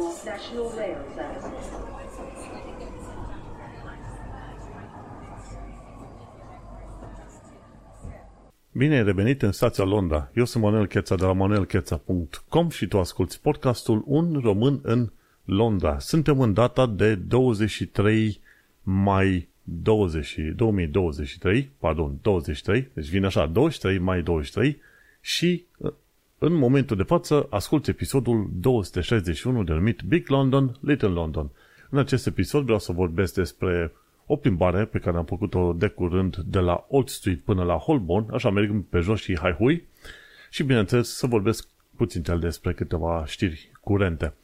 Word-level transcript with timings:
National 0.00 0.68
Rail 0.76 0.96
Service. 1.14 1.90
Bine 8.72 8.96
ai 8.96 9.04
revenit 9.04 9.42
în 9.42 9.52
stația 9.52 9.84
Londra. 9.84 10.30
Eu 10.34 10.44
sunt 10.44 10.62
Manuel 10.62 10.86
Cheța 10.86 11.14
de 11.14 11.24
la 11.24 11.32
manuelcheța.com 11.32 12.68
și 12.68 12.86
tu 12.86 12.98
asculti 12.98 13.38
podcastul 13.42 14.02
Un 14.06 14.40
român 14.42 14.80
în 14.82 15.10
Londra. 15.44 15.98
Suntem 15.98 16.40
în 16.40 16.52
data 16.52 16.86
de 16.86 17.14
23 17.14 18.40
mai 18.82 19.48
20, 19.62 20.38
2023, 20.56 21.70
pardon, 21.78 22.18
23, 22.22 22.88
deci 22.92 23.08
vine 23.08 23.26
așa, 23.26 23.46
23 23.46 23.98
mai 23.98 24.22
23 24.22 24.80
și 25.20 25.64
în 26.42 26.52
momentul 26.52 26.96
de 26.96 27.02
față 27.02 27.46
ascult 27.50 27.88
episodul 27.88 28.50
261 28.52 29.64
denumit 29.64 30.00
Big 30.02 30.28
London, 30.28 30.76
Little 30.80 31.08
London. 31.08 31.50
În 31.90 31.98
acest 31.98 32.26
episod 32.26 32.62
vreau 32.62 32.78
să 32.78 32.92
vorbesc 32.92 33.34
despre 33.34 33.92
o 34.26 34.36
plimbare 34.36 34.84
pe 34.84 34.98
care 34.98 35.16
am 35.16 35.24
făcut-o 35.24 35.72
de 35.72 35.88
curând 35.88 36.36
de 36.36 36.58
la 36.58 36.86
Old 36.88 37.08
Street 37.08 37.40
până 37.40 37.62
la 37.62 37.74
Holborn, 37.74 38.34
așa 38.34 38.50
mergând 38.50 38.84
pe 38.84 38.98
jos 38.98 39.20
și 39.20 39.38
hai 39.38 39.52
hui, 39.52 39.84
și 40.50 40.62
bineînțeles 40.62 41.16
să 41.16 41.26
vorbesc 41.26 41.68
puțin 41.96 42.22
despre 42.40 42.72
câteva 42.72 43.24
știri 43.26 43.70
curente. 43.80 44.34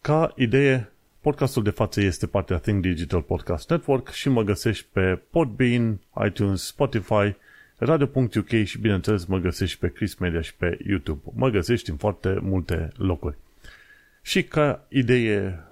Ca 0.00 0.32
idee, 0.36 0.92
podcastul 1.20 1.62
de 1.62 1.70
față 1.70 2.00
este 2.00 2.26
partea 2.26 2.58
Think 2.58 2.82
Digital 2.82 3.22
Podcast 3.22 3.70
Network 3.70 4.08
și 4.08 4.28
mă 4.28 4.42
găsești 4.42 4.86
pe 4.92 5.20
Podbean, 5.30 6.00
iTunes, 6.26 6.66
Spotify, 6.66 7.36
Radio.uk 7.76 8.48
și 8.64 8.78
bineînțeles 8.78 9.24
mă 9.24 9.38
găsești 9.38 9.78
pe 9.78 9.88
Chris 9.88 10.14
Media 10.14 10.40
și 10.40 10.54
pe 10.54 10.78
YouTube. 10.86 11.20
Mă 11.34 11.48
găsești 11.48 11.90
în 11.90 11.96
foarte 11.96 12.38
multe 12.42 12.92
locuri. 12.96 13.36
Și 14.22 14.44
ca 14.44 14.86
idee 14.88 15.64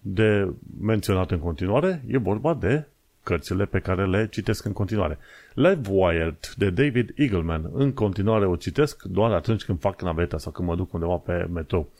de 0.00 0.48
menționat 0.80 1.30
în 1.30 1.38
continuare, 1.38 2.02
e 2.06 2.18
vorba 2.18 2.54
de 2.54 2.86
cărțile 3.22 3.64
pe 3.64 3.78
care 3.78 4.06
le 4.06 4.28
citesc 4.30 4.64
în 4.64 4.72
continuare. 4.72 5.18
Live 5.54 5.90
Wired 5.90 6.54
de 6.56 6.70
David 6.70 7.12
Eagleman. 7.14 7.70
În 7.72 7.92
continuare 7.92 8.46
o 8.46 8.56
citesc 8.56 9.02
doar 9.02 9.32
atunci 9.32 9.64
când 9.64 9.80
fac 9.80 10.02
naveta 10.02 10.38
sau 10.38 10.52
când 10.52 10.68
mă 10.68 10.76
duc 10.76 10.92
undeva 10.92 11.16
pe 11.16 11.48
metrou. 11.52 11.92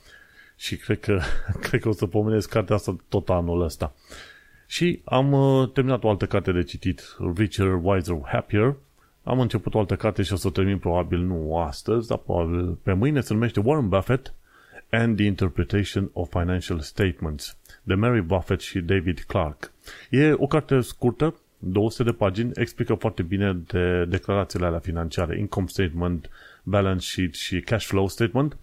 Și 0.56 0.76
cred 0.76 1.00
că, 1.00 1.20
cred 1.68 1.80
că 1.80 1.88
o 1.88 1.92
să 1.92 2.06
pomenesc 2.06 2.48
cartea 2.48 2.74
asta 2.74 2.96
tot 3.08 3.28
anul 3.28 3.62
ăsta. 3.62 3.94
Și 4.66 5.00
am 5.04 5.32
uh, 5.32 5.70
terminat 5.72 6.04
o 6.04 6.08
altă 6.08 6.26
carte 6.26 6.52
de 6.52 6.62
citit, 6.62 7.16
Richer, 7.36 7.78
Wiser, 7.82 8.20
Happier, 8.24 8.74
am 9.24 9.40
început 9.40 9.74
o 9.74 9.78
altă 9.78 9.96
carte 9.96 10.22
și 10.22 10.32
o 10.32 10.36
să 10.36 10.46
o 10.46 10.50
termin 10.50 10.78
probabil 10.78 11.18
nu 11.18 11.56
astăzi, 11.56 12.08
dar 12.08 12.18
probabil 12.18 12.78
pe 12.82 12.92
mâine 12.92 13.20
se 13.20 13.32
numește 13.32 13.60
Warren 13.60 13.88
Buffett 13.88 14.34
and 14.90 15.16
the 15.16 15.24
Interpretation 15.24 16.10
of 16.12 16.30
Financial 16.30 16.80
Statements 16.80 17.56
de 17.82 17.94
Mary 17.94 18.22
Buffett 18.22 18.60
și 18.60 18.80
David 18.80 19.18
Clark. 19.26 19.72
E 20.10 20.32
o 20.32 20.46
carte 20.46 20.80
scurtă, 20.80 21.34
200 21.58 22.02
de 22.02 22.16
pagini, 22.16 22.50
explică 22.54 22.94
foarte 22.94 23.22
bine 23.22 23.52
de 23.66 24.04
declarațiile 24.04 24.66
alea 24.66 24.78
financiare, 24.78 25.38
income 25.38 25.66
statement, 25.66 26.30
balance 26.62 27.06
sheet 27.06 27.34
și 27.34 27.60
cash 27.60 27.86
flow 27.86 28.08
statement, 28.08 28.56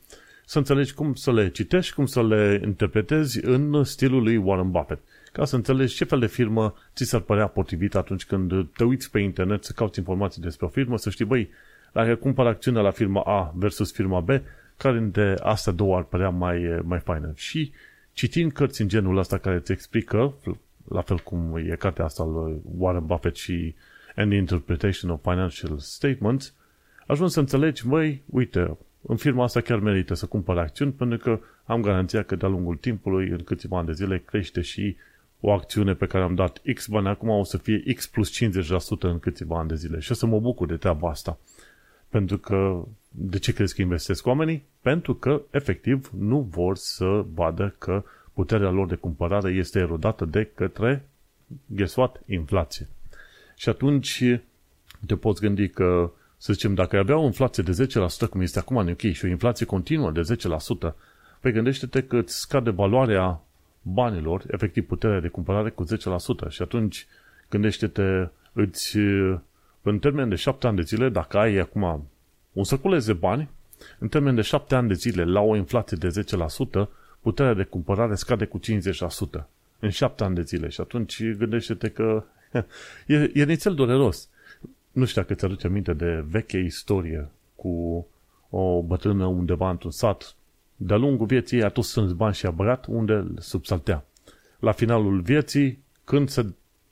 să 0.46 0.58
înțelegi 0.58 0.94
cum 0.94 1.14
să 1.14 1.34
le 1.34 1.50
citești, 1.50 1.94
cum 1.94 2.06
să 2.06 2.24
le 2.24 2.62
interpretezi 2.64 3.46
în 3.46 3.84
stilul 3.84 4.24
lui 4.24 4.38
Warren 4.38 4.72
Buffett 4.72 5.02
ca 5.32 5.46
să 5.46 5.56
înțelegi 5.56 5.96
ce 5.96 6.04
fel 6.04 6.20
de 6.20 6.28
firmă 6.28 6.74
ți 6.96 7.04
s-ar 7.04 7.22
părea 7.22 7.48
potrivit 7.48 7.96
atunci 7.96 8.26
când 8.26 8.70
te 8.76 8.84
uiți 8.84 9.12
pe 9.12 9.20
internet 9.20 9.64
să 9.64 9.72
cauți 9.76 10.00
informații 10.00 10.42
despre 10.42 10.66
o 10.66 10.70
firmă, 10.70 10.98
să 10.98 11.10
știi, 11.10 11.26
băi, 11.26 11.50
dacă 11.92 12.16
cumpăr 12.16 12.46
acțiunea 12.46 12.82
la 12.82 12.92
firma 12.92 13.22
A 13.22 13.54
versus 13.56 13.94
firma 13.94 14.20
B, 14.20 14.30
care 14.78 14.98
dintre 14.98 15.36
astea 15.44 15.72
două 15.72 15.98
ar 15.98 16.04
părea 16.04 16.30
mai, 16.30 16.80
mai 16.84 17.00
faină. 17.00 17.32
Și 17.36 17.72
citind 18.14 18.52
cărți 18.52 18.82
în 18.82 18.88
genul 18.88 19.18
ăsta 19.18 19.38
care 19.38 19.56
îți 19.56 19.72
explică, 19.72 20.34
la 20.88 21.02
fel 21.02 21.18
cum 21.18 21.56
e 21.56 21.76
cartea 21.76 22.06
asta 22.06 22.24
lui 22.24 22.62
Warren 22.78 23.06
Buffett 23.06 23.36
și 23.36 23.76
And 24.16 24.30
the 24.30 24.38
Interpretation 24.38 25.12
of 25.12 25.22
Financial 25.22 25.78
Statements, 25.78 26.54
ajungi 27.08 27.34
să 27.34 27.40
înțelegi, 27.40 27.88
băi, 27.88 28.24
uite, 28.26 28.78
în 29.02 29.16
firma 29.16 29.44
asta 29.44 29.62
chiar 29.62 29.80
merită 29.80 30.14
să 30.14 30.26
cumpăr 30.26 30.58
acțiuni 30.58 30.92
pentru 30.92 31.18
că 31.18 31.40
am 31.66 31.82
garanția 31.82 32.24
că 32.24 32.36
de-a 32.36 32.50
lungul 32.50 32.76
timpului, 32.76 33.30
în 33.30 33.44
câțiva 33.44 33.78
ani 33.78 33.88
de 33.88 33.94
zile, 33.94 34.22
crește 34.26 34.62
și 34.62 34.96
o 35.42 35.52
acțiune 35.52 35.94
pe 35.94 36.06
care 36.06 36.24
am 36.24 36.36
dat 36.36 36.62
X 36.74 36.88
bani, 36.88 37.08
acum 37.08 37.30
o 37.30 37.44
să 37.44 37.58
fie 37.58 37.94
X 37.94 38.08
plus 38.08 38.44
50% 38.44 39.00
în 39.00 39.20
câțiva 39.20 39.60
ani 39.60 39.68
de 39.68 39.76
zile. 39.76 40.00
Și 40.00 40.12
o 40.12 40.16
să 40.16 40.26
mă 40.26 40.40
bucur 40.40 40.68
de 40.68 40.76
treaba 40.76 41.10
asta. 41.10 41.38
Pentru 42.10 42.38
că, 42.38 42.84
de 43.10 43.40
ce 43.40 43.54
crezi 43.54 43.76
că 43.76 43.82
investesc 43.82 44.26
oamenii? 44.26 44.64
Pentru 44.82 45.16
că, 45.16 45.42
efectiv, 45.52 46.12
nu 46.18 46.40
vor 46.40 46.78
să 46.78 47.26
vadă 47.34 47.76
că 47.78 48.04
puterea 48.34 48.70
lor 48.70 48.88
de 48.88 48.96
cumpărare 48.96 49.52
este 49.52 49.80
erodată 49.80 50.26
de 50.26 50.50
către, 50.56 51.06
guess 51.66 51.96
what? 51.96 52.22
Inflație. 52.26 52.88
Și 53.56 53.70
atunci 53.70 54.24
te 55.06 55.16
poți 55.16 55.42
gândi 55.42 55.70
că, 55.70 56.12
să 56.38 56.54
zicem, 56.54 56.74
dacă 56.74 56.98
avea 56.98 57.18
o 57.18 57.26
inflație 57.26 57.64
de 57.64 57.88
10%, 58.26 58.30
cum 58.30 58.42
este 58.42 58.60
acum 58.60 58.78
în 58.78 58.88
UK, 58.88 59.00
și 59.00 59.26
o 59.26 59.28
inflație 59.28 59.66
continuă 59.66 60.12
de 60.12 60.22
10%, 60.90 60.94
păi 61.40 61.52
gândește-te 61.52 62.04
că 62.04 62.18
îți 62.18 62.40
scade 62.40 62.70
valoarea 62.70 63.42
banilor, 63.82 64.44
efectiv 64.48 64.88
puterea 64.88 65.20
de 65.20 65.28
cumpărare 65.28 65.70
cu 65.70 65.86
10% 65.86 66.50
și 66.50 66.62
atunci 66.62 67.08
gândește-te, 67.50 68.28
îți, 68.54 68.98
în 69.82 70.00
termen 70.00 70.30
de 70.30 70.36
7 70.36 70.68
ani 70.68 70.76
de 70.76 70.82
zile, 70.82 71.10
dacă 71.10 71.38
ai 71.38 71.56
acum 71.56 72.08
un 72.54 72.64
săculeț 72.64 73.06
de 73.06 73.14
bani, 73.14 73.50
în 74.00 74.08
termen 74.08 74.36
de 74.36 74.42
7 74.42 74.76
ani 74.76 74.88
de 74.88 74.94
zile, 74.94 75.24
la 75.24 75.40
o 75.40 75.56
inflație 75.56 75.98
de 76.00 76.26
10%, 76.86 76.88
puterea 77.22 77.54
de 77.54 77.64
cumpărare 77.64 78.16
scade 78.16 78.46
cu 78.46 78.60
50% 78.60 79.44
în 79.80 79.90
7 79.90 80.24
ani 80.24 80.36
de 80.36 80.42
zile 80.42 80.70
și 80.70 80.82
atunci 80.82 81.24
gândește-te 81.24 81.90
că 81.90 82.24
e, 83.08 83.32
e 83.34 83.44
nițel 83.44 83.76
dureros. 83.76 84.30
Nu 84.92 85.06
știu 85.06 85.22
dacă 85.22 85.34
ți-aduce 85.34 85.68
aminte 85.68 85.94
de 85.94 86.24
veche 86.28 86.58
istorie 86.58 87.30
cu 87.56 88.08
o 88.50 88.82
bătrână 88.82 89.26
undeva 89.26 89.70
într-un 89.70 89.92
sat 89.92 90.36
de-a 90.84 90.98
lungul 90.98 91.26
vieții 91.26 91.58
ei 91.58 91.64
a 91.64 91.70
tot 91.70 91.84
strâns 91.84 92.12
bani 92.12 92.34
și 92.34 92.46
a 92.46 92.52
băgat 92.52 92.86
unde 92.90 93.14
îl 93.14 93.38
subsaltea. 93.40 94.06
La 94.60 94.72
finalul 94.72 95.22
vieții, 95.22 95.84
când 96.04 96.30
se 96.30 96.46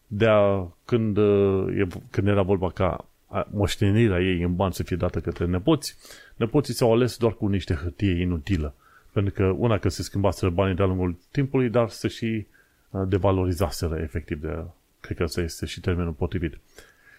dea, 0.07 0.67
când, 0.85 1.17
uh, 1.17 1.87
când 2.09 2.27
era 2.27 2.41
vorba 2.41 2.71
ca 2.71 3.05
moștenirea 3.51 4.21
ei 4.21 4.41
în 4.41 4.55
bani 4.55 4.73
să 4.73 4.83
fie 4.83 4.95
dată 4.95 5.19
către 5.19 5.45
nepoți, 5.45 5.97
nepoții 6.35 6.73
s-au 6.73 6.93
ales 6.93 7.17
doar 7.17 7.33
cu 7.33 7.47
niște 7.47 7.73
hârtie 7.73 8.21
inutilă. 8.21 8.73
Pentru 9.11 9.33
că 9.33 9.43
una 9.43 9.77
că 9.77 9.89
se 9.89 10.03
schimbaseră 10.03 10.51
banii 10.51 10.75
de-a 10.75 10.85
lungul 10.85 11.17
timpului, 11.31 11.69
dar 11.69 11.89
se 11.89 12.07
și 12.07 12.45
uh, 12.89 13.01
devalorizaseră 13.07 13.97
efectiv 14.01 14.41
de, 14.41 14.63
cred 14.99 15.17
că 15.17 15.23
ăsta 15.23 15.41
este 15.41 15.65
și 15.65 15.79
termenul 15.79 16.11
potrivit. 16.11 16.57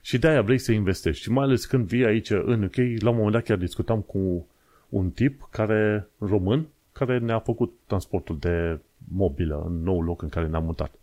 Și 0.03 0.19
de-aia 0.19 0.43
vrei 0.43 0.59
să 0.59 0.73
investești. 0.73 1.23
Și 1.23 1.31
mai 1.31 1.45
ales 1.45 1.65
când 1.65 1.87
vii 1.87 2.05
aici 2.05 2.31
în 2.31 2.63
UK, 2.63 2.77
la 2.77 3.11
un 3.11 3.17
moment 3.17 3.33
dat 3.33 3.45
chiar 3.45 3.57
discutam 3.57 4.01
cu 4.01 4.47
un 4.91 5.11
tip 5.11 5.49
care, 5.51 6.09
român, 6.19 6.67
care 6.93 7.19
ne-a 7.19 7.39
făcut 7.39 7.73
transportul 7.87 8.39
de 8.39 8.79
mobilă 9.15 9.63
în 9.67 9.83
nou 9.83 10.03
loc 10.03 10.23
în 10.23 10.29
care 10.29 10.47
ne-am 10.47 10.65
mutat. 10.65 10.95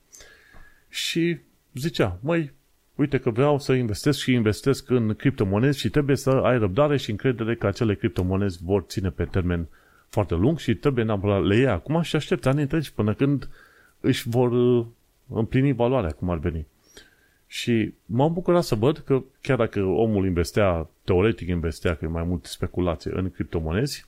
Și 0.90 1.40
zicea, 1.74 2.20
măi, 2.22 2.54
uite 2.96 3.18
că 3.18 3.30
vreau 3.30 3.60
să 3.60 3.74
investesc 3.74 4.20
și 4.20 4.32
investesc 4.32 4.90
în 4.90 5.14
criptomonezi 5.14 5.80
și 5.80 5.90
trebuie 5.90 6.16
să 6.16 6.30
ai 6.30 6.58
răbdare 6.58 6.98
și 6.98 7.10
încredere 7.10 7.56
că 7.56 7.68
acele 7.68 7.96
criptomonezi 7.96 8.64
vor 8.64 8.82
ține 8.88 9.10
pe 9.10 9.26
termen 9.26 9.68
foarte 10.10 10.36
lung 10.36 10.58
și 10.58 10.76
trebuie 10.76 11.04
neapărat 11.04 11.44
le 11.44 11.56
iei 11.56 11.68
acum 11.68 12.02
și 12.02 12.16
aștepți 12.16 12.48
ani 12.48 12.62
întregi 12.62 12.94
până 12.94 13.14
când 13.14 13.50
își 14.00 14.30
vor 14.30 14.52
uh, 14.52 14.86
împlini 15.30 15.74
valoarea, 15.74 16.12
cum 16.12 16.30
ar 16.30 16.38
veni. 16.38 16.68
Și 17.48 17.94
m-am 18.06 18.34
bucurat 18.34 18.64
să 18.64 18.76
văd 18.76 18.98
că 18.98 19.24
chiar 19.42 19.58
dacă 19.58 19.80
omul 19.84 20.26
investea, 20.26 20.88
teoretic 21.04 21.48
investea, 21.48 21.96
că 21.96 22.06
e 22.06 22.08
mai 22.08 22.24
mult 22.24 22.46
speculație 22.46 23.12
în 23.14 23.32
criptomonezi, 23.32 24.08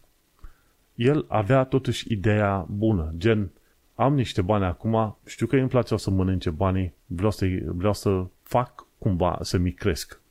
el 0.96 1.26
avea 1.28 1.64
totuși 1.64 2.12
ideea 2.12 2.66
bună, 2.70 3.14
gen, 3.18 3.50
am 3.96 4.14
niște 4.14 4.42
bani 4.42 4.66
acum, 4.66 5.18
știu 5.26 5.46
că 5.46 5.56
inflația 5.56 5.96
o 5.96 6.00
să 6.00 6.10
mănânce 6.10 6.50
banii, 6.50 6.94
vreau 7.06 7.32
să, 7.32 7.46
vreau 7.66 7.94
să 7.94 8.26
fac 8.44 8.86
cumva 8.98 9.38
să 9.42 9.58
mi 9.58 9.72
cresc. 9.72 10.22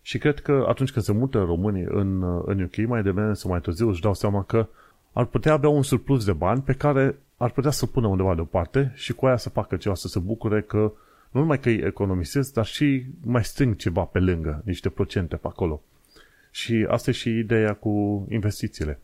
Și 0.00 0.18
cred 0.18 0.40
că 0.40 0.64
atunci 0.68 0.92
când 0.92 1.04
se 1.04 1.12
mută 1.12 1.38
românii 1.38 1.86
în, 1.88 2.22
în 2.44 2.62
UK, 2.62 2.76
mai 2.76 3.02
devreme 3.02 3.34
sau 3.34 3.50
mai 3.50 3.60
târziu 3.60 3.88
își 3.88 4.00
dau 4.00 4.14
seama 4.14 4.42
că 4.42 4.68
ar 5.12 5.24
putea 5.24 5.52
avea 5.52 5.68
un 5.68 5.82
surplus 5.82 6.24
de 6.24 6.32
bani 6.32 6.62
pe 6.62 6.72
care 6.72 7.18
ar 7.36 7.50
putea 7.50 7.70
să 7.70 7.86
pună 7.86 8.06
undeva 8.06 8.34
deoparte 8.34 8.92
și 8.94 9.12
cu 9.12 9.26
aia 9.26 9.36
să 9.36 9.48
facă 9.48 9.76
ceva, 9.76 9.94
să 9.94 10.08
se 10.08 10.18
bucure 10.18 10.62
că 10.62 10.92
nu 11.32 11.40
numai 11.40 11.60
că 11.60 11.68
îi 11.68 11.82
economisesc, 11.84 12.52
dar 12.52 12.66
și 12.66 13.04
mai 13.24 13.44
strâng 13.44 13.76
ceva 13.76 14.02
pe 14.02 14.18
lângă, 14.18 14.62
niște 14.64 14.88
procente 14.88 15.36
pe 15.36 15.46
acolo. 15.46 15.82
Și 16.50 16.86
asta 16.88 17.10
e 17.10 17.12
și 17.12 17.38
ideea 17.38 17.74
cu 17.74 18.26
investițiile. 18.30 18.98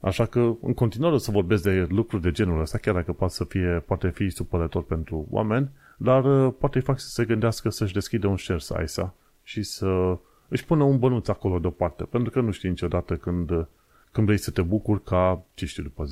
Așa 0.00 0.26
că 0.26 0.54
în 0.62 0.74
continuare 0.74 1.14
o 1.14 1.18
să 1.18 1.30
vorbesc 1.30 1.62
de 1.62 1.86
lucruri 1.88 2.22
de 2.22 2.30
genul 2.30 2.60
ăsta, 2.60 2.78
chiar 2.78 2.94
dacă 2.94 3.12
poate 3.12 3.34
să 3.34 3.44
fie, 3.44 3.82
poate 3.86 4.08
fi 4.08 4.30
supărător 4.30 4.84
pentru 4.84 5.26
oameni, 5.30 5.70
dar 5.96 6.24
uh, 6.24 6.54
poate 6.58 6.78
îi 6.78 6.84
fac 6.84 6.98
să 6.98 7.08
se 7.08 7.24
gândească 7.24 7.70
să-și 7.70 7.92
deschide 7.92 8.26
un 8.26 8.36
share 8.36 8.60
size 8.60 9.12
și 9.42 9.62
să 9.62 10.18
își 10.48 10.64
pună 10.64 10.82
un 10.82 10.98
bănuț 10.98 11.28
acolo 11.28 11.58
deoparte, 11.58 12.04
pentru 12.04 12.30
că 12.30 12.40
nu 12.40 12.50
știi 12.50 12.68
niciodată 12.68 13.16
când, 13.16 13.66
când 14.12 14.26
vrei 14.26 14.38
să 14.38 14.50
te 14.50 14.62
bucuri 14.62 15.02
ca, 15.02 15.44
ce 15.54 15.66
știu, 15.66 15.82
după 15.82 16.06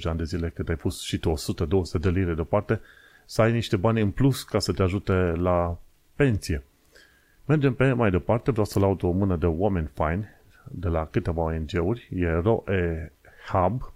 10-20 0.00 0.02
ani 0.02 0.18
de 0.18 0.24
zile, 0.24 0.48
cât 0.48 0.68
ai 0.68 0.76
pus 0.76 1.02
și 1.02 1.18
tu 1.18 1.32
100-200 1.32 2.00
de 2.00 2.10
lire 2.10 2.34
deoparte, 2.34 2.80
să 3.26 3.42
ai 3.42 3.52
niște 3.52 3.76
bani 3.76 4.00
în 4.00 4.10
plus 4.10 4.42
ca 4.42 4.58
să 4.58 4.72
te 4.72 4.82
ajute 4.82 5.12
la 5.36 5.78
pensie. 6.14 6.64
Mergem 7.44 7.74
pe 7.74 7.92
mai 7.92 8.10
departe, 8.10 8.50
vreau 8.50 8.66
să 8.66 8.78
laud 8.78 9.02
o 9.02 9.10
mână 9.10 9.36
de 9.36 9.46
oameni 9.46 9.90
faini 9.94 10.24
de 10.70 10.88
la 10.88 11.06
câteva 11.06 11.42
ONG-uri, 11.42 12.08
e 12.14 12.30
ROE 12.30 13.12
Hub, 13.48 13.94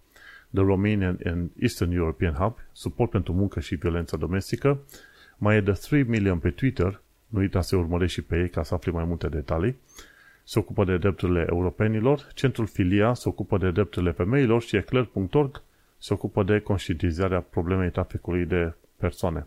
The 0.55 0.63
Romanian 0.63 1.19
and 1.25 1.51
Eastern 1.59 1.93
European 1.93 2.33
Hub, 2.33 2.57
suport 2.73 3.11
pentru 3.11 3.33
muncă 3.33 3.61
și 3.61 3.75
violență 3.75 4.17
domestică, 4.17 4.81
mai 5.37 5.57
e 5.57 5.61
de 5.61 5.73
3 5.73 6.03
million 6.03 6.39
pe 6.39 6.51
Twitter, 6.51 7.01
nu 7.27 7.39
uita 7.39 7.61
să 7.61 7.77
urmărești 7.77 8.21
și 8.21 8.27
pe 8.27 8.39
ei 8.39 8.49
ca 8.49 8.63
să 8.63 8.75
afli 8.75 8.93
mai 8.93 9.05
multe 9.05 9.29
detalii, 9.29 9.77
se 10.45 10.59
ocupă 10.59 10.85
de 10.85 10.97
drepturile 10.97 11.47
europenilor, 11.49 12.27
Centrul 12.35 12.67
Filia 12.67 13.15
se 13.15 13.29
ocupă 13.29 13.59
de 13.59 13.71
drepturile 13.71 14.11
femeilor 14.11 14.63
și 14.63 14.77
eclair.org 14.77 15.63
se 15.99 16.13
ocupă 16.13 16.43
de 16.43 16.59
conștientizarea 16.59 17.41
problemei 17.41 17.91
traficului 17.91 18.45
de 18.45 18.75
persoane. 19.01 19.47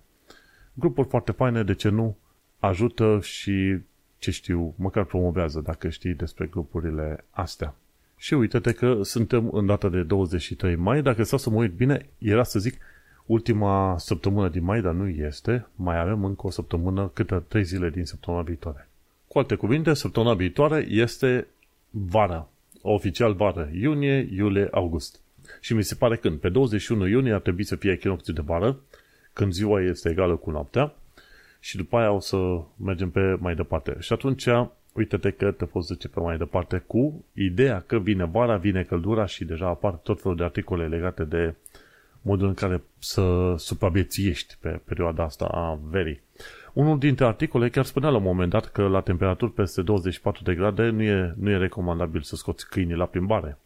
Grupuri 0.74 1.08
foarte 1.08 1.32
faine, 1.32 1.64
de 1.64 1.74
ce 1.74 1.90
nu, 1.90 2.18
ajută 2.60 3.20
și, 3.22 3.78
ce 4.18 4.32
știu, 4.32 4.74
măcar 4.78 5.04
promovează 5.04 5.62
dacă 5.62 5.90
știi 5.90 6.14
despre 6.14 6.46
grupurile 6.46 7.26
astea. 7.30 7.76
Și 8.18 8.34
uite-te 8.34 8.72
că 8.72 9.00
suntem 9.04 9.50
în 9.52 9.66
data 9.66 9.90
de 9.90 10.04
23 10.04 10.76
mai, 10.76 11.02
dacă 11.02 11.24
stau 11.24 11.38
să 11.38 11.50
mă 11.50 11.56
uit 11.56 11.72
bine, 11.72 12.10
era 12.18 12.44
să 12.44 12.60
zic 12.60 12.78
ultima 13.26 13.96
săptămână 13.98 14.50
din 14.50 14.64
mai, 14.64 14.82
dar 14.82 14.94
nu 14.94 15.08
este, 15.08 15.68
mai 15.76 16.00
avem 16.00 16.26
încă 16.26 16.48
o 16.48 16.50
săptămână, 16.50 17.12
câte 17.14 17.44
trei 17.48 17.64
zile 17.64 17.90
din 17.90 18.06
săptămâna 18.06 18.44
viitoare. 18.44 18.90
Cu 19.28 19.38
alte 19.38 19.56
cuvinte, 19.56 19.94
săptămâna 19.94 20.34
viitoare 20.34 20.86
este 20.90 21.48
vara, 21.90 22.50
oficial 22.82 23.34
vară, 23.34 23.70
iunie, 23.74 24.30
iulie, 24.32 24.68
august. 24.72 25.20
Și 25.60 25.74
mi 25.74 25.84
se 25.84 25.96
pare 25.96 26.16
când? 26.16 26.40
Pe 26.40 26.50
21 26.50 27.08
iunie 27.08 27.34
ar 27.34 27.40
trebui 27.40 27.64
să 27.64 27.76
fie 27.76 27.92
echinocțiul 27.92 28.36
de 28.36 28.42
vară, 28.46 28.80
când 29.34 29.52
ziua 29.52 29.82
este 29.82 30.10
egală 30.10 30.36
cu 30.36 30.52
noaptea, 30.52 30.94
și 31.60 31.78
după 31.78 31.98
aia 31.98 32.12
o 32.12 32.20
să 32.20 32.38
mergem 32.78 33.10
pe 33.10 33.38
mai 33.40 33.56
departe. 33.56 33.96
Și 34.00 34.14
atunci, 34.14 34.48
uite-te 34.94 35.32
că 35.32 35.52
te 35.52 35.66
poți 35.66 35.88
duce 35.88 36.08
pe 36.08 36.20
mai 36.20 36.38
departe 36.38 36.84
cu 36.88 37.26
ideea 37.34 37.84
că 37.88 37.98
vine 37.98 38.26
vara, 38.26 38.58
vine 38.58 38.84
căldura 38.84 39.26
și 39.26 39.46
deja 39.46 39.68
apar 39.68 39.94
tot 39.94 40.22
felul 40.22 40.38
de 40.38 40.44
articole 40.44 40.88
legate 40.88 41.24
de 41.24 41.56
modul 42.22 42.48
în 42.48 42.54
care 42.54 42.82
să 43.00 43.56
supraviețuiești 43.58 44.58
pe 44.60 44.82
perioada 44.86 45.24
asta 45.24 45.46
a 45.46 45.80
verii. 45.90 46.22
Unul 46.74 47.00
dintre 47.00 47.26
articole 47.26 47.70
chiar 47.70 47.86
spunea 47.86 48.10
la 48.10 48.18
un 48.18 48.24
moment 48.24 48.50
dat 48.50 48.66
că 48.66 48.88
la 48.88 49.02
temperaturi 49.02 49.52
peste 49.52 49.82
24 49.82 50.44
de 50.44 50.56
grade 50.56 50.90
nu 50.90 51.02
e, 51.02 51.34
nu 51.38 51.50
e 51.50 51.58
recomandabil 51.58 52.22
să 52.22 52.36
scoți 52.36 52.70
câinii 52.70 52.96
la 52.96 53.06
plimbare. 53.06 53.58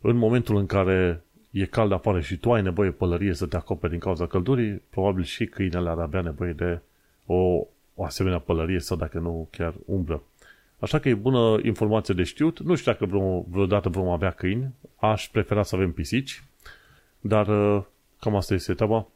În 0.00 0.16
momentul 0.16 0.56
în 0.56 0.66
care 0.66 1.22
e 1.52 1.64
cald 1.64 1.92
afară 1.92 2.20
și 2.20 2.36
tu 2.36 2.52
ai 2.52 2.62
nevoie 2.62 2.90
pălărie 2.90 3.34
să 3.34 3.46
te 3.46 3.56
acoperi 3.56 3.92
din 3.92 4.00
cauza 4.00 4.26
căldurii, 4.26 4.82
probabil 4.90 5.24
și 5.24 5.46
câinele 5.46 5.88
ar 5.88 5.98
avea 5.98 6.20
nevoie 6.20 6.52
de 6.52 6.80
o, 7.26 7.66
o 7.94 8.04
asemenea 8.04 8.38
pălărie 8.38 8.78
sau 8.78 8.96
dacă 8.96 9.18
nu 9.18 9.48
chiar 9.50 9.74
umbră. 9.86 10.22
Așa 10.78 10.98
că 10.98 11.08
e 11.08 11.14
bună 11.14 11.58
informație 11.62 12.14
de 12.14 12.22
știut. 12.22 12.60
Nu 12.60 12.74
știu 12.74 12.92
dacă 12.92 13.06
vreodată 13.48 13.88
vom 13.88 14.08
avea 14.08 14.30
câini. 14.30 14.74
Aș 14.96 15.28
prefera 15.28 15.62
să 15.62 15.74
avem 15.74 15.92
pisici. 15.92 16.42
Dar 17.20 17.48
uh, 17.48 17.82
cam 18.20 18.36
asta 18.36 18.54
este 18.54 18.74
treaba. 18.74 19.06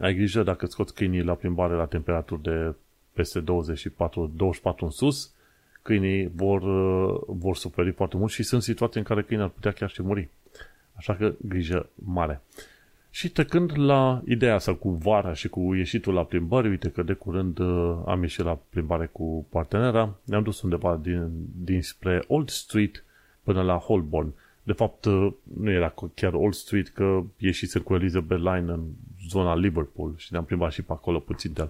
Ai 0.00 0.14
grijă 0.14 0.42
dacă 0.42 0.66
scoți 0.66 0.94
câinii 0.94 1.22
la 1.22 1.34
plimbare 1.34 1.74
la 1.74 1.86
temperaturi 1.86 2.42
de 2.42 2.74
peste 3.12 3.40
24, 3.40 4.30
24 4.36 4.84
în 4.84 4.90
sus, 4.90 5.34
câinii 5.82 6.30
vor, 6.34 6.62
uh, 6.62 7.20
vor 7.26 7.56
suferi 7.56 7.92
foarte 7.92 8.16
mult 8.16 8.30
și 8.30 8.42
sunt 8.42 8.62
situații 8.62 9.00
în 9.00 9.06
care 9.06 9.22
câinii 9.22 9.44
ar 9.44 9.50
putea 9.50 9.72
chiar 9.72 9.90
și 9.90 10.02
muri. 10.02 10.28
Așa 10.96 11.14
că 11.14 11.34
grijă 11.40 11.88
mare. 11.94 12.40
Și 13.10 13.28
trecând 13.28 13.72
la 13.78 14.22
ideea 14.26 14.54
asta 14.54 14.74
cu 14.74 14.90
vara 14.90 15.32
și 15.32 15.48
cu 15.48 15.74
ieșitul 15.74 16.14
la 16.14 16.24
plimbare, 16.24 16.68
uite 16.68 16.88
că 16.90 17.02
de 17.02 17.12
curând 17.12 17.58
uh, 17.58 17.96
am 18.06 18.22
ieșit 18.22 18.44
la 18.44 18.58
plimbare 18.68 19.06
cu 19.12 19.46
partenera, 19.48 20.14
ne-am 20.24 20.42
dus 20.42 20.62
undeva 20.62 21.00
din, 21.02 21.28
dinspre 21.64 22.24
Old 22.26 22.48
Street 22.48 23.04
până 23.42 23.62
la 23.62 23.76
Holborn. 23.76 24.32
De 24.62 24.72
fapt, 24.72 25.04
uh, 25.04 25.32
nu 25.60 25.70
era 25.70 25.94
chiar 26.14 26.32
Old 26.32 26.54
Street, 26.54 26.88
că 26.88 27.22
ieșisem 27.36 27.82
cu 27.82 27.94
Elizabeth 27.94 28.40
Line 28.40 28.72
în 28.72 28.84
zona 29.28 29.56
Liverpool 29.56 30.14
și 30.16 30.28
ne-am 30.32 30.44
plimbat 30.44 30.72
și 30.72 30.82
pe 30.82 30.92
acolo 30.92 31.18
puțin 31.18 31.52
de 31.52 31.68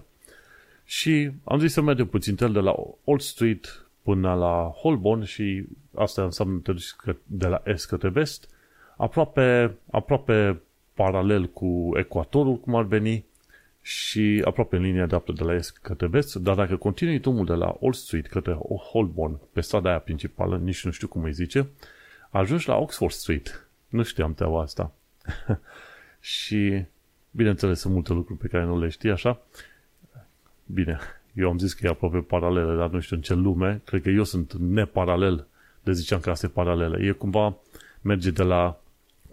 Și 0.83 1.31
am 1.43 1.59
zis 1.59 1.73
să 1.73 1.81
mergem 1.81 2.07
puțin 2.07 2.35
de 2.35 2.45
la 2.45 2.75
Old 3.03 3.21
Street 3.21 3.85
până 4.01 4.33
la 4.33 4.71
Holborn 4.81 5.23
și 5.23 5.65
asta 5.95 6.23
înseamnă 6.23 6.61
de 7.25 7.47
la 7.47 7.61
est 7.65 7.87
către 7.87 8.09
vest, 8.09 8.49
aproape, 8.97 9.77
aproape 9.91 10.61
paralel 10.93 11.45
cu 11.45 11.91
ecuatorul, 11.93 12.59
cum 12.59 12.75
ar 12.75 12.83
veni, 12.83 13.25
și 13.81 14.41
aproape 14.45 14.75
în 14.75 14.81
linia 14.81 15.05
dreaptă 15.05 15.31
de 15.31 15.43
la 15.43 15.53
est 15.53 15.77
către 15.77 16.07
vest, 16.07 16.35
dar 16.35 16.55
dacă 16.55 16.75
continui 16.75 17.19
drumul 17.19 17.45
de 17.45 17.53
la 17.53 17.75
Old 17.79 17.95
Street 17.95 18.27
către 18.27 18.53
Holborn, 18.91 19.39
pe 19.53 19.61
strada 19.61 19.89
aia 19.89 19.99
principală, 19.99 20.57
nici 20.57 20.85
nu 20.85 20.91
știu 20.91 21.07
cum 21.07 21.23
îi 21.23 21.33
zice, 21.33 21.69
ajungi 22.29 22.67
la 22.67 22.75
Oxford 22.75 23.11
Street. 23.13 23.67
Nu 23.89 24.03
știam 24.03 24.33
treaba 24.33 24.61
asta. 24.61 24.91
și, 26.19 26.85
bineînțeles, 27.31 27.79
sunt 27.79 27.93
multe 27.93 28.13
lucruri 28.13 28.39
pe 28.39 28.47
care 28.47 28.63
nu 28.63 28.79
le 28.79 28.89
știi, 28.89 29.11
așa. 29.11 29.41
Bine, 30.65 30.99
eu 31.33 31.49
am 31.49 31.57
zis 31.57 31.73
că 31.73 31.85
e 31.85 31.89
aproape 31.89 32.17
paralelă, 32.17 32.77
dar 32.77 32.89
nu 32.89 32.99
știu 32.99 33.15
în 33.15 33.21
ce 33.21 33.33
lume. 33.33 33.81
Cred 33.85 34.01
că 34.01 34.09
eu 34.09 34.23
sunt 34.23 34.53
neparalel 34.53 35.47
de 35.83 35.91
ziceam 35.91 36.19
că 36.19 36.29
asta 36.29 36.45
e 36.45 36.49
paralelă. 36.49 36.99
E 37.01 37.11
cumva, 37.11 37.57
merge 38.01 38.31
de 38.31 38.43
la, 38.43 38.81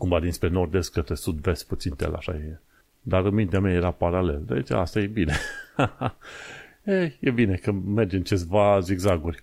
cumva 0.04 0.20
dinspre 0.20 0.48
nord-est 0.48 0.92
către 0.92 1.14
sud-vest 1.14 1.66
puțin 1.66 1.94
tel, 1.94 2.14
așa 2.14 2.32
e. 2.32 2.58
Dar 3.02 3.24
în 3.24 3.34
mintea 3.34 3.60
mea 3.60 3.72
era 3.72 3.90
paralel. 3.90 4.42
Deci 4.46 4.70
asta 4.70 5.00
e 5.00 5.06
bine. 5.06 5.36
e, 6.84 7.12
e 7.20 7.30
bine 7.30 7.54
că 7.54 7.72
merge 7.72 8.16
în 8.16 8.22
ceva 8.22 8.80
zigzaguri. 8.80 9.42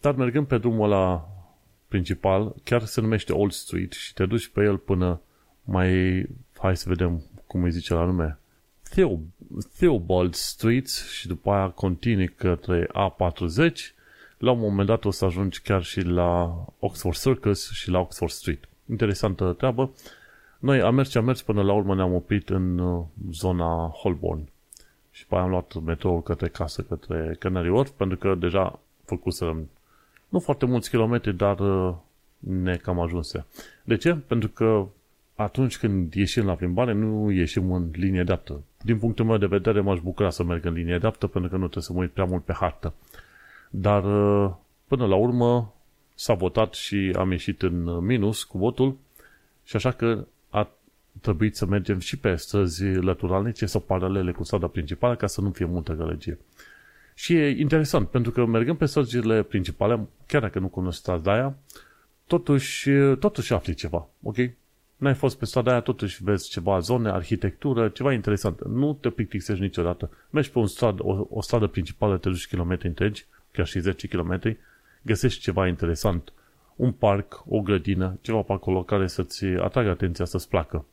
Dar 0.00 0.14
mergând 0.14 0.46
pe 0.46 0.58
drumul 0.58 0.88
la 0.88 1.28
principal, 1.88 2.54
chiar 2.64 2.84
se 2.84 3.00
numește 3.00 3.32
Old 3.32 3.52
Street 3.52 3.92
și 3.92 4.14
te 4.14 4.26
duci 4.26 4.48
pe 4.48 4.62
el 4.62 4.76
până 4.76 5.20
mai, 5.64 6.22
hai 6.58 6.76
să 6.76 6.88
vedem 6.88 7.22
cum 7.46 7.62
îi 7.62 7.70
zice 7.70 7.94
la 7.94 8.04
nume, 8.04 8.38
Theobald 9.76 10.34
Street 10.34 10.88
și 10.88 11.26
după 11.26 11.50
aia 11.50 11.68
continui 11.68 12.28
către 12.28 12.86
A40, 12.86 13.72
la 14.38 14.50
un 14.50 14.60
moment 14.60 14.88
dat 14.88 15.04
o 15.04 15.10
să 15.10 15.24
ajungi 15.24 15.60
chiar 15.60 15.82
și 15.82 16.00
la 16.00 16.64
Oxford 16.78 17.16
Circus 17.16 17.70
și 17.70 17.90
la 17.90 17.98
Oxford 17.98 18.32
Street. 18.32 18.67
Interesantă 18.90 19.52
treabă. 19.52 19.90
Noi 20.58 20.80
am 20.80 20.94
mers 20.94 21.10
și 21.10 21.16
am 21.16 21.24
mers 21.24 21.42
până 21.42 21.62
la 21.62 21.72
urmă 21.72 21.94
ne-am 21.94 22.14
oprit 22.14 22.48
în 22.48 22.78
uh, 22.78 23.04
zona 23.30 23.92
Holborn 24.02 24.48
și 25.10 25.26
pe 25.26 25.34
aia 25.34 25.44
am 25.44 25.50
luat 25.50 25.82
metroul 25.82 26.22
către 26.22 26.48
casă, 26.48 26.82
către 26.82 27.36
Canary 27.38 27.68
Wharf, 27.68 27.90
pentru 27.90 28.16
că 28.16 28.34
deja 28.34 28.78
făcusem 29.04 29.68
nu 30.28 30.38
foarte 30.38 30.66
mulți 30.66 30.90
kilometri, 30.90 31.36
dar 31.36 31.58
uh, 31.58 31.94
ne 32.38 32.76
cam 32.76 33.00
ajunse. 33.00 33.46
De 33.84 33.96
ce? 33.96 34.14
Pentru 34.14 34.48
că 34.48 34.86
atunci 35.34 35.78
când 35.78 36.14
ieșim 36.14 36.44
la 36.44 36.54
plimbare, 36.54 36.92
nu 36.92 37.30
ieșim 37.30 37.72
în 37.72 37.88
linie 37.92 38.22
dreaptă. 38.22 38.62
Din 38.82 38.98
punctul 38.98 39.24
meu 39.24 39.36
de 39.36 39.46
vedere, 39.46 39.80
m-aș 39.80 39.98
bucura 40.00 40.30
să 40.30 40.42
merg 40.42 40.64
în 40.64 40.72
linie 40.72 40.98
dreaptă, 40.98 41.26
pentru 41.26 41.50
că 41.50 41.56
nu 41.56 41.62
trebuie 41.62 41.84
să 41.84 41.92
mă 41.92 41.98
uit 41.98 42.10
prea 42.10 42.24
mult 42.24 42.44
pe 42.44 42.52
hartă. 42.52 42.94
Dar, 43.70 44.04
uh, 44.04 44.50
până 44.86 45.06
la 45.06 45.14
urmă, 45.14 45.72
s-a 46.18 46.34
votat 46.34 46.74
și 46.74 47.12
am 47.16 47.30
ieșit 47.30 47.62
în 47.62 48.04
minus 48.04 48.44
cu 48.44 48.58
votul 48.58 48.96
și 49.64 49.76
așa 49.76 49.90
că 49.90 50.26
a 50.50 50.68
trebuit 51.20 51.56
să 51.56 51.66
mergem 51.66 51.98
și 51.98 52.16
pe 52.16 52.34
străzi 52.34 52.84
lăturalnice 52.84 53.66
sau 53.66 53.80
paralele 53.80 54.32
cu 54.32 54.44
strada 54.44 54.66
principală 54.66 55.16
ca 55.16 55.26
să 55.26 55.40
nu 55.40 55.50
fie 55.50 55.64
multă 55.64 55.92
gălăgie. 55.92 56.38
Și 57.14 57.34
e 57.34 57.48
interesant, 57.48 58.08
pentru 58.08 58.30
că 58.30 58.44
mergând 58.44 58.78
pe 58.78 58.86
străzile 58.86 59.42
principale, 59.42 60.08
chiar 60.26 60.40
dacă 60.40 60.58
nu 60.58 60.68
cunoști 60.68 61.00
strada 61.00 61.32
aia, 61.32 61.56
totuși, 62.26 62.90
totuși 63.18 63.52
afli 63.52 63.74
ceva, 63.74 64.08
ok? 64.22 64.36
N-ai 64.96 65.14
fost 65.14 65.38
pe 65.38 65.44
strada 65.44 65.70
aia, 65.70 65.80
totuși 65.80 66.24
vezi 66.24 66.48
ceva 66.48 66.78
zone, 66.78 67.10
arhitectură, 67.10 67.88
ceva 67.88 68.12
interesant. 68.12 68.64
Nu 68.66 68.94
te 69.00 69.10
plictisești 69.10 69.62
niciodată. 69.62 70.10
Mergi 70.30 70.50
pe 70.50 70.58
un 70.58 70.66
stradă, 70.66 71.04
o, 71.04 71.26
o 71.30 71.42
stradă 71.42 71.66
principală, 71.66 72.16
te 72.16 72.28
duci 72.28 72.46
kilometri 72.46 72.86
întregi, 72.86 73.26
chiar 73.52 73.66
și 73.66 73.80
10 73.80 74.08
km, 74.08 74.56
găsești 75.02 75.40
ceva 75.40 75.66
interesant. 75.66 76.32
Un 76.76 76.92
parc, 76.92 77.42
o 77.48 77.60
grădină, 77.60 78.18
ceva 78.20 78.40
pe 78.40 78.52
acolo 78.52 78.82
care 78.82 79.06
să-ți 79.06 79.44
atragă 79.44 79.90
atenția, 79.90 80.24
să-ți 80.24 80.48
placă. 80.48 80.84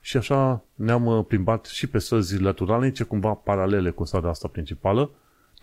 Și 0.00 0.16
așa 0.16 0.62
ne-am 0.74 1.24
plimbat 1.28 1.66
și 1.66 1.86
pe 1.86 1.98
străzi 1.98 2.40
lateralnice, 2.40 3.04
cumva 3.04 3.32
paralele 3.32 3.90
cu 3.90 4.04
strada 4.04 4.28
asta 4.28 4.48
principală, 4.48 5.10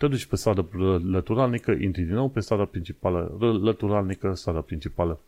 te 0.00 0.08
duci 0.08 0.24
pe 0.24 0.36
stradă 0.36 0.68
lăturalnică, 1.04 1.70
intri 1.70 2.02
din 2.02 2.14
nou 2.14 2.28
pe 2.28 2.40
strada 2.40 2.64
principală, 2.64 3.36
lăturalnică, 3.62 4.34
strada 4.34 4.60
principală. 4.60 5.20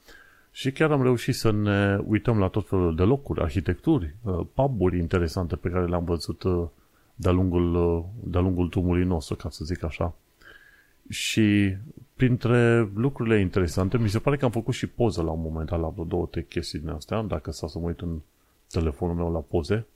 Și 0.50 0.72
chiar 0.72 0.90
am 0.90 1.02
reușit 1.02 1.34
să 1.34 1.50
ne 1.50 1.98
uităm 2.06 2.38
la 2.38 2.48
tot 2.48 2.68
felul 2.68 2.94
de 2.94 3.02
locuri, 3.02 3.40
arhitecturi, 3.40 4.14
uh, 4.22 4.40
puburi 4.54 4.98
interesante 4.98 5.56
pe 5.56 5.68
care 5.68 5.86
le-am 5.86 6.04
văzut 6.04 6.42
uh, 6.42 6.66
de-a 7.14 7.30
lungul, 7.30 7.74
uh, 7.74 8.04
de 8.24 8.38
lungul 8.38 8.68
drumului 8.68 9.04
nostru, 9.04 9.34
ca 9.34 9.50
să 9.50 9.64
zic 9.64 9.82
așa. 9.82 10.14
Și 11.08 11.76
printre 12.22 12.90
lucrurile 12.94 13.40
interesante, 13.40 13.98
mi 13.98 14.08
se 14.08 14.18
pare 14.18 14.36
că 14.36 14.44
am 14.44 14.50
făcut 14.50 14.74
și 14.74 14.86
poză 14.86 15.22
la 15.22 15.30
un 15.30 15.40
moment 15.40 15.68
dat 15.68 15.80
la 15.80 15.88
vreo 15.88 16.04
două, 16.04 16.26
trei 16.26 16.44
chestii 16.44 16.78
din 16.78 16.88
astea, 16.88 17.22
dacă 17.22 17.50
stau 17.50 17.68
să 17.68 17.78
mă 17.78 17.86
uit 17.86 18.00
în 18.00 18.20
telefonul 18.70 19.14
meu 19.14 19.32
la 19.32 19.38
poze. 19.38 19.86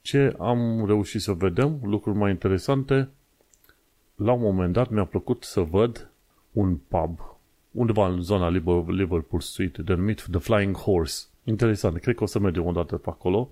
Ce 0.00 0.36
am 0.38 0.86
reușit 0.86 1.20
să 1.20 1.32
vedem, 1.32 1.78
lucruri 1.82 2.16
mai 2.16 2.30
interesante, 2.30 3.08
la 4.14 4.32
un 4.32 4.40
moment 4.40 4.72
dat 4.72 4.90
mi-a 4.90 5.04
plăcut 5.04 5.42
să 5.44 5.60
văd 5.60 6.10
un 6.52 6.76
pub 6.88 7.20
undeva 7.70 8.08
în 8.08 8.20
zona 8.20 8.48
Liverpool 8.88 9.40
Street 9.40 9.78
denumit 9.78 10.26
The 10.30 10.40
Flying 10.40 10.76
Horse. 10.76 11.26
Interesant, 11.44 11.98
cred 11.98 12.14
că 12.14 12.22
o 12.22 12.26
să 12.26 12.38
mergem 12.38 12.66
o 12.66 12.72
dată 12.72 12.96
pe 12.96 13.10
acolo. 13.10 13.50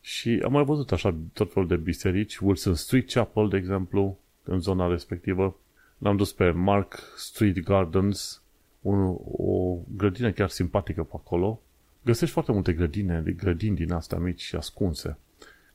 Și 0.00 0.40
am 0.44 0.52
mai 0.52 0.64
văzut 0.64 0.92
așa 0.92 1.14
tot 1.32 1.52
felul 1.52 1.68
de 1.68 1.76
biserici, 1.76 2.38
Wilson 2.38 2.74
Street 2.74 3.10
Chapel, 3.10 3.48
de 3.48 3.56
exemplu, 3.56 4.18
în 4.44 4.60
zona 4.60 4.88
respectivă. 4.88 5.56
L-am 6.00 6.16
dus 6.16 6.32
pe 6.32 6.50
Mark 6.50 6.98
Street 7.16 7.58
Gardens, 7.58 8.42
un, 8.80 9.16
o 9.32 9.76
grădină 9.96 10.30
chiar 10.30 10.48
simpatică 10.48 11.02
pe 11.02 11.12
acolo. 11.14 11.60
Găsești 12.04 12.32
foarte 12.32 12.52
multe 12.52 12.72
grădine, 12.72 13.22
grădini 13.36 13.76
din 13.76 13.92
astea 13.92 14.18
mici 14.18 14.40
și 14.40 14.56
ascunse, 14.56 15.18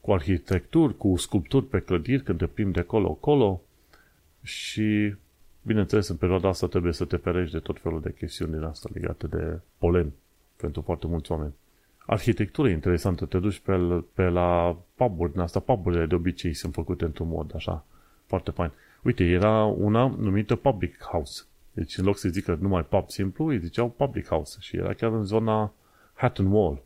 cu 0.01 0.13
arhitecturi, 0.13 0.97
cu 0.97 1.15
sculpturi 1.17 1.65
pe 1.65 1.79
clădiri 1.79 2.23
când 2.23 2.37
te 2.37 2.47
plimbi 2.47 2.73
de 2.73 2.79
acolo-acolo 2.79 3.61
și, 4.41 5.15
bineînțeles, 5.61 6.07
în 6.07 6.15
perioada 6.15 6.47
asta 6.47 6.67
trebuie 6.67 6.93
să 6.93 7.05
te 7.05 7.17
ferești 7.17 7.53
de 7.53 7.59
tot 7.59 7.79
felul 7.81 8.01
de 8.01 8.13
chestiuni 8.13 8.51
din 8.51 8.63
asta 8.63 8.89
legate 8.93 9.27
de 9.27 9.59
polen 9.77 10.11
pentru 10.55 10.81
foarte 10.81 11.07
mulți 11.07 11.31
oameni. 11.31 11.53
Arhitectură 12.05 12.69
interesantă, 12.69 13.25
te 13.25 13.39
duci 13.39 13.59
pe, 13.59 14.03
pe 14.13 14.23
la 14.23 14.77
pub-uri 14.95 15.31
din 15.31 15.41
asta, 15.41 15.59
pub 15.59 15.91
de 16.07 16.15
obicei 16.15 16.53
sunt 16.53 16.73
făcute 16.73 17.05
într-un 17.05 17.27
mod 17.27 17.51
așa, 17.55 17.85
foarte 18.25 18.51
fain. 18.51 18.71
Uite, 19.05 19.23
era 19.23 19.63
una 19.63 20.15
numită 20.17 20.55
Public 20.55 21.03
House. 21.03 21.43
Deci 21.71 21.97
în 21.97 22.05
loc 22.05 22.17
să 22.17 22.29
zică 22.29 22.57
numai 22.61 22.83
pub 22.83 23.09
simplu, 23.09 23.45
îi 23.45 23.59
ziceau 23.59 23.89
Public 23.89 24.27
House 24.27 24.57
și 24.59 24.75
era 24.75 24.93
chiar 24.93 25.11
în 25.11 25.23
zona 25.23 25.73
Hatton 26.13 26.45
Wall. 26.45 26.81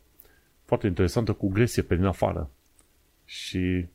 Foarte 0.65 0.87
interesantă, 0.87 1.33
cu 1.33 1.49
gresie 1.49 1.81
pe 1.81 1.95
din 1.95 2.05
afară. 2.05 2.49
Și 3.25 3.85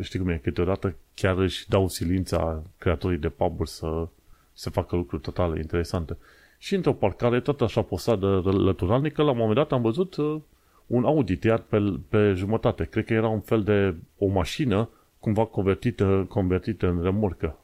știi 0.00 0.18
cum 0.18 0.28
e, 0.28 0.40
câteodată 0.42 0.94
chiar 1.14 1.38
își 1.38 1.68
dau 1.68 1.88
silința 1.88 2.62
creatorii 2.78 3.18
de 3.18 3.28
pub 3.28 3.66
să 3.66 4.08
se 4.52 4.70
facă 4.70 4.96
lucruri 4.96 5.22
totale 5.22 5.58
interesante. 5.58 6.16
Și 6.58 6.74
într-o 6.74 6.92
parcare, 6.92 7.40
tot 7.40 7.60
așa 7.60 7.82
posadă 7.82 8.40
lăturalnică, 8.44 9.22
la 9.22 9.30
un 9.30 9.36
moment 9.36 9.56
dat 9.56 9.72
am 9.72 9.82
văzut 9.82 10.16
uh, 10.16 10.40
un 10.86 11.04
Audi 11.04 11.36
tăiat 11.36 11.60
pe, 11.60 11.98
pe 12.08 12.32
jumătate. 12.32 12.84
Cred 12.84 13.04
că 13.04 13.12
era 13.12 13.28
un 13.28 13.40
fel 13.40 13.62
de 13.62 13.94
o 14.18 14.26
mașină 14.26 14.88
cumva 15.20 15.44
convertită, 15.44 16.26
convertită 16.28 16.86
în 16.88 17.02
remorcă. 17.02 17.58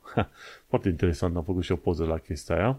Foarte 0.68 0.88
interesant, 0.88 1.36
am 1.36 1.42
făcut 1.42 1.64
și 1.64 1.72
o 1.72 1.76
poză 1.76 2.04
la 2.04 2.18
chestia 2.18 2.54
aia. 2.56 2.78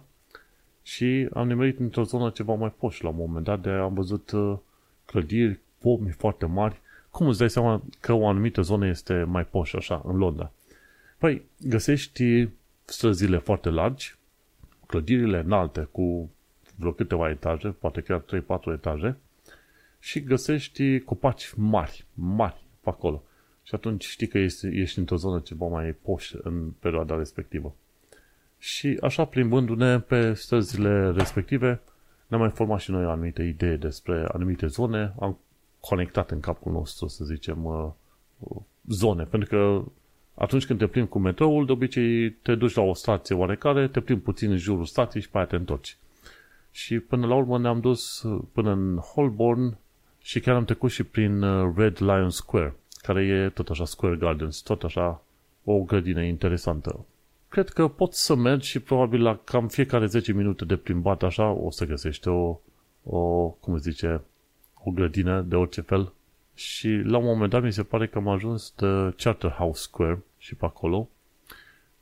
Și 0.81 1.29
am 1.33 1.47
nimerit 1.47 1.79
într-o 1.79 2.03
zonă 2.03 2.29
ceva 2.29 2.53
mai 2.53 2.73
poș 2.77 3.01
la 3.01 3.09
un 3.09 3.15
moment 3.17 3.45
dat, 3.45 3.61
de 3.61 3.69
am 3.69 3.93
văzut 3.93 4.31
uh, 4.31 4.57
clădiri, 5.05 5.59
pomi 5.77 6.09
foarte 6.09 6.45
mari. 6.45 6.79
Cum 7.09 7.27
îți 7.27 7.39
dai 7.39 7.49
seama 7.49 7.81
că 7.99 8.13
o 8.13 8.27
anumită 8.27 8.61
zonă 8.61 8.87
este 8.87 9.23
mai 9.23 9.45
poș 9.45 9.73
așa, 9.73 10.01
în 10.05 10.17
Londra? 10.17 10.51
Păi, 11.17 11.41
găsești 11.61 12.47
străzile 12.85 13.37
foarte 13.37 13.69
largi, 13.69 14.15
clădirile 14.85 15.39
înalte 15.39 15.87
cu 15.91 16.29
vreo 16.75 16.91
câteva 16.91 17.29
etaje, 17.29 17.67
poate 17.67 18.01
chiar 18.01 18.21
3-4 18.21 18.73
etaje, 18.73 19.17
și 19.99 20.23
găsești 20.23 20.99
copaci 20.99 21.53
mari, 21.55 22.05
mari 22.13 22.65
pe 22.81 22.89
acolo. 22.89 23.23
Și 23.67 23.75
atunci 23.75 24.05
știi 24.05 24.27
că 24.27 24.37
ești, 24.37 24.67
ești 24.67 24.99
într-o 24.99 25.15
zonă 25.15 25.39
ceva 25.39 25.65
mai 25.65 25.91
poș 25.91 26.33
în 26.41 26.71
perioada 26.79 27.17
respectivă. 27.17 27.75
Și 28.59 28.97
așa, 29.01 29.25
plimbându-ne 29.25 29.99
pe 29.99 30.33
străzile 30.33 31.11
respective, 31.11 31.81
ne-am 32.27 32.41
mai 32.41 32.49
format 32.49 32.79
și 32.79 32.91
noi 32.91 33.03
anumite 33.03 33.43
idei 33.43 33.77
despre 33.77 34.25
anumite 34.33 34.67
zone, 34.67 35.13
am 35.19 35.37
conectat 35.79 36.31
în 36.31 36.39
capul 36.39 36.71
nostru, 36.71 37.07
să 37.07 37.23
zicem, 37.23 37.65
uh, 37.65 37.89
zone, 38.89 39.23
pentru 39.23 39.49
că 39.49 39.83
atunci 40.33 40.65
când 40.65 40.79
te 40.79 40.87
plimbi 40.87 41.09
cu 41.09 41.19
metroul, 41.19 41.65
de 41.65 41.71
obicei 41.71 42.31
te 42.31 42.55
duci 42.55 42.75
la 42.75 42.81
o 42.81 42.93
stație 42.93 43.35
oarecare, 43.35 43.87
te 43.87 43.99
plimbi 43.99 44.23
puțin 44.23 44.51
în 44.51 44.57
jurul 44.57 44.85
stației 44.85 45.23
și 45.23 45.29
pe 45.29 45.37
aia 45.37 45.45
te 45.45 45.55
întorci. 45.55 45.97
Și 46.71 46.99
până 46.99 47.27
la 47.27 47.35
urmă 47.35 47.59
ne-am 47.59 47.79
dus 47.79 48.25
până 48.51 48.71
în 48.71 48.97
Holborn 48.97 49.77
și 50.21 50.39
chiar 50.39 50.55
am 50.55 50.65
trecut 50.65 50.91
și 50.91 51.03
prin 51.03 51.41
uh, 51.41 51.73
Red 51.75 51.97
Lion 51.99 52.29
Square, 52.29 52.75
care 53.07 53.25
e 53.25 53.49
tot 53.49 53.69
așa 53.69 53.85
Square 53.85 54.15
Gardens, 54.15 54.59
tot 54.59 54.83
așa 54.83 55.21
o 55.63 55.79
grădină 55.79 56.21
interesantă. 56.21 57.05
Cred 57.49 57.69
că 57.69 57.87
poți 57.87 58.25
să 58.25 58.35
mergi 58.35 58.67
și 58.67 58.79
probabil 58.79 59.21
la 59.21 59.39
cam 59.43 59.67
fiecare 59.67 60.05
10 60.05 60.33
minute 60.33 60.65
de 60.65 60.75
plimbat 60.75 61.23
așa 61.23 61.49
o 61.49 61.71
să 61.71 61.85
găsești 61.85 62.27
o, 62.27 62.59
o 63.03 63.47
cum 63.49 63.77
zice, 63.77 64.21
o 64.83 64.91
grădină 64.91 65.41
de 65.41 65.55
orice 65.55 65.81
fel. 65.81 66.13
Și 66.53 66.89
la 66.89 67.17
un 67.17 67.25
moment 67.25 67.51
dat 67.51 67.63
mi 67.63 67.73
se 67.73 67.83
pare 67.83 68.07
că 68.07 68.17
am 68.17 68.27
ajuns 68.27 68.73
de 68.75 69.13
Charterhouse 69.17 69.81
Square 69.81 70.23
și 70.37 70.55
pe 70.55 70.65
acolo. 70.65 71.09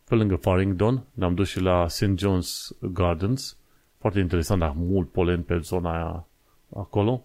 Pe 0.07 0.15
lângă 0.15 0.35
Farringdon 0.35 1.03
ne-am 1.13 1.33
dus 1.33 1.50
și 1.50 1.59
la 1.59 1.88
St. 1.88 2.15
John's 2.17 2.77
Gardens. 2.79 3.57
Foarte 3.97 4.19
interesant, 4.19 4.59
dar 4.59 4.74
mult 4.75 5.12
polen 5.12 5.41
pe 5.41 5.57
zona 5.57 5.93
aia 5.93 6.25
acolo. 6.75 7.24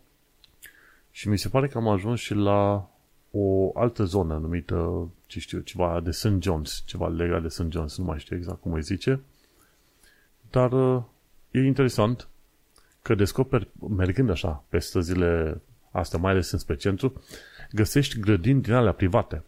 Și 1.10 1.28
mi 1.28 1.38
se 1.38 1.48
pare 1.48 1.68
că 1.68 1.78
am 1.78 1.88
ajuns 1.88 2.20
și 2.20 2.34
la 2.34 2.90
o 3.30 3.70
altă 3.74 4.04
zonă 4.04 4.38
numită, 4.38 5.08
ce 5.26 5.40
știu, 5.40 5.58
ceva 5.58 6.00
de 6.00 6.10
St. 6.10 6.38
John's, 6.40 6.84
ceva 6.84 7.08
legat 7.08 7.42
de 7.42 7.48
St. 7.48 7.66
John's, 7.68 7.94
nu 7.96 8.04
mai 8.04 8.18
știu 8.18 8.36
exact 8.36 8.60
cum 8.60 8.72
îi 8.72 8.82
zice. 8.82 9.20
Dar 10.50 10.72
uh, 10.72 11.02
e 11.50 11.60
interesant 11.60 12.28
că 13.02 13.14
descoperi, 13.14 13.68
mergând 13.96 14.30
așa 14.30 14.64
pe 14.68 14.78
străzile 14.78 15.60
astea, 15.90 16.18
mai 16.18 16.30
ales 16.30 16.50
înspre 16.50 16.76
centru, 16.76 17.22
găsești 17.72 18.20
grădini 18.20 18.62
din 18.62 18.72
alea 18.72 18.92
private. 18.92 19.42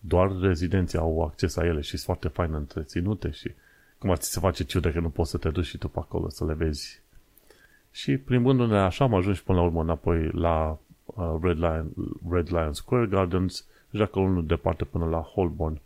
Doar 0.00 0.38
rezidenții 0.40 0.98
au 0.98 1.22
acces 1.24 1.54
la 1.54 1.66
ele 1.66 1.80
și 1.80 1.88
sunt 1.90 2.00
foarte 2.00 2.28
fain 2.28 2.54
întreținute 2.54 3.30
și 3.30 3.52
cum 3.98 4.10
ar 4.10 4.20
se 4.20 4.40
face 4.40 4.64
ciudă 4.64 4.90
că 4.92 5.00
nu 5.00 5.10
poți 5.10 5.30
să 5.30 5.38
te 5.38 5.48
duci 5.48 5.66
și 5.66 5.78
tu 5.78 5.88
pe 5.88 5.98
acolo 5.98 6.28
să 6.28 6.44
le 6.44 6.54
vezi. 6.54 7.02
Și 7.90 8.16
plimbându-ne 8.16 8.78
așa 8.78 9.04
am 9.04 9.14
ajuns 9.14 9.40
până 9.40 9.58
la 9.58 9.64
urmă 9.64 9.80
înapoi 9.80 10.30
la 10.30 10.70
uh, 10.70 10.78
Red, 11.42 11.56
Lion, 11.58 11.90
Red 12.30 12.48
Lion 12.48 12.72
Square 12.72 13.06
Gardens 13.06 13.66
și 13.94 14.02
acolo 14.02 14.28
nu 14.28 14.42
departe 14.42 14.84
până 14.84 15.04
la 15.04 15.20
Holborn. 15.20 15.80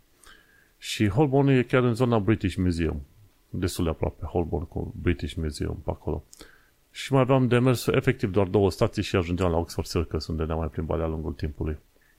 Și 0.77 1.07
Holborn 1.07 1.47
e 1.47 1.63
chiar 1.63 1.83
în 1.83 1.93
zona 1.93 2.19
British 2.19 2.55
Museum. 2.55 3.01
Destul 3.49 3.83
de 3.83 3.89
aproape 3.89 4.25
Holborn 4.25 4.67
cu 4.67 4.93
British 5.01 5.33
Museum 5.33 5.81
pe 5.83 5.89
acolo. 5.89 6.23
Și 6.91 7.13
mai 7.13 7.21
aveam 7.21 7.47
de 7.47 7.59
mers 7.59 7.87
efectiv 7.87 8.31
doar 8.31 8.47
două 8.47 8.71
stații 8.71 9.03
și 9.03 9.15
ajungeam 9.15 9.51
la 9.51 9.57
Oxford 9.57 9.87
Circus 9.87 10.27
unde 10.27 10.43
ne-am 10.43 10.57
mai 10.57 10.67
plimbat 10.67 10.97
de-a 10.97 11.07
lungul 11.07 11.33
timpului. 11.33 11.77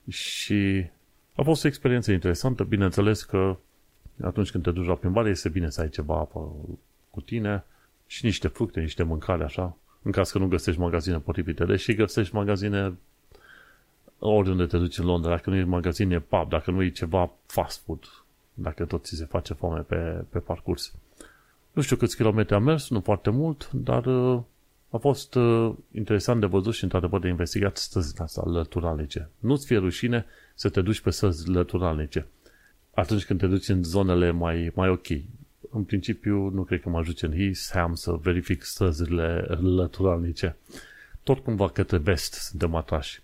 Și 0.09 0.87
a 1.35 1.43
fost 1.43 1.65
o 1.65 1.67
experiență 1.67 2.13
interesantă, 2.13 2.65
bineînțeles 2.65 3.23
că 3.23 3.57
atunci 4.23 4.51
când 4.51 4.65
te 4.65 4.71
duci 4.71 4.87
la 4.87 4.95
plimbare 4.95 5.29
este 5.31 5.49
bine 5.49 5.71
să 5.71 5.81
ai 5.81 5.89
ceva 5.89 6.19
apă 6.19 6.53
cu 7.11 7.21
tine 7.21 7.65
și 8.07 8.25
niște 8.25 8.49
fructe, 8.49 8.81
niște 8.81 9.03
mâncare 9.03 9.45
așa, 9.45 9.77
în 10.05 10.13
caz 10.13 10.31
că 10.31 10.39
nu 10.39 10.47
găsești 10.47 10.81
magazine 10.81 11.19
potrivite, 11.19 11.65
deși 11.65 11.95
găsești 11.95 12.35
magazine 12.35 12.99
oriunde 14.19 14.67
te 14.67 14.79
duci 14.79 14.99
în 14.99 15.05
Londra, 15.05 15.31
dacă 15.31 15.51
nu 15.51 15.57
e 15.57 15.65
magazine 15.65 16.21
pub, 16.21 16.49
dacă 16.49 16.71
nu 16.71 16.83
e 16.83 16.89
ceva 16.89 17.31
fast 17.47 17.85
food, 17.85 18.25
dacă 18.55 18.85
tot 18.85 19.05
ți 19.05 19.17
se 19.17 19.25
face 19.25 19.55
foame 19.55 19.81
pe, 19.81 20.25
pe 20.31 20.39
parcurs. 20.39 20.93
Nu 21.73 21.83
știu 21.83 21.97
câți 21.97 22.17
kilometri 22.17 22.55
am 22.55 22.63
mers, 22.63 22.91
nu 22.91 23.01
foarte 23.01 23.31
mult, 23.31 23.71
dar 23.73 24.07
uh, 24.07 24.41
a 24.91 24.97
fost 24.97 25.35
uh, 25.35 25.73
interesant 25.93 26.41
de 26.41 26.47
văzut 26.47 26.75
și 26.75 26.83
într-adevăr 26.83 27.21
de 27.21 27.29
investigat 27.29 27.77
străzile 27.77 28.23
astea 28.23 28.43
lăturalnice. 28.47 29.31
Nu-ți 29.39 29.67
fie 29.67 29.79
rușine 29.79 30.27
să 30.55 30.69
te 30.69 30.81
duci 30.81 31.01
pe 31.01 31.11
străzi 31.11 31.49
lăturalnice. 31.49 32.27
Atunci 32.95 33.25
când 33.25 33.41
te 33.41 33.47
duci 33.47 33.69
în 33.69 33.83
zonele 33.83 34.31
mai, 34.31 34.71
mai 34.75 34.89
ok 34.89 35.07
în 35.75 35.85
principiu 35.85 36.49
nu 36.49 36.63
cred 36.63 36.81
că 36.81 36.89
mă 36.89 36.99
ajunge 36.99 37.27
în 37.27 37.53
Ham 37.73 37.95
să 37.95 38.13
verific 38.13 38.63
străzile 38.63 39.39
lăturalnice. 39.61 40.57
Tot 41.23 41.39
cumva 41.39 41.69
către 41.69 41.99
vest 41.99 42.33
suntem 42.33 42.75
atrași. 42.75 43.23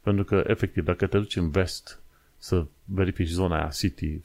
Pentru 0.00 0.24
că, 0.24 0.44
efectiv, 0.46 0.84
dacă 0.84 1.06
te 1.06 1.18
duci 1.18 1.36
în 1.36 1.50
vest 1.50 2.00
să 2.38 2.66
verifici 2.84 3.28
zona 3.28 3.56
aia, 3.56 3.68
city, 3.68 4.20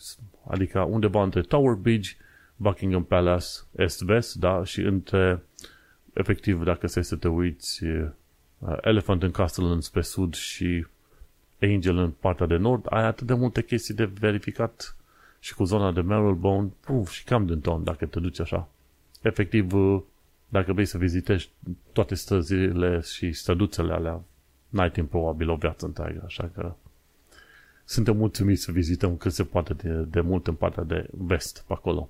adică 0.48 0.80
undeva 0.80 1.24
între 1.24 1.42
Tower 1.42 1.74
Bridge, 1.74 2.12
Buckingham 2.56 3.04
Palace, 3.04 3.46
est-vest, 3.76 4.36
da, 4.36 4.64
și 4.64 4.82
între, 4.82 5.44
efectiv, 6.14 6.64
dacă 6.64 6.88
să 6.88 7.02
să 7.02 7.16
te 7.16 7.28
uiți, 7.28 7.84
uh, 7.84 8.78
Elephant 8.82 9.24
în 9.24 9.32
Castle 9.32 9.66
înspre 9.66 10.02
sud 10.02 10.34
și 10.34 10.86
Angel 11.62 11.98
în 11.98 12.12
partea 12.12 12.46
de 12.46 12.56
nord, 12.56 12.86
ai 12.90 13.04
atât 13.04 13.28
de 13.28 13.34
multe 13.34 13.64
chestii 13.64 13.94
de 13.94 14.06
verificat 14.20 14.96
și 15.44 15.54
cu 15.54 15.64
zona 15.64 15.92
de 15.92 16.02
Marylebone, 16.02 16.72
puf, 16.80 17.12
și 17.12 17.24
cam 17.24 17.46
din 17.46 17.60
ton 17.60 17.84
dacă 17.84 18.06
te 18.06 18.20
duci 18.20 18.40
așa. 18.40 18.70
Efectiv, 19.22 19.74
uh, 19.74 20.02
dacă 20.50 20.74
vrei 20.74 20.86
să 20.86 20.98
vizitești 20.98 21.52
toate 21.92 22.16
străzile 22.16 23.00
și 23.00 23.32
străduțele 23.32 23.94
alea, 23.94 24.22
n-ai 24.70 24.92
timp 24.92 25.10
probabil 25.10 25.50
o 25.50 25.56
viață 25.56 25.86
întreagă, 25.86 26.22
așa 26.26 26.52
că 26.54 26.74
suntem 27.86 28.18
mulțumiți 28.18 28.62
să 28.62 28.72
vizităm 28.72 29.18
cât 29.18 29.32
se 29.32 29.44
poate 29.44 29.74
de, 29.74 29.90
de 29.90 30.22
mult 30.22 30.48
în 30.48 30.54
partea 30.54 30.84
de 30.84 31.08
vest 31.12 31.64
pe 31.68 31.74
acolo. 31.74 32.10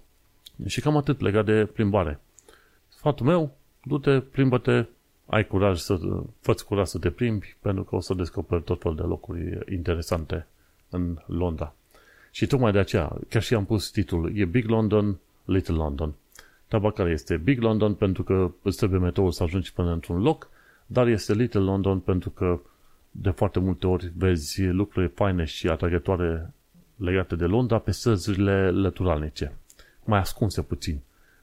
Și 0.66 0.82
cam 0.82 0.98
atât 0.98 1.20
legat 1.20 1.46
de 1.46 1.66
plimbare. 1.66 2.20
Sfatul 2.90 3.26
meu, 3.26 3.58
du-te, 3.84 4.20
plimbă-te, 4.20 4.86
ai 5.26 5.48
curaj 5.48 5.80
să, 5.80 6.00
fă 6.40 6.54
curaj 6.54 6.88
să 6.88 7.00
te 7.00 7.10
plimbi, 7.10 7.56
pentru 7.62 7.84
că 7.84 7.96
o 7.96 8.00
să 8.00 8.14
descoperi 8.14 8.64
tot 8.64 8.82
felul 8.82 8.98
de 8.98 9.04
locuri 9.04 9.74
interesante 9.74 10.48
în 10.90 11.18
Londra. 11.26 11.76
Și 12.36 12.48
tocmai 12.48 12.72
de 12.72 12.80
aceea, 12.80 13.18
chiar 13.30 13.42
și 13.42 13.54
am 13.54 13.66
pus 13.66 13.90
titlul, 13.90 14.38
e 14.38 14.46
Big 14.46 14.68
London, 14.70 15.18
Little 15.46 15.76
London. 15.76 16.14
Treaba 16.68 16.92
care 16.92 17.10
este 17.10 17.38
Big 17.38 17.62
London 17.62 17.94
pentru 17.94 18.24
că 18.24 18.52
îți 18.62 18.78
trebuie 18.78 19.00
metroul 19.00 19.32
să 19.32 19.44
ajungi 19.44 19.74
până 19.74 19.92
într-un 19.92 20.22
loc, 20.22 20.50
dar 20.86 21.08
este 21.08 21.34
Little 21.34 21.60
London 21.60 22.00
pentru 22.00 22.30
că 22.30 22.60
de 23.12 23.30
foarte 23.30 23.60
multe 23.60 23.88
ori 23.88 24.12
vezi 24.18 24.66
lucruri 24.66 25.08
faine 25.08 25.44
și 25.44 25.68
atragătoare 25.68 26.54
legate 26.96 27.36
de 27.36 27.46
Londra 27.46 27.80
pe 27.80 27.92
străzile 27.92 28.72
lăturalnice, 28.72 29.56
mai 30.04 30.20
ascunse 30.20 30.62
puțin. 30.62 31.00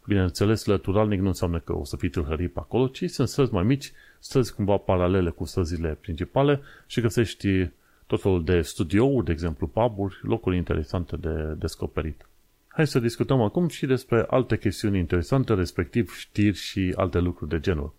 Bineînțeles, 0.07 0.65
lăturalnic 0.65 1.21
nu 1.21 1.27
înseamnă 1.27 1.59
că 1.59 1.77
o 1.77 1.85
să 1.85 1.97
fii 1.97 2.09
tâlhărit 2.09 2.53
pe 2.53 2.59
acolo, 2.59 2.87
ci 2.87 3.11
sunt 3.11 3.29
străzi 3.29 3.53
mai 3.53 3.65
mici, 3.65 3.93
străzi 4.19 4.55
cumva 4.55 4.77
paralele 4.77 5.31
cu 5.31 5.45
străzile 5.45 5.99
principale 6.01 6.61
și 6.87 7.01
găsești 7.01 7.71
tot 8.11 8.21
felul 8.21 8.45
de 8.45 8.61
studiouri, 8.61 9.25
de 9.25 9.33
exemplu 9.33 9.67
pub 9.67 10.11
locuri 10.23 10.57
interesante 10.57 11.17
de 11.17 11.55
descoperit. 11.59 12.27
Hai 12.69 12.87
să 12.87 12.99
discutăm 12.99 13.41
acum 13.41 13.69
și 13.69 13.87
despre 13.87 14.27
alte 14.29 14.59
chestiuni 14.59 14.99
interesante, 14.99 15.55
respectiv 15.55 16.15
știri 16.15 16.57
și 16.57 16.93
alte 16.97 17.19
lucruri 17.19 17.51
de 17.51 17.61
genul. 17.61 17.95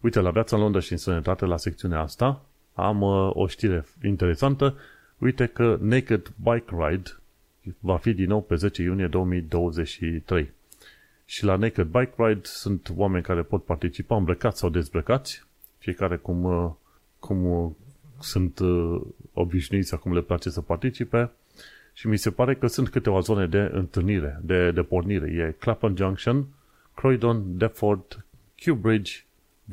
Uite, 0.00 0.20
la 0.20 0.30
Viața 0.30 0.56
în 0.56 0.62
Londra 0.62 0.80
și 0.80 0.92
în 0.92 0.98
Sănătate, 0.98 1.44
la 1.44 1.56
secțiunea 1.56 2.00
asta, 2.00 2.44
am 2.74 3.00
uh, 3.00 3.30
o 3.32 3.46
știre 3.46 3.86
interesantă. 4.04 4.78
Uite 5.18 5.46
că 5.46 5.78
Naked 5.80 6.32
Bike 6.42 6.74
Ride 6.78 7.10
va 7.78 7.96
fi 7.96 8.12
din 8.12 8.28
nou 8.28 8.42
pe 8.42 8.54
10 8.54 8.82
iunie 8.82 9.06
2023. 9.06 10.52
Și 11.24 11.44
la 11.44 11.56
Naked 11.56 11.86
Bike 11.86 12.14
Ride 12.16 12.40
sunt 12.42 12.92
oameni 12.96 13.24
care 13.24 13.42
pot 13.42 13.64
participa 13.64 14.16
îmbrăcați 14.16 14.58
sau 14.58 14.68
dezbrăcați, 14.68 15.46
fiecare 15.78 16.16
cum, 16.16 16.44
uh, 16.44 16.70
cum 17.18 17.44
uh, 17.44 17.70
sunt 18.20 18.58
uh, 18.58 19.00
obișnuiți, 19.32 19.94
acum 19.94 20.14
le 20.14 20.20
place 20.20 20.50
să 20.50 20.60
participe. 20.60 21.30
Și 21.92 22.06
mi 22.06 22.16
se 22.16 22.30
pare 22.30 22.54
că 22.54 22.66
sunt 22.66 22.88
câteva 22.88 23.20
zone 23.20 23.46
de 23.46 23.70
întâlnire, 23.72 24.40
de, 24.42 24.70
de 24.70 24.82
pornire. 24.82 25.30
E 25.30 25.54
Clapham 25.58 25.96
Junction, 25.96 26.46
Croydon, 26.94 27.58
Deptford, 27.58 28.24
Kew 28.54 28.74
Bridge, 28.74 29.12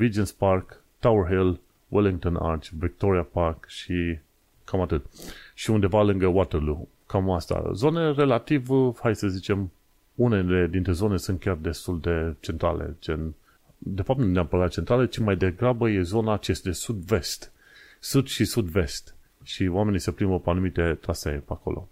Regent's 0.01 0.38
Park, 0.38 0.81
Tower 1.00 1.27
Hill, 1.27 1.59
Wellington 1.88 2.35
Arch, 2.35 2.69
Victoria 2.79 3.23
Park 3.23 3.65
și 3.67 4.17
cam 4.63 4.81
atât. 4.81 5.05
Și 5.53 5.69
undeva 5.69 6.01
lângă 6.01 6.27
Waterloo. 6.27 6.88
Cam 7.05 7.29
asta. 7.29 7.69
Zone 7.73 8.12
relativ, 8.12 8.67
hai 9.01 9.15
să 9.15 9.27
zicem, 9.27 9.71
unele 10.15 10.67
dintre 10.67 10.91
zone 10.91 11.17
sunt 11.17 11.39
chiar 11.39 11.55
destul 11.55 12.00
de 12.00 12.35
centrale, 12.39 12.95
gen, 13.00 13.33
de 13.77 14.01
fapt 14.01 14.19
nu 14.19 14.25
neapărat 14.25 14.71
centrale, 14.71 15.07
ci 15.07 15.17
mai 15.17 15.35
degrabă 15.35 15.89
e 15.89 16.01
zona 16.01 16.33
acest 16.33 16.63
de 16.63 16.71
sud-vest. 16.71 17.52
Sud 18.03 18.27
și 18.27 18.45
sud-vest. 18.45 19.15
Și 19.43 19.67
oamenii 19.67 20.00
se 20.00 20.12
plimbă 20.12 20.39
pe 20.39 20.50
anumite 20.50 20.98
trasee 21.01 21.38
pe 21.38 21.51
acolo. 21.51 21.89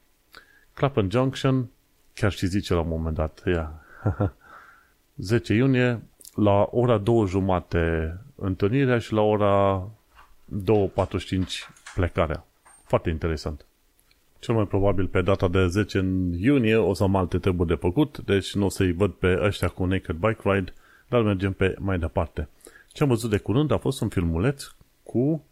Clapham 0.74 1.10
Junction, 1.10 1.70
chiar 2.14 2.32
și 2.32 2.46
zice 2.46 2.74
la 2.74 2.80
un 2.80 2.88
moment 2.88 3.16
dat, 3.16 3.44
ia, 3.46 3.86
10 5.16 5.54
iunie, 5.54 6.02
la 6.36 6.68
ora 6.72 6.98
2 6.98 7.28
jumate 7.28 8.18
întâlnirea 8.36 8.98
și 8.98 9.14
la 9.14 9.22
ora 9.22 9.88
2.45 10.66 11.44
plecarea. 11.96 12.46
Foarte 12.84 13.10
interesant. 13.10 13.66
Cel 14.40 14.56
mai 14.56 14.68
probabil 14.68 15.08
pe 15.08 15.22
data 15.22 15.48
de 15.48 15.68
10 15.68 15.98
în 15.98 16.34
iunie 16.34 16.76
o 16.76 16.94
să 16.94 17.04
am 17.04 17.16
alte 17.16 17.38
treburi 17.38 17.70
de 17.70 17.76
făcut, 17.76 18.18
deci 18.18 18.56
nu 18.56 18.66
o 18.66 18.70
să-i 18.70 18.92
văd 18.92 19.12
pe 19.12 19.40
ăștia 19.42 19.68
cu 19.68 19.86
Naked 19.86 20.16
Bike 20.16 20.42
Ride, 20.44 20.74
dar 21.08 21.22
mergem 21.22 21.54
pe 21.54 21.76
mai 21.80 22.00
departe. 22.00 22.48
Ce 22.88 23.04
am 23.04 23.10
văzut 23.10 23.30
de 23.30 23.38
curând 23.38 23.72
a 23.72 23.78
fost 23.78 24.02
un 24.02 24.10
filmuleț 24.10 24.64
cu 25.04 25.46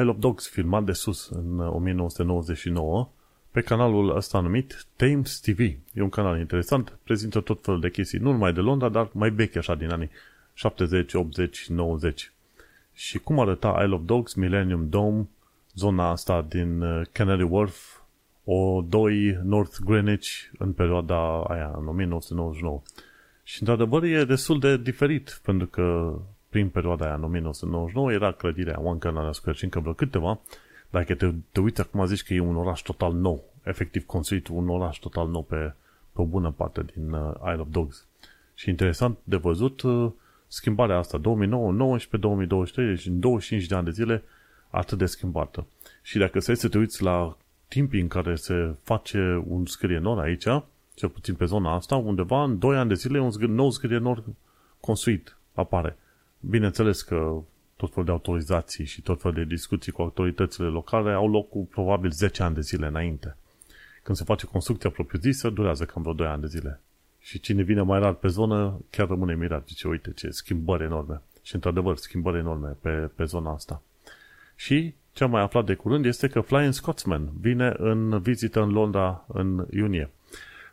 Isle 0.00 0.10
of 0.10 0.16
Dogs 0.18 0.48
filmat 0.48 0.84
de 0.84 0.92
sus 0.92 1.28
în 1.28 1.58
1999 1.58 3.08
pe 3.50 3.60
canalul 3.60 4.16
ăsta 4.16 4.40
numit 4.40 4.86
Thames 4.96 5.40
TV. 5.40 5.58
E 5.92 6.02
un 6.02 6.08
canal 6.08 6.38
interesant, 6.38 6.98
prezintă 7.02 7.40
tot 7.40 7.62
felul 7.62 7.80
de 7.80 7.90
chestii, 7.90 8.18
nu 8.18 8.32
numai 8.32 8.52
de 8.52 8.60
Londra, 8.60 8.88
dar 8.88 9.08
mai 9.12 9.30
vechi 9.30 9.56
așa 9.56 9.74
din 9.74 9.90
anii 9.90 10.10
70, 10.54 11.14
80, 11.14 11.68
90. 11.68 12.32
Și 12.92 13.18
cum 13.18 13.40
arăta 13.40 13.80
Isle 13.82 13.94
of 13.94 14.00
Dogs, 14.04 14.34
Millennium 14.34 14.88
Dome, 14.88 15.28
zona 15.74 16.10
asta 16.10 16.46
din 16.48 16.80
uh, 16.80 17.06
Canary 17.12 17.42
Wharf, 17.42 18.00
o 18.44 18.80
2 18.88 19.38
North 19.42 19.76
Greenwich 19.84 20.28
în 20.58 20.72
perioada 20.72 21.42
aia, 21.42 21.74
în 21.78 21.88
1999. 21.88 22.82
Și 23.42 23.56
într-adevăr 23.60 24.02
e 24.02 24.24
destul 24.24 24.58
de 24.58 24.76
diferit, 24.76 25.40
pentru 25.44 25.66
că 25.66 26.18
prin 26.54 26.68
perioada 26.68 27.04
aia, 27.04 27.14
în 27.14 27.22
1999, 27.22 28.12
era 28.12 28.32
clădirea 28.32 28.80
One 28.80 28.98
Canada 28.98 29.32
Square 29.32 29.58
și 29.58 29.64
încă 29.64 29.80
vreo 29.80 29.92
câteva, 29.92 30.40
dacă 30.90 31.14
te, 31.14 31.32
te 31.52 31.60
uiți 31.60 31.80
acum 31.80 32.06
zici 32.06 32.22
că 32.22 32.34
e 32.34 32.40
un 32.40 32.56
oraș 32.56 32.80
total 32.80 33.12
nou, 33.12 33.44
efectiv 33.62 34.06
construit 34.06 34.48
un 34.48 34.68
oraș 34.68 34.96
total 34.96 35.28
nou 35.28 35.42
pe, 35.42 35.74
pe 36.12 36.20
o 36.20 36.24
bună 36.24 36.50
parte 36.50 36.84
din 36.94 37.12
uh, 37.12 37.34
Isle 37.34 37.60
of 37.60 37.66
Dogs. 37.70 38.06
Și 38.54 38.68
interesant 38.68 39.18
de 39.24 39.36
văzut 39.36 39.82
uh, 39.82 40.10
schimbarea 40.46 40.98
asta, 40.98 41.18
2009, 41.18 41.72
19, 41.72 42.16
2023, 42.16 42.94
deci 42.94 43.06
în 43.06 43.20
25 43.20 43.66
de 43.68 43.74
ani 43.74 43.84
de 43.84 43.90
zile 43.90 44.22
atât 44.70 44.98
de 44.98 45.06
schimbată. 45.06 45.66
Și 46.02 46.18
dacă 46.18 46.40
să 46.40 46.54
să 46.54 46.68
te 46.68 46.78
uiți 46.78 47.02
la 47.02 47.36
timpii 47.68 48.00
în 48.00 48.08
care 48.08 48.34
se 48.34 48.76
face 48.82 49.44
un 49.46 49.66
scrie 49.66 49.98
nor 49.98 50.18
aici, 50.18 50.46
cel 50.94 51.08
puțin 51.08 51.34
pe 51.34 51.44
zona 51.44 51.74
asta, 51.74 51.96
undeva 51.96 52.42
în 52.42 52.58
2 52.58 52.76
ani 52.76 52.88
de 52.88 52.94
zile 52.94 53.20
un 53.20 53.30
nou 53.38 53.70
scrie 53.70 53.98
nor 53.98 54.22
construit 54.80 55.36
apare. 55.54 55.96
Bineînțeles 56.48 57.02
că 57.02 57.42
tot 57.76 57.88
felul 57.88 58.04
de 58.04 58.10
autorizații 58.10 58.84
și 58.84 59.02
tot 59.02 59.20
felul 59.20 59.36
de 59.36 59.44
discuții 59.44 59.92
cu 59.92 60.02
autoritățile 60.02 60.66
locale 60.66 61.12
au 61.12 61.30
loc 61.30 61.48
cu 61.48 61.66
probabil 61.66 62.10
10 62.10 62.42
ani 62.42 62.54
de 62.54 62.60
zile 62.60 62.86
înainte. 62.86 63.36
Când 64.02 64.16
se 64.16 64.24
face 64.24 64.46
construcția 64.46 64.90
propriu-zisă, 64.90 65.50
durează 65.50 65.84
cam 65.84 66.02
vreo 66.02 66.14
2 66.14 66.26
ani 66.26 66.40
de 66.40 66.46
zile. 66.46 66.80
Și 67.20 67.40
cine 67.40 67.62
vine 67.62 67.80
mai 67.80 67.98
rar 67.98 68.12
pe 68.12 68.28
zonă, 68.28 68.80
chiar 68.90 69.08
rămâne 69.08 69.34
mirat. 69.34 69.66
Zice, 69.66 69.88
uite 69.88 70.12
ce 70.12 70.30
schimbări 70.30 70.84
enorme. 70.84 71.20
Și 71.42 71.54
într-adevăr, 71.54 71.96
schimbări 71.96 72.38
enorme 72.38 72.76
pe, 72.80 72.90
pe 72.90 73.24
zona 73.24 73.52
asta. 73.52 73.82
Și 74.56 74.94
ce 75.12 75.24
am 75.24 75.30
mai 75.30 75.42
aflat 75.42 75.64
de 75.64 75.74
curând 75.74 76.04
este 76.04 76.28
că 76.28 76.40
Flying 76.40 76.72
Scotsman 76.72 77.28
vine 77.40 77.74
în 77.76 78.18
vizită 78.20 78.62
în 78.62 78.70
Londra 78.70 79.24
în 79.28 79.66
iunie. 79.70 80.10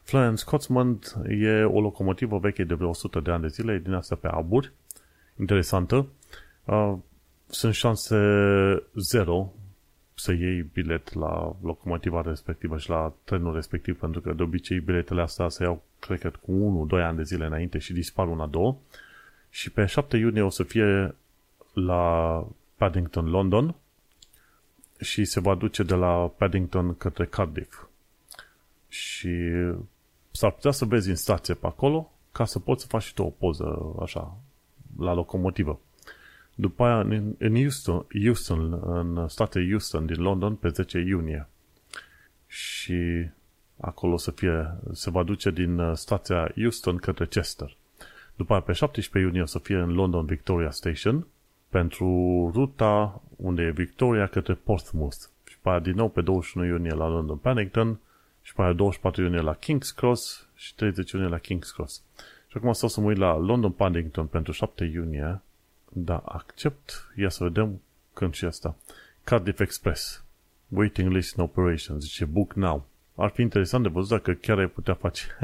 Flying 0.03 0.37
Scotsman 0.37 0.99
e 1.27 1.63
o 1.63 1.81
locomotivă 1.81 2.37
veche 2.37 2.63
de 2.63 2.73
vreo 2.73 2.89
100 2.89 3.19
de 3.19 3.31
ani 3.31 3.41
de 3.41 3.47
zile, 3.47 3.77
din 3.77 3.93
asta 3.93 4.15
pe 4.15 4.27
aburi, 4.27 4.71
interesantă. 5.39 6.07
Sunt 7.47 7.73
șanse 7.73 8.17
zero 8.95 9.53
să 10.13 10.31
iei 10.31 10.61
bilet 10.61 11.13
la 11.13 11.55
locomotiva 11.61 12.21
respectivă 12.21 12.77
și 12.77 12.89
la 12.89 13.13
trenul 13.23 13.53
respectiv, 13.53 13.99
pentru 13.99 14.21
că 14.21 14.33
de 14.33 14.43
obicei 14.43 14.79
biletele 14.79 15.21
astea 15.21 15.49
se 15.49 15.63
iau, 15.63 15.83
cred 15.99 16.19
că, 16.19 16.31
cu 16.41 16.87
1-2 16.91 17.03
ani 17.03 17.17
de 17.17 17.23
zile 17.23 17.45
înainte 17.45 17.77
și 17.77 17.93
dispar 17.93 18.27
una, 18.27 18.45
două. 18.45 18.77
Și 19.49 19.71
pe 19.71 19.85
7 19.85 20.17
iunie 20.17 20.41
o 20.41 20.49
să 20.49 20.63
fie 20.63 21.15
la 21.73 22.47
Paddington, 22.75 23.29
London 23.29 23.75
și 24.99 25.25
se 25.25 25.39
va 25.39 25.55
duce 25.55 25.83
de 25.83 25.95
la 25.95 26.31
Paddington 26.37 26.97
către 26.97 27.25
Cardiff. 27.25 27.87
Și 28.87 29.39
s-ar 30.31 30.51
putea 30.51 30.71
să 30.71 30.85
vezi 30.85 31.09
în 31.09 31.15
stație 31.15 31.53
pe 31.53 31.67
acolo 31.67 32.11
ca 32.31 32.45
să 32.45 32.59
poți 32.59 32.81
să 32.81 32.87
faci 32.87 33.03
și 33.03 33.13
tu 33.13 33.23
o 33.23 33.29
poză 33.29 33.95
așa 34.01 34.37
la 34.99 35.13
locomotivă. 35.13 35.79
După 36.55 36.83
aia 36.83 36.99
în 37.37 37.55
Houston, 37.55 38.05
Houston, 38.23 38.79
în 38.85 39.27
statul 39.27 39.67
Houston 39.69 40.05
din 40.05 40.21
London 40.21 40.55
pe 40.55 40.69
10 40.69 40.99
iunie. 40.99 41.47
Și 42.47 43.29
acolo 43.79 44.17
să 44.17 44.31
fie, 44.31 44.75
se 44.91 45.09
va 45.09 45.23
duce 45.23 45.51
din 45.51 45.79
uh, 45.79 45.95
stația 45.95 46.51
Houston 46.55 46.97
către 46.97 47.25
Chester. 47.25 47.75
După 48.35 48.51
aia 48.53 48.61
pe 48.61 48.73
17 48.73 49.29
iunie 49.29 49.41
o 49.41 49.45
să 49.45 49.59
fie 49.59 49.75
în 49.77 49.93
London 49.93 50.25
Victoria 50.25 50.71
Station 50.71 51.27
pentru 51.69 52.07
ruta 52.53 53.21
unde 53.35 53.61
e 53.61 53.71
Victoria 53.71 54.27
către 54.27 54.53
Portsmouth. 54.53 55.17
Și 55.47 55.57
pe 55.61 55.69
aia 55.69 55.79
din 55.79 55.95
nou 55.95 56.09
pe 56.09 56.21
21 56.21 56.65
iunie 56.65 56.93
la 56.93 57.07
London 57.07 57.37
Paddington 57.37 57.99
și 58.41 58.53
pe 58.53 58.61
aia 58.61 58.73
24 58.73 59.21
iunie 59.21 59.41
la 59.41 59.55
King's 59.55 59.95
Cross 59.95 60.47
și 60.55 60.75
30 60.75 61.11
iunie 61.11 61.29
la 61.29 61.39
King's 61.39 61.73
Cross. 61.73 62.03
Și 62.51 62.57
acum 62.57 62.73
stau 62.73 62.89
să 62.89 63.01
mă 63.01 63.07
uit 63.07 63.17
la 63.17 63.37
London 63.37 63.71
Paddington 63.71 64.25
pentru 64.25 64.51
7 64.51 64.83
iunie 64.83 65.41
da, 65.89 66.17
accept. 66.17 67.11
Ia 67.15 67.29
să 67.29 67.43
vedem 67.43 67.81
când 68.13 68.33
și 68.33 68.45
asta. 68.45 68.75
Cardiff 69.23 69.59
Express. 69.59 70.23
Waiting 70.67 71.11
list 71.11 71.35
in 71.35 71.43
operation. 71.43 71.99
Zice 71.99 72.25
book 72.25 72.53
now. 72.53 72.87
Ar 73.15 73.29
fi 73.29 73.41
interesant 73.41 73.83
de 73.83 73.89
văzut 73.89 74.09
dacă 74.09 74.33
chiar 74.33 74.57
ai 74.57 74.67
putea 74.67 74.93
face. 74.93 75.37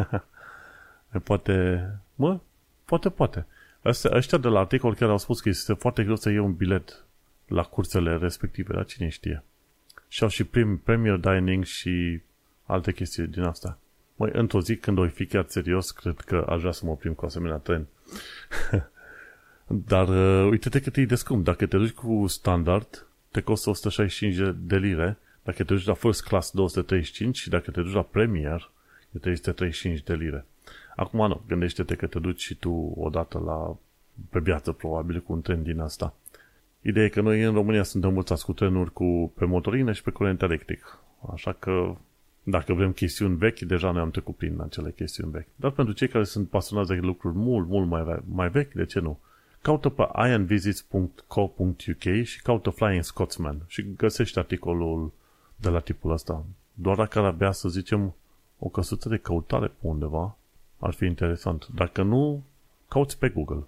poate, 1.24 1.90
mă, 2.16 2.40
poate, 2.86 3.10
poate. 3.10 3.46
Astea, 3.82 4.12
ăștia 4.14 4.38
de 4.38 4.48
la 4.48 4.60
articol 4.60 4.96
chiar 4.96 5.10
au 5.10 5.18
spus 5.18 5.42
că 5.42 5.50
este 5.50 5.74
foarte 5.74 6.04
greu 6.04 6.16
să 6.16 6.30
iei 6.30 6.40
un 6.40 6.54
bilet 6.54 7.04
la 7.46 7.64
cursele 7.64 8.18
respective, 8.18 8.74
la 8.74 8.84
cine 8.84 9.08
știe. 9.08 9.44
Și 10.08 10.24
au 10.24 10.30
și 10.30 10.44
prim, 10.44 10.78
Premier 10.78 11.16
Dining 11.16 11.64
și 11.64 12.22
alte 12.66 12.92
chestii 12.92 13.28
din 13.28 13.44
asta. 13.44 13.78
Măi, 14.18 14.30
într-o 14.34 14.62
zi 14.62 14.76
când 14.76 14.98
o 14.98 15.08
fi 15.08 15.26
chiar 15.26 15.46
serios, 15.48 15.92
cred 15.92 16.20
că 16.20 16.46
aș 16.50 16.60
vrea 16.60 16.72
să 16.72 16.86
mă 16.86 16.92
oprim 16.92 17.14
cu 17.14 17.26
asemenea 17.26 17.58
tren. 17.58 17.88
Dar 19.68 20.08
uh, 20.08 20.50
uite-te 20.50 20.82
cât 20.82 20.96
e 20.98 21.06
de 21.06 21.16
scump. 21.16 21.44
Dacă 21.44 21.66
te 21.66 21.78
duci 21.78 21.92
cu 21.92 22.28
standard, 22.28 23.08
te 23.32 23.42
costă 23.42 23.70
165 23.70 24.56
de 24.60 24.78
lire. 24.78 25.18
Dacă 25.44 25.64
te 25.64 25.74
duci 25.74 25.86
la 25.86 25.94
first 25.94 26.24
class, 26.24 26.52
235 26.52 27.38
și 27.38 27.50
dacă 27.50 27.72
te 27.72 27.82
duci 27.82 27.94
la 27.94 28.02
premier, 28.02 28.72
e 29.12 29.20
335 29.20 30.04
de 30.04 30.14
lire. 30.14 30.46
Acum 30.96 31.28
nu, 31.28 31.42
gândește-te 31.48 31.96
că 31.96 32.08
te 32.08 32.20
duci 32.20 32.42
și 32.42 32.56
tu 32.56 32.94
odată 32.96 33.42
la, 33.46 33.78
pe 34.30 34.40
viață, 34.40 34.72
probabil, 34.72 35.22
cu 35.22 35.34
un 35.34 35.42
tren 35.42 35.64
din 35.64 35.80
asta. 35.80 36.14
Ideea 36.82 37.06
e 37.06 37.10
că 37.10 37.22
noi 37.22 37.42
în 37.42 37.54
România 37.54 37.84
suntem 37.84 38.10
învățați 38.10 38.46
cu 38.46 38.54
trenuri 38.54 38.94
cu, 38.94 39.32
pe 39.36 39.46
motorină 39.46 39.92
și 39.92 40.02
pe 40.02 40.12
curent 40.12 40.42
electric. 40.42 41.00
Așa 41.34 41.54
că 41.54 41.96
dacă 42.50 42.74
vrem 42.74 42.92
chestiuni 42.92 43.36
vechi, 43.36 43.60
deja 43.60 43.92
noi 43.92 44.02
am 44.02 44.12
trecut 44.12 44.36
prin 44.36 44.62
acele 44.62 44.92
chestiuni 44.92 45.32
vechi. 45.32 45.48
Dar 45.56 45.72
pentru 45.72 45.94
cei 45.94 46.08
care 46.08 46.24
sunt 46.24 46.50
pasionați 46.50 46.90
de 46.90 46.96
lucruri 46.96 47.36
mult, 47.36 47.68
mult 47.68 47.88
mai, 47.88 48.22
mai 48.34 48.50
vechi, 48.50 48.74
de 48.74 48.86
ce 48.86 49.00
nu? 49.00 49.20
Caută 49.62 49.90
pe 49.90 50.08
ironvisits.co.uk 50.16 52.24
și 52.24 52.42
caută 52.42 52.70
Flying 52.70 53.04
Scotsman 53.04 53.62
și 53.68 53.86
găsești 53.98 54.40
articolul 54.40 55.12
de 55.56 55.70
la 55.70 55.80
tipul 55.80 56.12
ăsta. 56.12 56.46
Doar 56.74 56.96
dacă 56.96 57.20
ar 57.20 57.26
avea, 57.26 57.52
să 57.52 57.70
zicem, 57.70 58.14
o 58.60 58.68
căsuță 58.68 59.10
de 59.10 59.18
căutare 59.18 59.68
pe 59.68 59.88
undeva, 59.88 60.38
ar 60.80 60.94
fi 60.94 61.06
interesant. 61.06 61.68
Dacă 61.76 62.02
nu, 62.02 62.44
cauți 62.88 63.18
pe 63.18 63.30
Google. 63.30 63.64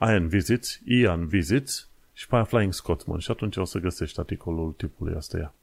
Ian 0.00 0.28
Visits, 0.28 0.80
Ian 0.84 1.26
Visits 1.26 1.88
și 2.12 2.26
pe 2.26 2.42
Flying 2.42 2.72
Scotsman 2.72 3.18
și 3.18 3.30
atunci 3.30 3.56
o 3.56 3.64
să 3.64 3.78
găsești 3.78 4.18
articolul 4.18 4.72
tipului 4.72 5.14
ăsta. 5.16 5.54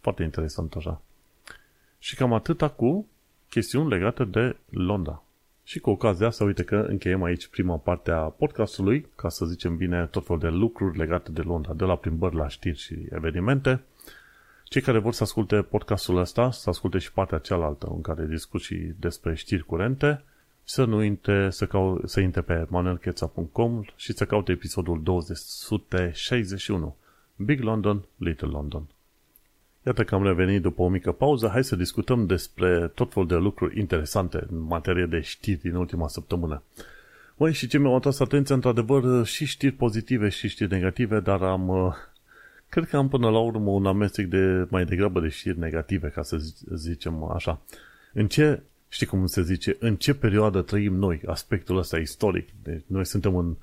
Foarte 0.00 0.22
interesant 0.22 0.74
așa. 0.74 1.02
Și 1.98 2.14
cam 2.14 2.32
atâta 2.32 2.68
cu 2.68 3.06
chestiuni 3.48 3.88
legate 3.88 4.24
de 4.24 4.56
Londra. 4.70 5.22
Și 5.64 5.78
cu 5.78 5.90
ocazia 5.90 6.26
asta, 6.26 6.44
uite 6.44 6.62
că 6.62 6.86
încheiem 6.88 7.22
aici 7.22 7.46
prima 7.46 7.76
parte 7.76 8.10
a 8.10 8.20
podcastului, 8.20 9.06
ca 9.14 9.28
să 9.28 9.44
zicem 9.44 9.76
bine 9.76 10.06
tot 10.06 10.26
felul 10.26 10.40
de 10.40 10.48
lucruri 10.48 10.98
legate 10.98 11.30
de 11.30 11.40
Londra, 11.40 11.72
de 11.72 11.84
la 11.84 11.96
plimbări 11.96 12.34
la 12.34 12.48
știri 12.48 12.78
și 12.78 12.96
evenimente. 13.10 13.80
Cei 14.64 14.82
care 14.82 14.98
vor 14.98 15.12
să 15.12 15.22
asculte 15.22 15.62
podcastul 15.62 16.16
ăsta, 16.16 16.50
să 16.50 16.68
asculte 16.68 16.98
și 16.98 17.12
partea 17.12 17.38
cealaltă 17.38 17.86
în 17.94 18.00
care 18.00 18.26
discut 18.26 18.60
și 18.60 18.74
despre 18.98 19.34
știri 19.34 19.64
curente, 19.64 20.22
să 20.64 20.84
nu 20.84 20.96
uite 20.96 21.50
să, 21.50 21.66
cau- 21.66 22.02
să 22.04 22.20
intre 22.20 22.40
pe 22.40 22.66
manuelcheța.com 22.68 23.82
și 23.96 24.12
să 24.12 24.26
caute 24.26 24.52
episodul 24.52 25.02
261 25.02 26.96
Big 27.36 27.62
London, 27.62 28.04
Little 28.16 28.48
London. 28.48 28.86
Iată 29.88 30.04
că 30.04 30.14
am 30.14 30.22
revenit 30.22 30.62
după 30.62 30.82
o 30.82 30.88
mică 30.88 31.12
pauză. 31.12 31.48
Hai 31.48 31.64
să 31.64 31.76
discutăm 31.76 32.26
despre 32.26 32.90
tot 32.94 33.12
felul 33.12 33.28
de 33.28 33.34
lucruri 33.34 33.78
interesante 33.78 34.46
în 34.50 34.58
materie 34.60 35.06
de 35.06 35.20
știri 35.20 35.60
din 35.60 35.74
ultima 35.74 36.08
săptămână. 36.08 36.62
Măi, 37.36 37.52
și 37.52 37.66
ce 37.66 37.78
mi-a 37.78 37.94
atras 37.94 38.20
atenția, 38.20 38.54
într-adevăr, 38.54 39.26
și 39.26 39.44
știri 39.44 39.72
pozitive 39.72 40.28
și 40.28 40.48
știri 40.48 40.70
negative, 40.70 41.20
dar 41.20 41.42
am, 41.42 41.68
uh, 41.68 41.94
cred 42.68 42.88
că 42.88 42.96
am 42.96 43.08
până 43.08 43.30
la 43.30 43.38
urmă 43.38 43.70
un 43.70 43.86
amestec 43.86 44.26
de 44.26 44.66
mai 44.70 44.84
degrabă 44.84 45.20
de 45.20 45.28
știri 45.28 45.58
negative, 45.58 46.08
ca 46.08 46.22
să 46.22 46.36
zicem 46.74 47.24
așa. 47.24 47.60
În 48.12 48.26
ce, 48.26 48.62
știi 48.88 49.06
cum 49.06 49.26
se 49.26 49.42
zice, 49.42 49.76
în 49.78 49.96
ce 49.96 50.14
perioadă 50.14 50.62
trăim 50.62 50.94
noi, 50.94 51.20
aspectul 51.26 51.76
ăsta 51.76 51.98
istoric. 51.98 52.48
Deci 52.62 52.82
noi 52.86 53.06
suntem 53.06 53.36
în 53.36 53.56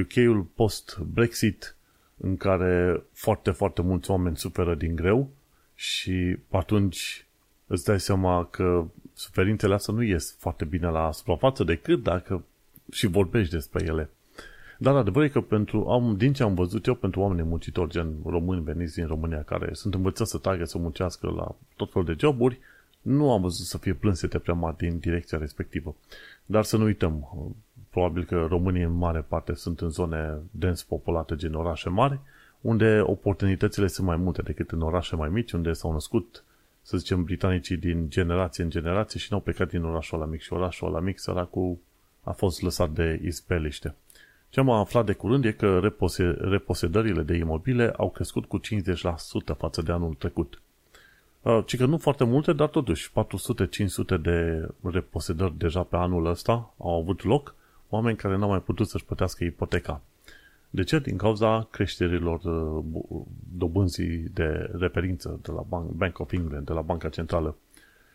UK-ul 0.00 0.46
post-Brexit, 0.54 1.76
în 2.16 2.36
care 2.36 3.02
foarte, 3.12 3.50
foarte 3.50 3.82
mulți 3.82 4.10
oameni 4.10 4.36
suferă 4.36 4.74
din 4.74 4.94
greu, 4.94 5.30
și 5.74 6.36
atunci 6.50 7.26
îți 7.66 7.84
dai 7.84 8.00
seama 8.00 8.44
că 8.44 8.86
suferințele 9.12 9.74
astea 9.74 9.94
nu 9.94 10.02
ies 10.02 10.36
foarte 10.38 10.64
bine 10.64 10.88
la 10.88 11.12
suprafață 11.12 11.64
decât 11.64 12.02
dacă 12.02 12.44
și 12.90 13.06
vorbești 13.06 13.52
despre 13.52 13.84
ele. 13.84 14.10
Dar 14.78 14.94
adevărul 14.94 15.28
e 15.28 15.30
că 15.30 15.40
pentru, 15.40 15.88
am, 15.88 16.16
din 16.16 16.32
ce 16.32 16.42
am 16.42 16.54
văzut 16.54 16.86
eu, 16.86 16.94
pentru 16.94 17.20
oamenii 17.20 17.44
muncitori, 17.44 17.90
gen 17.90 18.14
români 18.24 18.62
veniți 18.62 18.94
din 18.94 19.06
România, 19.06 19.42
care 19.42 19.68
sunt 19.72 19.94
învățați 19.94 20.30
să 20.30 20.38
tragă, 20.38 20.64
să 20.64 20.78
muncească 20.78 21.30
la 21.30 21.54
tot 21.76 21.92
felul 21.92 22.06
de 22.06 22.16
joburi, 22.18 22.58
nu 23.02 23.32
am 23.32 23.40
văzut 23.40 23.66
să 23.66 23.78
fie 23.78 23.94
plânsete 23.94 24.38
prea 24.38 24.54
mari 24.54 24.76
din 24.76 24.98
direcția 24.98 25.38
respectivă. 25.38 25.94
Dar 26.46 26.64
să 26.64 26.76
nu 26.76 26.84
uităm, 26.84 27.28
probabil 27.90 28.24
că 28.24 28.46
românii 28.48 28.82
în 28.82 28.92
mare 28.92 29.20
parte 29.20 29.54
sunt 29.54 29.80
în 29.80 29.88
zone 29.88 30.38
dens 30.50 30.82
populate, 30.82 31.36
gen 31.36 31.54
orașe 31.54 31.88
mari, 31.88 32.18
unde 32.62 33.00
oportunitățile 33.00 33.86
sunt 33.86 34.06
mai 34.06 34.16
multe 34.16 34.42
decât 34.42 34.70
în 34.70 34.80
orașe 34.80 35.16
mai 35.16 35.28
mici, 35.28 35.52
unde 35.52 35.72
s-au 35.72 35.92
născut, 35.92 36.44
să 36.82 36.96
zicem, 36.96 37.24
britanicii 37.24 37.76
din 37.76 38.10
generație 38.10 38.64
în 38.64 38.70
generație 38.70 39.20
și 39.20 39.26
n-au 39.30 39.40
plecat 39.40 39.68
din 39.68 39.84
orașul 39.84 40.18
la 40.18 40.24
mic 40.24 40.40
și 40.40 40.52
orașul 40.52 40.90
la 40.90 41.00
mic, 41.00 41.18
săracul 41.18 41.78
a 42.22 42.30
fost 42.30 42.62
lăsat 42.62 42.90
de 42.90 43.20
izbeliște. 43.24 43.94
Ce 44.48 44.60
am 44.60 44.70
aflat 44.70 45.06
de 45.06 45.12
curând 45.12 45.44
e 45.44 45.52
că 45.52 45.78
repose- 45.78 46.36
reposedările 46.38 47.22
de 47.22 47.36
imobile 47.36 47.92
au 47.96 48.10
crescut 48.10 48.44
cu 48.44 48.58
50% 48.58 49.56
față 49.58 49.82
de 49.82 49.92
anul 49.92 50.14
trecut. 50.14 50.62
Uh, 51.42 51.62
ci 51.66 51.76
că 51.76 51.86
nu 51.86 51.98
foarte 51.98 52.24
multe, 52.24 52.52
dar 52.52 52.68
totuși 52.68 53.10
400-500 53.10 54.20
de 54.20 54.68
reposedări 54.82 55.58
deja 55.58 55.82
pe 55.82 55.96
anul 55.96 56.26
ăsta 56.26 56.74
au 56.78 57.00
avut 57.00 57.24
loc, 57.24 57.54
oameni 57.88 58.16
care 58.16 58.36
n-au 58.36 58.48
mai 58.48 58.62
putut 58.62 58.88
să-și 58.88 59.04
plătească 59.04 59.44
ipoteca. 59.44 60.00
De 60.74 60.82
ce? 60.82 60.98
Din 60.98 61.16
cauza 61.16 61.68
creșterilor 61.70 62.40
uh, 62.44 62.84
dobânzii 63.56 64.16
de 64.16 64.70
referință 64.78 65.38
de 65.42 65.50
la 65.50 65.66
Bank 65.96 66.18
of 66.18 66.32
England, 66.32 66.66
de 66.66 66.72
la 66.72 66.80
Banca 66.80 67.08
Centrală. 67.08 67.56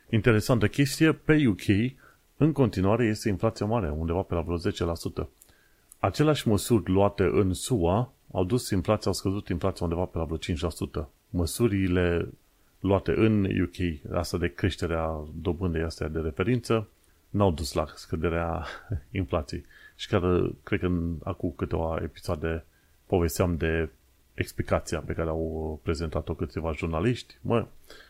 Interesantă 0.09 0.67
chestie, 0.67 1.11
pe 1.11 1.47
UK 1.47 1.95
în 2.37 2.51
continuare 2.51 3.05
este 3.05 3.29
inflația 3.29 3.65
mare, 3.65 3.89
undeva 3.89 4.21
pe 4.21 4.33
la 4.33 4.41
vreo 4.41 4.57
10%. 5.25 5.27
Aceleași 5.99 6.47
măsuri 6.47 6.91
luate 6.91 7.23
în 7.23 7.53
SUA 7.53 8.13
au 8.31 8.43
dus 8.43 8.69
inflația, 8.69 9.07
au 9.07 9.13
scăzut 9.13 9.47
inflația 9.47 9.85
undeva 9.85 10.05
pe 10.05 10.17
la 10.17 10.23
vreo 10.23 10.37
5%. 11.05 11.07
Măsurile 11.29 12.29
luate 12.79 13.11
în 13.11 13.43
UK, 13.61 14.13
asta 14.13 14.37
de 14.37 14.47
creșterea 14.47 15.23
dobândei 15.41 15.81
astea 15.81 16.07
de 16.07 16.19
referință, 16.19 16.87
n-au 17.29 17.51
dus 17.51 17.73
la 17.73 17.85
scăderea 17.95 18.65
inflației. 19.11 19.65
Și 19.97 20.07
chiar, 20.07 20.21
cred 20.63 20.79
că 20.79 20.85
în, 20.85 21.15
acum 21.23 21.53
câteva 21.55 21.99
episoade 22.01 22.63
povesteam 23.05 23.55
de 23.55 23.89
explicația 24.33 24.99
pe 24.99 25.13
care 25.13 25.29
au 25.29 25.79
prezentat-o 25.83 26.33
câțiva 26.33 26.71
jurnaliști. 26.71 27.37
Mă, 27.41 27.67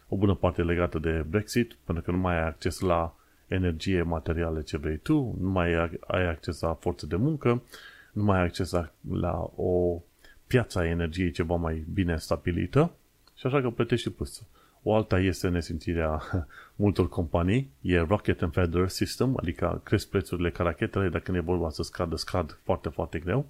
o 0.07 0.15
bună 0.15 0.35
parte 0.35 0.61
legată 0.63 0.99
de 0.99 1.25
Brexit, 1.29 1.75
pentru 1.83 2.03
că 2.03 2.11
nu 2.11 2.17
mai 2.17 2.35
ai 2.35 2.47
acces 2.47 2.79
la 2.79 3.15
energie, 3.47 4.01
materiale 4.01 4.61
ce 4.61 4.77
vrei 4.77 4.97
tu, 4.97 5.35
nu 5.39 5.49
mai 5.49 5.73
ai 6.07 6.27
acces 6.27 6.59
la 6.59 6.73
forță 6.73 7.05
de 7.05 7.15
muncă, 7.15 7.63
nu 8.11 8.23
mai 8.23 8.37
ai 8.39 8.43
acces 8.43 8.71
la, 8.71 8.89
la 9.11 9.51
o 9.55 10.01
piață 10.47 10.79
a 10.79 10.87
energiei 10.87 11.31
ceva 11.31 11.55
mai 11.55 11.85
bine 11.93 12.17
stabilită 12.17 12.91
și 13.35 13.45
așa 13.45 13.61
că 13.61 13.69
plătești 13.69 14.09
plus. 14.09 14.43
O 14.89 14.95
alta 14.95 15.19
este 15.19 15.47
nesimțirea 15.47 16.21
multor 16.75 17.09
companii, 17.09 17.71
e 17.81 17.99
Rocket 17.99 18.41
and 18.41 18.53
Feather 18.53 18.87
System, 18.87 19.37
adică 19.39 19.81
cresc 19.83 20.09
prețurile 20.09 20.51
ca 20.51 20.63
rachetele, 20.63 21.09
dacă 21.09 21.31
ne 21.31 21.37
e 21.37 21.41
vorba 21.41 21.69
să 21.69 21.83
scadă, 21.83 22.15
scad 22.15 22.59
foarte, 22.63 22.89
foarte 22.89 23.19
greu. 23.19 23.47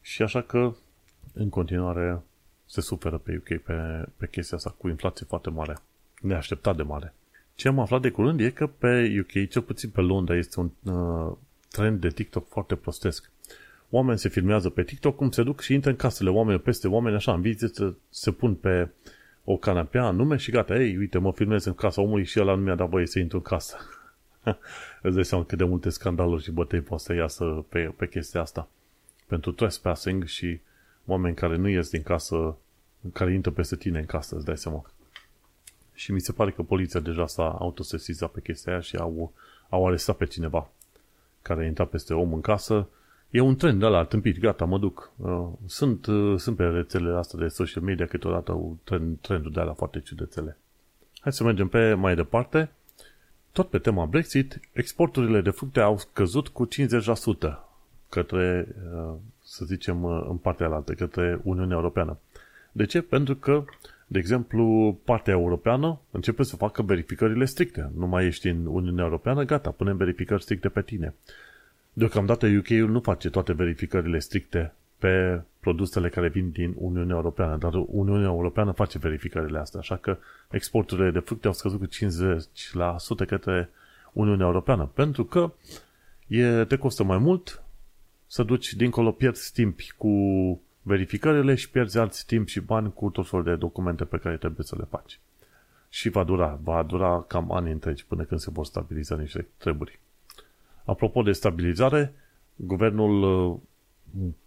Și 0.00 0.22
așa 0.22 0.42
că, 0.42 0.74
în 1.32 1.48
continuare, 1.48 2.22
se 2.66 2.80
suferă 2.80 3.18
pe 3.18 3.36
UK 3.36 3.62
pe, 3.62 4.06
pe 4.16 4.28
chestia 4.28 4.56
asta 4.56 4.74
cu 4.78 4.88
inflație 4.88 5.26
foarte 5.28 5.50
mare. 5.50 5.76
Neașteptat 6.20 6.76
de 6.76 6.82
mare. 6.82 7.14
Ce 7.54 7.68
am 7.68 7.78
aflat 7.78 8.00
de 8.00 8.10
curând 8.10 8.40
e 8.40 8.50
că 8.50 8.66
pe 8.66 9.16
UK, 9.20 9.48
cel 9.48 9.62
puțin 9.62 9.90
pe 9.90 10.00
Londra, 10.00 10.36
este 10.36 10.60
un 10.60 10.70
uh, 10.82 11.36
trend 11.70 12.00
de 12.00 12.08
TikTok 12.08 12.48
foarte 12.48 12.74
prostesc. 12.74 13.30
Oameni 13.88 14.18
se 14.18 14.28
filmează 14.28 14.70
pe 14.70 14.82
TikTok 14.82 15.16
cum 15.16 15.30
se 15.30 15.42
duc 15.42 15.60
și 15.60 15.74
intră 15.74 15.90
în 15.90 15.96
casele 15.96 16.30
oameni 16.30 16.60
peste 16.60 16.88
oameni 16.88 17.16
așa 17.16 17.32
în 17.32 17.40
vizită, 17.40 17.96
se 18.08 18.30
pun 18.30 18.54
pe 18.54 18.88
o 19.44 19.56
canapea 19.56 20.04
anume 20.04 20.36
și 20.36 20.50
gata, 20.50 20.76
ei, 20.76 20.96
uite, 20.96 21.18
mă 21.18 21.32
filmez 21.32 21.64
în 21.64 21.74
casa 21.74 22.00
omului 22.00 22.24
și 22.24 22.40
ăla 22.40 22.54
nu 22.54 22.62
mi-a 22.62 22.74
dat 22.74 22.88
voie 22.88 23.06
să 23.06 23.18
intru 23.18 23.36
în 23.36 23.42
casă. 23.42 23.76
Îți 25.02 25.14
dai 25.14 25.24
seama 25.24 25.44
cât 25.44 25.58
de 25.58 25.64
multe 25.64 25.90
scandaluri 25.90 26.42
și 26.42 26.50
bătăi 26.50 26.80
poate 26.80 27.02
să 27.02 27.14
iasă 27.14 27.44
pe, 27.68 27.92
pe 27.96 28.08
chestia 28.08 28.40
asta. 28.40 28.68
Pentru 29.26 29.52
trespassing 29.52 30.24
și 30.24 30.60
oameni 31.06 31.34
care 31.34 31.56
nu 31.56 31.68
ies 31.68 31.90
din 31.90 32.02
casă, 32.02 32.56
care 33.12 33.32
intră 33.32 33.50
peste 33.50 33.76
tine 33.76 33.98
în 33.98 34.06
casă, 34.06 34.36
îți 34.36 34.44
dai 34.44 34.58
seama. 34.58 34.90
Și 35.92 36.12
mi 36.12 36.20
se 36.20 36.32
pare 36.32 36.50
că 36.50 36.62
poliția 36.62 37.00
deja 37.00 37.26
s-a 37.26 37.48
autosesizat 37.58 38.30
pe 38.30 38.40
chestia 38.40 38.72
aia 38.72 38.80
și 38.80 38.96
au, 38.96 39.32
au 39.68 39.86
arestat 39.86 40.16
pe 40.16 40.26
cineva 40.26 40.70
care 41.42 41.62
a 41.62 41.66
intrat 41.66 41.88
peste 41.88 42.14
om 42.14 42.32
în 42.32 42.40
casă 42.40 42.88
E 43.30 43.40
un 43.40 43.56
trend 43.56 43.80
de 43.80 43.86
la 43.86 44.04
tâmpit, 44.04 44.38
gata, 44.38 44.64
mă 44.64 44.78
duc. 44.78 45.12
Uh, 45.16 45.48
sunt, 45.66 46.06
uh, 46.06 46.38
sunt 46.38 46.56
pe 46.56 46.64
rețelele 46.64 47.16
astea 47.16 47.38
de 47.38 47.48
social 47.48 47.82
media 47.82 48.06
câteodată 48.06 48.52
un 48.52 48.76
trend, 48.84 49.18
trendul 49.20 49.52
de 49.52 49.60
la 49.60 49.72
foarte 49.72 50.00
ciudățele. 50.00 50.56
Hai 51.20 51.32
să 51.32 51.44
mergem 51.44 51.68
pe 51.68 51.94
mai 51.94 52.14
departe. 52.14 52.70
Tot 53.52 53.68
pe 53.68 53.78
tema 53.78 54.04
Brexit, 54.04 54.60
exporturile 54.72 55.40
de 55.40 55.50
fructe 55.50 55.80
au 55.80 55.98
scăzut 55.98 56.48
cu 56.48 56.66
50% 56.66 57.68
către, 58.08 58.68
uh, 58.94 59.14
să 59.42 59.64
zicem, 59.64 60.04
în 60.04 60.36
partea 60.36 60.68
altă, 60.68 60.92
către 60.92 61.40
Uniunea 61.42 61.76
Europeană. 61.76 62.18
De 62.72 62.84
ce? 62.84 63.00
Pentru 63.00 63.34
că 63.36 63.64
De 64.12 64.18
exemplu, 64.18 64.98
partea 65.04 65.32
europeană 65.32 66.00
începe 66.10 66.42
să 66.42 66.56
facă 66.56 66.82
verificările 66.82 67.44
stricte. 67.44 67.90
Nu 67.96 68.06
mai 68.06 68.26
ești 68.26 68.48
în 68.48 68.66
Uniunea 68.66 69.04
Europeană, 69.04 69.44
gata, 69.44 69.70
punem 69.70 69.96
verificări 69.96 70.42
stricte 70.42 70.68
pe 70.68 70.82
tine. 70.82 71.14
Deocamdată 71.92 72.46
UK-ul 72.46 72.90
nu 72.90 73.00
face 73.00 73.30
toate 73.30 73.52
verificările 73.52 74.18
stricte 74.18 74.74
pe 74.98 75.42
produsele 75.60 76.08
care 76.08 76.28
vin 76.28 76.50
din 76.50 76.74
Uniunea 76.76 77.14
Europeană, 77.14 77.56
dar 77.56 77.72
Uniunea 77.86 78.28
Europeană 78.28 78.72
face 78.72 78.98
verificările 78.98 79.58
astea, 79.58 79.80
așa 79.80 79.96
că 79.96 80.18
exporturile 80.50 81.10
de 81.10 81.18
fructe 81.18 81.46
au 81.46 81.52
scăzut 81.52 81.78
cu 81.78 81.86
50% 83.24 83.26
către 83.26 83.70
Uniunea 84.12 84.46
Europeană, 84.46 84.90
pentru 84.94 85.24
că 85.24 85.52
e, 86.26 86.64
te 86.64 86.76
costă 86.76 87.02
mai 87.02 87.18
mult 87.18 87.62
să 88.26 88.42
duci 88.42 88.74
dincolo, 88.74 89.12
pierzi 89.12 89.52
timp 89.52 89.80
cu 89.96 90.14
verificările 90.82 91.54
și 91.54 91.70
pierzi 91.70 91.98
alți 91.98 92.26
timp 92.26 92.48
și 92.48 92.60
bani 92.60 92.92
cu 92.92 93.10
tot 93.10 93.28
felul 93.28 93.44
de 93.44 93.54
documente 93.54 94.04
pe 94.04 94.18
care 94.18 94.36
trebuie 94.36 94.66
să 94.66 94.76
le 94.78 94.86
faci. 94.90 95.20
Și 95.88 96.08
va 96.08 96.24
dura, 96.24 96.58
va 96.62 96.82
dura 96.82 97.24
cam 97.28 97.52
ani 97.52 97.70
întregi 97.70 98.06
până 98.06 98.22
când 98.22 98.40
se 98.40 98.50
vor 98.50 98.64
stabiliza 98.64 99.16
niște 99.16 99.46
treburi. 99.56 99.98
Apropo 100.84 101.22
de 101.22 101.32
stabilizare, 101.32 102.12
guvernul 102.56 103.60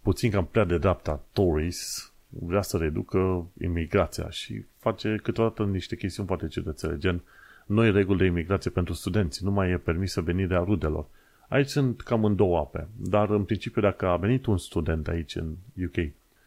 puțin 0.02 0.30
cam 0.30 0.44
prea 0.44 0.64
de 0.64 0.78
dreapta, 0.78 1.20
Tories, 1.32 2.12
vrea 2.28 2.62
să 2.62 2.76
reducă 2.76 3.46
imigrația 3.60 4.30
și 4.30 4.64
face 4.78 5.20
câteodată 5.22 5.64
niște 5.64 5.96
chestiuni 5.96 6.28
foarte 6.28 6.46
ciudățele, 6.48 6.98
gen 6.98 7.22
noi 7.66 7.92
reguli 7.92 8.18
de 8.18 8.24
imigrație 8.24 8.70
pentru 8.70 8.94
studenți, 8.94 9.44
nu 9.44 9.50
mai 9.50 9.70
e 9.70 9.76
permisă 9.76 10.20
venirea 10.20 10.58
rudelor. 10.58 11.06
Aici 11.48 11.68
sunt 11.68 12.00
cam 12.00 12.24
în 12.24 12.36
două 12.36 12.58
ape, 12.58 12.88
dar 12.96 13.30
în 13.30 13.44
principiu 13.44 13.80
dacă 13.80 14.06
a 14.06 14.16
venit 14.16 14.46
un 14.46 14.58
student 14.58 15.08
aici 15.08 15.34
în 15.34 15.54
UK 15.84 15.94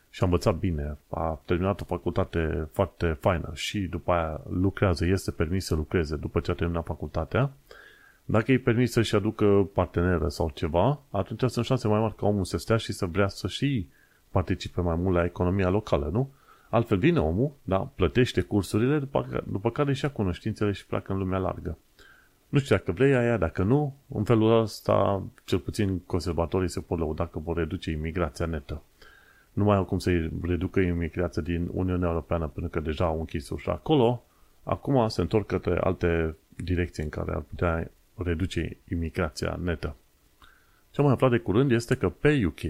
și 0.10 0.23
a 0.23 0.26
învățat 0.26 0.56
bine, 0.56 0.97
a 1.10 1.41
terminat 1.45 1.82
o 1.82 1.86
facultate 1.86 2.67
foarte 2.71 3.17
faină 3.19 3.52
și 3.54 3.80
după 3.80 4.12
aia 4.12 4.41
lucrează, 4.50 5.06
este 5.06 5.32
permis 5.32 5.65
să 5.65 5.76
lucreze 5.76 6.15
după 6.15 6.39
ce 6.39 6.52
a 6.52 6.54
terminat 6.54 6.86
facultatea, 6.86 7.52
dacă 8.29 8.51
îi 8.51 8.59
permis 8.59 8.91
să-și 8.91 9.15
aducă 9.15 9.69
parteneră 9.73 10.27
sau 10.27 10.51
ceva, 10.53 10.99
atunci 11.09 11.51
sunt 11.51 11.65
șanse 11.65 11.87
mai 11.87 11.99
mari 11.99 12.15
ca 12.15 12.25
omul 12.25 12.43
să 12.43 12.57
stea 12.57 12.77
și 12.77 12.91
să 12.91 13.05
vrea 13.05 13.27
să 13.27 13.47
și 13.47 13.87
participe 14.31 14.81
mai 14.81 14.95
mult 14.95 15.15
la 15.15 15.23
economia 15.23 15.69
locală, 15.69 16.09
nu? 16.11 16.29
Altfel 16.69 16.97
vine 16.97 17.19
omul, 17.19 17.51
da, 17.63 17.77
plătește 17.77 18.41
cursurile, 18.41 18.99
după, 18.99 19.43
după 19.51 19.71
care 19.71 19.89
își 19.89 20.03
ia 20.03 20.11
cunoștințele 20.11 20.71
și 20.71 20.85
pleacă 20.85 21.11
în 21.11 21.17
lumea 21.17 21.37
largă. 21.37 21.77
Nu 22.49 22.59
știu 22.59 22.75
dacă 22.75 22.91
vrei 22.91 23.15
aia, 23.15 23.37
dacă 23.37 23.63
nu, 23.63 23.95
în 24.07 24.23
felul 24.23 24.61
ăsta, 24.61 25.23
cel 25.45 25.59
puțin 25.59 25.99
conservatorii 25.99 26.69
se 26.69 26.79
pot 26.79 26.97
lăuda 26.97 27.25
că 27.25 27.39
vor 27.39 27.57
reduce 27.57 27.91
imigrația 27.91 28.45
netă. 28.45 28.81
Nu 29.53 29.63
mai 29.63 29.77
au 29.77 29.83
cum 29.85 29.99
să 29.99 30.29
reducă 30.41 30.79
imigrația 30.79 31.41
din 31.41 31.69
Uniunea 31.73 32.09
Europeană, 32.09 32.47
pentru 32.47 32.71
că 32.71 32.79
deja 32.79 33.05
au 33.05 33.19
închis 33.19 33.49
ușa 33.49 33.71
acolo, 33.71 34.23
acum 34.63 35.07
se 35.07 35.21
întorc 35.21 35.45
către 35.45 35.79
alte 35.79 36.35
direcții 36.55 37.03
în 37.03 37.09
care 37.09 37.31
ar 37.31 37.41
putea 37.41 37.91
reduce 38.17 38.77
imigrația 38.91 39.60
netă. 39.63 39.95
Ce 40.91 40.97
am 40.97 41.03
mai 41.03 41.13
aflat 41.13 41.32
de 41.32 41.38
curând 41.38 41.71
este 41.71 41.95
că 41.95 42.10
pe 42.10 42.45
UK, 42.45 42.62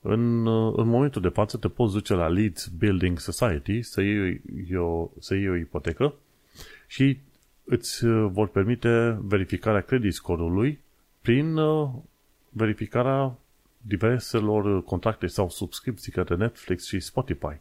în, 0.00 0.46
în 0.76 0.88
momentul 0.88 1.22
de 1.22 1.28
față, 1.28 1.56
te 1.56 1.68
poți 1.68 1.92
duce 1.92 2.14
la 2.14 2.28
Leeds 2.28 2.66
Building 2.66 3.18
Society 3.18 3.82
să 3.82 4.00
iei, 4.00 4.42
o, 4.76 5.10
să 5.18 5.34
iei 5.34 5.48
o 5.48 5.56
ipotecă 5.56 6.14
și 6.86 7.18
îți 7.64 8.06
vor 8.06 8.48
permite 8.48 9.18
verificarea 9.22 9.80
credit 9.80 10.14
score-ului 10.14 10.78
prin 11.20 11.56
uh, 11.56 11.90
verificarea 12.48 13.38
diverselor 13.80 14.84
contracte 14.84 15.26
sau 15.26 15.50
subscripții 15.50 16.12
către 16.12 16.36
Netflix 16.36 16.86
și 16.86 17.00
Spotify. 17.00 17.56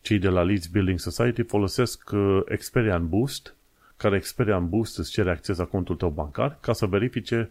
Cei 0.00 0.18
de 0.18 0.28
la 0.28 0.42
Leeds 0.42 0.66
Building 0.66 0.98
Society 0.98 1.42
folosesc 1.42 2.10
uh, 2.12 2.40
Experian 2.48 3.08
Boost 3.08 3.54
care 3.98 4.16
Experian 4.16 4.68
Boost 4.68 4.98
îți 4.98 5.10
cere 5.10 5.30
acces 5.30 5.56
la 5.56 5.64
contul 5.64 5.96
tău 5.96 6.10
bancar 6.10 6.58
ca 6.60 6.72
să 6.72 6.86
verifice 6.86 7.50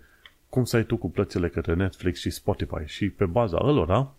cum 0.49 0.63
să 0.63 0.75
ai 0.75 0.83
tu 0.83 0.97
cu 0.97 1.09
plățile 1.09 1.49
către 1.49 1.73
Netflix 1.73 2.19
și 2.19 2.29
Spotify. 2.29 2.85
Și 2.85 3.09
pe 3.09 3.25
baza 3.25 3.57
ălora, 3.61 4.13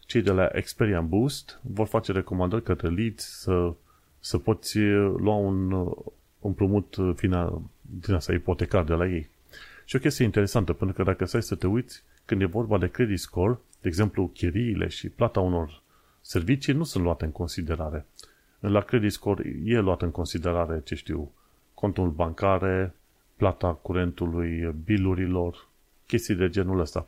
cei 0.00 0.22
de 0.22 0.30
la 0.30 0.48
Experian 0.52 1.08
Boost 1.08 1.60
vor 1.62 1.86
face 1.86 2.12
recomandări 2.12 2.62
către 2.62 2.88
leads 2.88 3.40
să, 3.40 3.72
să 4.20 4.38
poți 4.38 4.78
lua 5.16 5.34
un 5.34 5.88
împrumut 6.40 6.96
final 7.14 7.60
din 7.80 8.14
asta 8.14 8.32
ipotecar 8.32 8.84
de 8.84 8.92
la 8.92 9.06
ei. 9.06 9.28
Și 9.84 9.96
o 9.96 9.98
chestie 9.98 10.24
interesantă, 10.24 10.72
pentru 10.72 10.96
că 10.96 11.02
dacă 11.02 11.24
stai 11.24 11.42
să 11.42 11.54
te 11.54 11.66
uiți, 11.66 12.02
când 12.24 12.40
e 12.40 12.44
vorba 12.44 12.78
de 12.78 12.88
credit 12.88 13.18
score, 13.18 13.58
de 13.80 13.88
exemplu, 13.88 14.28
chiriile 14.28 14.88
și 14.88 15.08
plata 15.08 15.40
unor 15.40 15.82
servicii 16.20 16.72
nu 16.72 16.84
sunt 16.84 17.04
luate 17.04 17.24
în 17.24 17.32
considerare. 17.32 18.06
La 18.58 18.80
credit 18.80 19.12
score 19.12 19.56
e 19.64 19.78
luat 19.78 20.02
în 20.02 20.10
considerare, 20.10 20.80
ce 20.84 20.94
știu, 20.94 21.32
contul 21.80 22.08
bancare, 22.08 22.94
plata 23.36 23.72
curentului, 23.72 24.74
bilurilor, 24.84 25.68
chestii 26.06 26.34
de 26.34 26.48
genul 26.48 26.80
ăsta. 26.80 27.06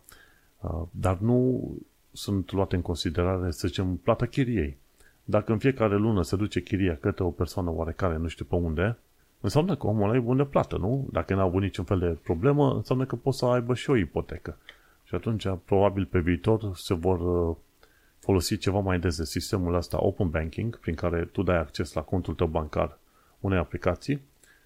Uh, 0.61 0.83
dar 0.91 1.19
nu 1.19 1.71
sunt 2.13 2.53
luate 2.53 2.77
în 2.77 2.83
considerare, 2.83 3.51
să 3.51 3.67
zicem, 3.69 3.97
plata 3.97 4.27
chiriei. 4.27 4.77
Dacă 5.25 5.53
în 5.53 5.59
fiecare 5.59 5.97
lună 5.97 6.23
se 6.23 6.37
duce 6.37 6.63
chiria 6.63 6.97
către 6.97 7.25
o 7.25 7.31
persoană 7.31 7.71
oarecare, 7.71 8.17
nu 8.17 8.29
știu 8.29 8.45
pe 8.45 8.55
unde, 8.55 8.99
înseamnă 9.41 9.77
că 9.77 9.87
omul 9.87 10.09
ăla 10.09 10.17
e 10.17 10.21
bun 10.21 10.37
de 10.37 10.45
plată, 10.45 10.77
nu? 10.77 11.09
Dacă 11.13 11.35
n-a 11.35 11.43
avut 11.43 11.63
niciun 11.63 11.85
fel 11.85 11.99
de 11.99 12.19
problemă, 12.23 12.75
înseamnă 12.75 13.05
că 13.05 13.17
poți 13.17 13.39
să 13.39 13.47
aibă 13.47 13.75
și 13.75 13.91
o 13.91 13.97
ipotecă. 13.97 14.57
Și 15.05 15.15
atunci, 15.15 15.47
probabil 15.65 16.07
pe 16.07 16.19
viitor, 16.19 16.71
se 16.75 16.95
vor 16.95 17.49
uh, 17.49 17.57
folosi 18.19 18.59
ceva 18.59 18.79
mai 18.79 18.99
des 18.99 19.17
de 19.17 19.25
sistemul 19.25 19.75
ăsta 19.75 20.05
open 20.05 20.29
banking, 20.31 20.79
prin 20.79 20.95
care 20.95 21.25
tu 21.25 21.43
dai 21.43 21.59
acces 21.59 21.93
la 21.93 22.03
contul 22.03 22.35
tău 22.35 22.47
bancar 22.47 22.99
unei 23.41 23.59
aplicații 23.59 24.21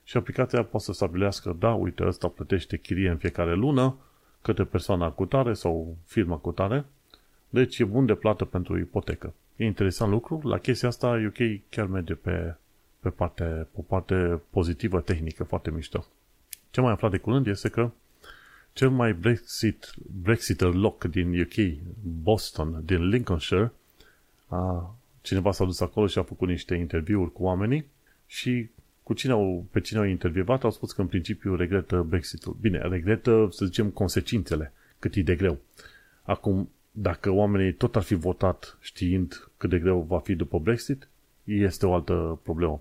și 0.04 0.16
aplicația 0.16 0.64
poate 0.64 0.84
să 0.84 0.92
stabilească, 0.92 1.56
da, 1.58 1.74
uite, 1.74 2.06
ăsta 2.06 2.28
plătește 2.28 2.76
chirie 2.76 3.10
în 3.10 3.16
fiecare 3.16 3.54
lună 3.54 3.96
către 4.42 4.64
persoana 4.64 5.10
cu 5.10 5.26
tare 5.26 5.52
sau 5.52 5.96
firma 6.04 6.36
cu 6.36 6.52
tare, 6.52 6.84
deci 7.48 7.78
e 7.78 7.84
bun 7.84 8.06
de 8.06 8.14
plată 8.14 8.44
pentru 8.44 8.78
ipotecă. 8.78 9.34
E 9.56 9.64
interesant 9.64 10.10
lucru, 10.10 10.40
la 10.48 10.58
chestia 10.58 10.88
asta 10.88 11.22
UK 11.26 11.60
chiar 11.68 11.86
merge 11.86 12.14
pe, 12.14 12.56
pe, 13.00 13.08
parte, 13.08 13.44
pe 13.44 13.76
o 13.76 13.82
parte 13.82 14.40
pozitivă 14.50 15.00
tehnică, 15.00 15.44
foarte 15.44 15.70
mișto. 15.70 16.06
Ce 16.70 16.80
mai 16.80 16.92
aflat 16.92 17.10
de 17.10 17.18
curând 17.18 17.46
este 17.46 17.68
că 17.68 17.90
cel 18.72 18.90
mai 18.90 19.12
Brexit, 19.12 19.94
Brexiter 20.22 20.74
loc 20.74 21.04
din 21.04 21.40
UK, 21.40 21.82
Boston, 22.22 22.82
din 22.84 23.08
Lincolnshire, 23.08 23.72
a, 24.46 24.94
cineva 25.20 25.52
s-a 25.52 25.64
dus 25.64 25.80
acolo 25.80 26.06
și 26.06 26.18
a 26.18 26.22
făcut 26.22 26.48
niște 26.48 26.74
interviuri 26.74 27.32
cu 27.32 27.42
oamenii 27.42 27.86
și 28.26 28.68
cu 29.12 29.18
cine 29.18 29.32
au, 29.32 29.66
pe 29.70 29.80
cine 29.80 29.98
au 29.98 30.04
intervievat, 30.04 30.64
au 30.64 30.70
spus 30.70 30.92
că 30.92 31.00
în 31.00 31.06
principiu 31.06 31.56
regretă 31.56 32.06
Brexitul. 32.08 32.56
Bine, 32.60 32.78
regretă, 32.78 33.48
să 33.50 33.64
zicem, 33.64 33.88
consecințele, 33.88 34.72
cât 34.98 35.14
e 35.14 35.22
de 35.22 35.34
greu. 35.34 35.58
Acum, 36.22 36.70
dacă 36.90 37.30
oamenii 37.30 37.72
tot 37.72 37.96
ar 37.96 38.02
fi 38.02 38.14
votat 38.14 38.76
știind 38.80 39.50
cât 39.56 39.70
de 39.70 39.78
greu 39.78 40.00
va 40.08 40.18
fi 40.18 40.34
după 40.34 40.58
Brexit, 40.58 41.08
este 41.44 41.86
o 41.86 41.94
altă 41.94 42.40
problemă. 42.42 42.80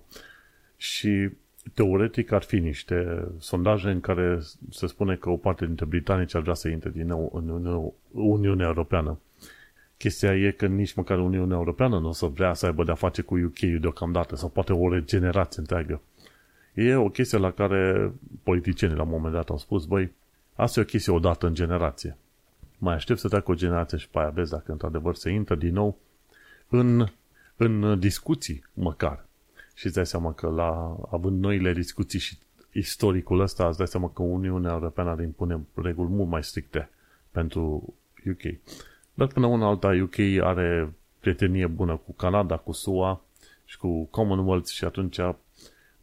Și 0.76 1.30
teoretic 1.74 2.32
ar 2.32 2.42
fi 2.42 2.58
niște 2.58 3.28
sondaje 3.38 3.90
în 3.90 4.00
care 4.00 4.40
se 4.70 4.86
spune 4.86 5.16
că 5.16 5.30
o 5.30 5.36
parte 5.36 5.66
dintre 5.66 5.84
britanici 5.84 6.34
ar 6.34 6.42
vrea 6.42 6.54
să 6.54 6.68
intre 6.68 6.90
din 6.90 7.06
nou 7.06 7.30
în 7.34 7.48
Uniunea 8.10 8.66
Europeană. 8.66 9.18
Chestia 9.96 10.36
e 10.36 10.50
că 10.50 10.66
nici 10.66 10.94
măcar 10.94 11.18
Uniunea 11.18 11.56
Europeană 11.56 11.98
nu 11.98 12.08
o 12.08 12.12
să 12.12 12.26
vrea 12.26 12.54
să 12.54 12.66
aibă 12.66 12.84
de-a 12.84 12.94
face 12.94 13.22
cu 13.22 13.34
UK 13.34 13.58
deocamdată, 13.80 14.36
sau 14.36 14.48
poate 14.48 14.72
o 14.72 14.92
regenerație 14.92 15.60
întreagă. 15.60 16.00
E 16.74 16.94
o 16.94 17.08
chestie 17.08 17.38
la 17.38 17.50
care 17.50 18.12
politicienii 18.42 18.96
la 18.96 19.02
un 19.02 19.08
moment 19.08 19.34
dat 19.34 19.48
au 19.48 19.58
spus, 19.58 19.84
băi, 19.84 20.12
asta 20.54 20.80
e 20.80 20.82
o 20.82 20.86
chestie 20.86 21.12
odată 21.12 21.46
în 21.46 21.54
generație. 21.54 22.16
Mai 22.78 22.94
aștept 22.94 23.18
să 23.18 23.28
treacă 23.28 23.50
o 23.50 23.54
generație 23.54 23.98
și 23.98 24.08
pe 24.08 24.18
aia 24.18 24.28
vezi 24.28 24.50
dacă 24.50 24.72
într-adevăr 24.72 25.14
se 25.14 25.30
intră 25.30 25.54
din 25.54 25.72
nou 25.72 25.98
în, 26.68 27.06
în 27.56 27.98
discuții 27.98 28.64
măcar. 28.74 29.26
Și 29.74 29.86
îți 29.86 29.94
dai 29.94 30.06
seama 30.06 30.32
că 30.32 30.48
la, 30.48 30.96
având 31.10 31.40
noile 31.40 31.72
discuții 31.72 32.18
și 32.18 32.38
istoricul 32.72 33.40
ăsta, 33.40 33.68
îți 33.68 33.78
dai 33.78 33.86
seama 33.86 34.10
că 34.10 34.22
Uniunea 34.22 34.72
Europeană 34.72 35.10
ar 35.10 35.20
impune 35.20 35.60
reguli 35.74 36.08
mult 36.08 36.28
mai 36.28 36.44
stricte 36.44 36.90
pentru 37.30 37.94
UK. 38.30 38.58
Dar 39.14 39.26
până 39.26 39.46
una 39.46 39.66
alta, 39.66 39.88
UK 40.02 40.18
are 40.40 40.94
prietenie 41.20 41.66
bună 41.66 41.96
cu 41.96 42.12
Canada, 42.12 42.56
cu 42.56 42.72
SUA 42.72 43.24
și 43.64 43.78
cu 43.78 44.04
Commonwealth 44.04 44.68
și 44.68 44.84
atunci 44.84 45.18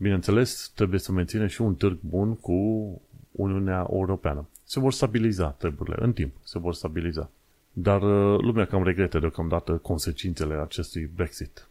Bineînțeles, 0.01 0.71
trebuie 0.75 0.99
să 0.99 1.12
menține 1.12 1.47
și 1.47 1.62
un 1.62 1.75
târg 1.75 1.97
bun 2.01 2.35
cu 2.35 2.53
Uniunea 3.31 3.88
Europeană. 3.91 4.47
Se 4.63 4.79
vor 4.79 4.93
stabiliza 4.93 5.49
treburile 5.49 5.95
în 5.99 6.13
timp, 6.13 6.35
se 6.43 6.59
vor 6.59 6.73
stabiliza. 6.73 7.29
Dar 7.73 8.01
uh, 8.01 8.39
lumea 8.41 8.65
cam 8.65 8.83
regretă 8.83 9.19
deocamdată 9.19 9.71
consecințele 9.71 10.53
acestui 10.53 11.09
Brexit. 11.15 11.67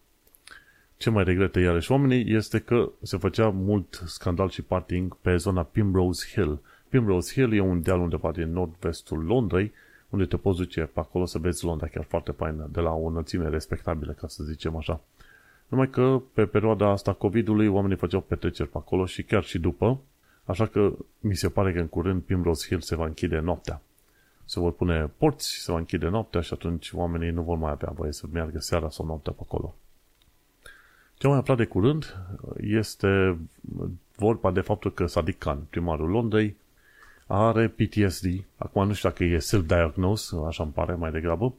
Ce 0.97 1.11
mai 1.11 1.25
regretă 1.25 1.59
iarăși 1.59 1.91
oamenii 1.93 2.35
este 2.35 2.59
că 2.59 2.91
se 3.03 3.17
făcea 3.17 3.49
mult 3.49 4.03
scandal 4.07 4.49
și 4.49 4.63
parting 4.63 5.17
pe 5.17 5.37
zona 5.37 5.63
Primrose 5.63 6.27
Hill. 6.33 6.61
Primrose 6.89 7.33
Hill 7.33 7.55
e 7.55 7.61
un 7.61 7.83
deal 7.83 8.01
undeva 8.01 8.33
din 8.33 8.53
nord-vestul 8.53 9.25
Londrei, 9.25 9.73
unde 10.09 10.25
te 10.25 10.37
poți 10.37 10.59
duce 10.59 10.81
pe 10.81 11.01
acolo 11.01 11.27
să 11.27 11.39
vezi 11.39 11.65
Londra 11.65 11.87
chiar 11.87 12.05
foarte 12.05 12.33
faină, 12.33 12.69
de 12.73 12.81
la 12.81 12.93
o 12.93 13.07
înălțime 13.07 13.49
respectabilă, 13.49 14.13
ca 14.13 14.29
să 14.29 14.45
zicem 14.45 14.77
așa. 14.77 15.01
Numai 15.69 15.91
că 15.91 16.21
pe 16.33 16.47
perioada 16.47 16.91
asta 16.91 17.13
COVID-ului 17.13 17.67
oamenii 17.67 17.97
făceau 17.97 18.21
petreceri 18.21 18.69
pe 18.69 18.79
acolo 18.79 19.07
și 19.07 19.23
chiar 19.23 19.45
și 19.45 19.59
după, 19.59 20.01
așa 20.45 20.67
că 20.67 20.93
mi 21.21 21.37
se 21.37 21.49
pare 21.49 21.73
că 21.73 21.79
în 21.79 21.87
curând 21.87 22.23
Primrose 22.23 22.67
Hill 22.67 22.81
se 22.81 22.97
va 22.97 23.05
închide 23.05 23.39
noaptea. 23.39 23.83
Se 24.45 24.61
vor 24.61 24.73
pune 24.73 25.11
porți, 25.17 25.51
se 25.51 25.73
va 25.73 25.79
închide 25.79 26.09
noaptea 26.09 26.41
și 26.41 26.53
atunci 26.53 26.93
oamenii 26.93 27.31
nu 27.31 27.43
vor 27.43 27.57
mai 27.57 27.71
avea 27.71 27.93
voie 27.95 28.13
să 28.13 28.27
meargă 28.33 28.59
seara 28.59 28.91
sau 28.91 29.07
noaptea 29.07 29.33
pe 29.33 29.41
acolo. 29.43 29.75
Ce 31.15 31.27
am 31.27 31.31
mai 31.33 31.41
aflat 31.41 31.57
de 31.57 31.65
curând 31.65 32.17
este 32.61 33.39
vorba 34.17 34.51
de 34.51 34.61
faptul 34.61 34.93
că 34.93 35.05
Sadiq 35.05 35.39
Khan, 35.39 35.59
primarul 35.71 36.11
Londrei, 36.11 36.57
are 37.27 37.69
PTSD. 37.69 38.45
Acum 38.57 38.87
nu 38.87 38.93
știu 38.93 39.09
dacă 39.09 39.25
e 39.25 39.39
self-diagnose, 39.39 40.37
așa 40.47 40.63
îmi 40.63 40.73
pare 40.73 40.95
mai 40.95 41.11
degrabă, 41.11 41.55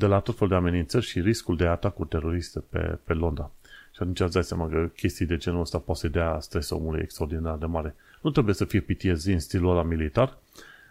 de 0.00 0.06
la 0.06 0.20
tot 0.20 0.34
felul 0.34 0.48
de 0.48 0.54
amenințări 0.54 1.04
și 1.04 1.20
riscul 1.20 1.56
de 1.56 1.66
atacuri 1.66 2.08
teroriste 2.08 2.60
pe, 2.60 2.98
pe 3.04 3.12
Londra. 3.12 3.50
Și 3.92 3.98
atunci 4.00 4.20
îți 4.20 4.32
dai 4.32 4.44
seama 4.44 4.68
că 4.68 4.90
chestii 4.96 5.26
de 5.26 5.36
genul 5.36 5.60
ăsta 5.60 5.78
poate 5.78 6.00
să 6.00 6.08
dea 6.08 6.40
stres 6.40 6.70
omului 6.70 7.00
extraordinar 7.02 7.56
de 7.56 7.66
mare. 7.66 7.94
Nu 8.22 8.30
trebuie 8.30 8.54
să 8.54 8.64
fie 8.64 8.80
PTSD 8.80 9.26
în 9.26 9.38
stilul 9.38 9.70
ăla 9.70 9.82
militar, 9.82 10.38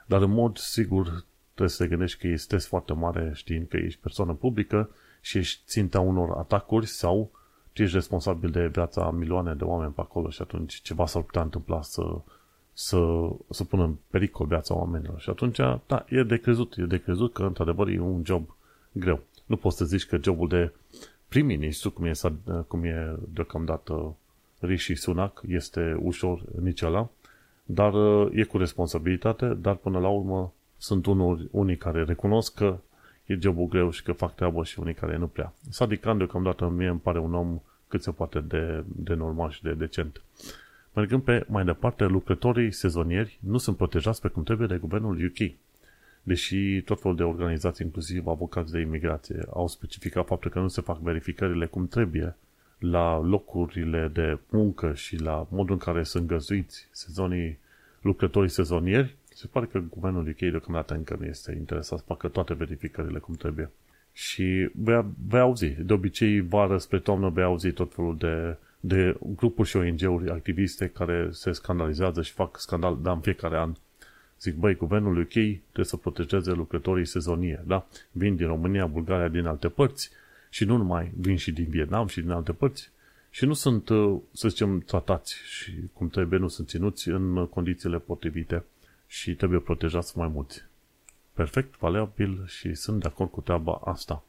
dar 0.06 0.22
în 0.22 0.32
mod 0.32 0.58
sigur 0.58 1.26
trebuie 1.45 1.69
să 1.69 1.84
te 1.84 1.89
gândești 1.89 2.19
că 2.19 2.28
e 2.28 2.36
stres 2.36 2.67
foarte 2.67 2.93
mare 2.93 3.32
știind 3.36 3.67
că 3.67 3.78
ești 3.78 4.00
persoană 4.00 4.34
publică 4.34 4.89
și 5.22 5.38
ești 5.38 5.62
ținta 5.65 6.00
unor 6.00 6.38
atacuri 6.38 6.86
sau 6.86 7.32
tu 7.74 7.82
ești 7.82 7.95
responsabil 7.95 8.50
de 8.50 8.67
viața 8.67 9.12
milioane 9.12 9.54
de 9.54 9.63
oameni 9.63 9.91
pe 9.91 10.02
acolo 10.02 10.30
și 10.30 10.41
atunci 10.41 10.82
ceva 10.82 11.06
s-ar 11.06 11.22
putea 11.22 11.41
întâmpla 11.41 11.82
să, 11.82 12.04
să, 12.74 13.30
să 13.50 13.63
pună 13.63 13.84
în 13.84 13.95
pericol 14.10 14.48
viața 14.48 14.76
oamenilor. 14.76 15.19
Și 15.19 15.30
atunci, 15.30 15.58
da, 15.88 16.06
e 16.10 16.24
de 16.24 16.38
crezut, 16.38 16.76
e 16.78 16.84
de 16.84 16.98
crezut 16.98 17.34
că 17.34 17.43
într-adevăr 17.43 17.88
e 17.88 18.00
un 18.00 18.22
job 18.26 18.50
greu. 18.91 19.23
Nu 19.45 19.56
poți 19.56 19.78
să 19.78 19.86
zici 19.86 20.06
că 20.06 20.17
jobul 20.21 20.47
de 20.47 20.71
prim-ministru, 21.28 21.91
cum 21.91 22.06
e, 22.06 22.12
cum 22.67 22.84
e 22.84 23.15
deocamdată 23.34 24.15
Rishi 24.60 24.95
Sunak, 24.95 25.41
este 25.47 25.97
ușor 25.99 26.41
nici 26.62 26.82
ăla, 26.82 27.10
dar 27.63 27.93
e 28.32 28.43
cu 28.43 28.58
responsabilitate, 28.58 29.45
dar 29.45 29.75
până 29.75 29.99
la 29.99 30.08
urmă 30.08 30.54
sunt 30.78 31.06
unul, 31.06 31.47
unii 31.52 31.78
care 31.78 32.04
recunosc 32.04 32.54
că 32.54 32.78
e 33.25 33.38
jobul 33.39 33.67
greu 33.67 33.89
și 33.89 34.04
că 34.04 34.12
fac 34.12 34.36
treabă 34.36 34.63
și 34.63 34.80
unii 34.80 34.93
care 34.93 35.17
nu 35.17 35.28
prea. 35.28 35.54
Sadiq 35.69 35.99
Khan 35.99 36.17
deocamdată 36.17 36.67
mie 36.67 36.88
îmi 36.88 36.99
pare 36.99 37.19
un 37.19 37.34
om 37.34 37.62
cât 37.88 38.04
se 38.04 38.12
poate 38.12 38.39
de, 38.39 38.84
de 38.86 39.13
normal 39.13 39.49
și 39.49 39.63
de 39.63 39.73
decent. 39.73 40.21
Mergând 40.93 41.21
pe 41.21 41.45
mai 41.47 41.65
departe, 41.65 42.06
lucrătorii 42.06 42.71
sezonieri 42.71 43.39
nu 43.39 43.58
sunt 43.58 43.78
protejați 43.78 44.21
pe 44.21 44.28
cum 44.28 44.43
trebuie 44.43 44.67
de 44.67 44.78
guvernul 44.78 45.25
UK. 45.25 45.52
Deși 46.23 46.82
tot 46.82 47.01
felul 47.01 47.17
de 47.17 47.23
organizații, 47.23 47.86
inclusiv 47.86 48.27
avocați 48.27 48.71
de 48.71 48.79
imigrație, 48.79 49.45
au 49.53 49.67
specificat 49.67 50.25
faptul 50.25 50.51
că 50.51 50.60
nu 50.60 50.67
se 50.67 50.82
fac 50.82 50.99
verificările 50.99 51.65
cum 51.65 51.88
trebuie 51.88 52.36
la 52.79 53.19
locurile 53.19 54.08
de 54.13 54.38
muncă 54.49 54.93
și 54.93 55.15
la 55.15 55.47
modul 55.49 55.73
în 55.73 55.79
care 55.79 56.03
sunt 56.03 56.27
găzuiți 56.27 56.88
sezonii, 56.91 57.58
lucrătorii 58.01 58.49
sezonieri, 58.49 59.15
se 59.39 59.47
pare 59.51 59.65
că 59.65 59.82
guvernul 59.89 60.27
UK 60.27 60.38
deocamdată 60.38 60.93
încă 60.93 61.15
nu 61.19 61.25
este 61.25 61.55
interesat 61.58 61.99
să 61.99 62.05
facă 62.08 62.27
toate 62.27 62.53
verificările 62.53 63.19
cum 63.19 63.36
trebuie. 63.36 63.69
Și 64.12 64.69
vei, 64.73 65.05
vei 65.27 65.39
auzi, 65.39 65.67
de 65.67 65.93
obicei 65.93 66.41
vară 66.41 66.77
spre 66.77 66.99
toamnă 66.99 67.29
vei 67.29 67.43
auzi 67.43 67.71
tot 67.71 67.93
felul 67.93 68.17
de, 68.17 68.58
de 68.79 69.17
grupuri 69.36 69.67
și 69.67 69.77
ONG-uri 69.77 70.29
activiste 70.29 70.88
care 70.88 71.29
se 71.32 71.51
scandalizează 71.51 72.21
și 72.21 72.32
fac 72.32 72.60
scandal, 72.60 72.97
dar 73.01 73.15
în 73.15 73.21
fiecare 73.21 73.58
an 73.58 73.73
Zic, 74.41 74.56
băi, 74.56 74.75
guvernul 74.75 75.19
UK 75.19 75.32
trebuie 75.32 75.86
să 75.86 75.97
protejeze 75.97 76.52
lucrătorii 76.52 77.06
sezonie, 77.06 77.63
da? 77.67 77.88
Vin 78.12 78.36
din 78.36 78.47
România, 78.47 78.86
Bulgaria, 78.86 79.28
din 79.28 79.45
alte 79.45 79.69
părți 79.69 80.10
și 80.49 80.65
nu 80.65 80.78
numai, 80.78 81.12
vin 81.17 81.38
și 81.38 81.52
din 81.52 81.67
Vietnam 81.69 82.08
și 82.08 82.21
din 82.21 82.32
alte 82.32 82.52
părți 82.52 82.89
și 83.30 83.45
nu 83.45 83.54
sunt, 83.54 83.89
uh, 83.89 84.19
să 84.32 84.47
zicem, 84.47 84.80
tratați 84.80 85.36
și 85.45 85.73
cum 85.93 86.10
trebuie, 86.10 86.39
nu 86.39 86.47
sunt 86.47 86.67
ținuți 86.67 87.10
în 87.10 87.47
condițiile 87.47 87.99
potrivite 87.99 88.63
și 89.08 89.36
trebuie 89.36 89.60
protejați 89.60 90.17
mai 90.17 90.28
mulți. 90.28 90.63
Perfect, 91.34 91.78
valabil 91.78 92.43
și 92.47 92.73
sunt 92.73 93.02
de 93.02 93.08
acord 93.08 93.32
cu 93.32 93.41
treaba 93.41 93.82
asta. 93.84 94.23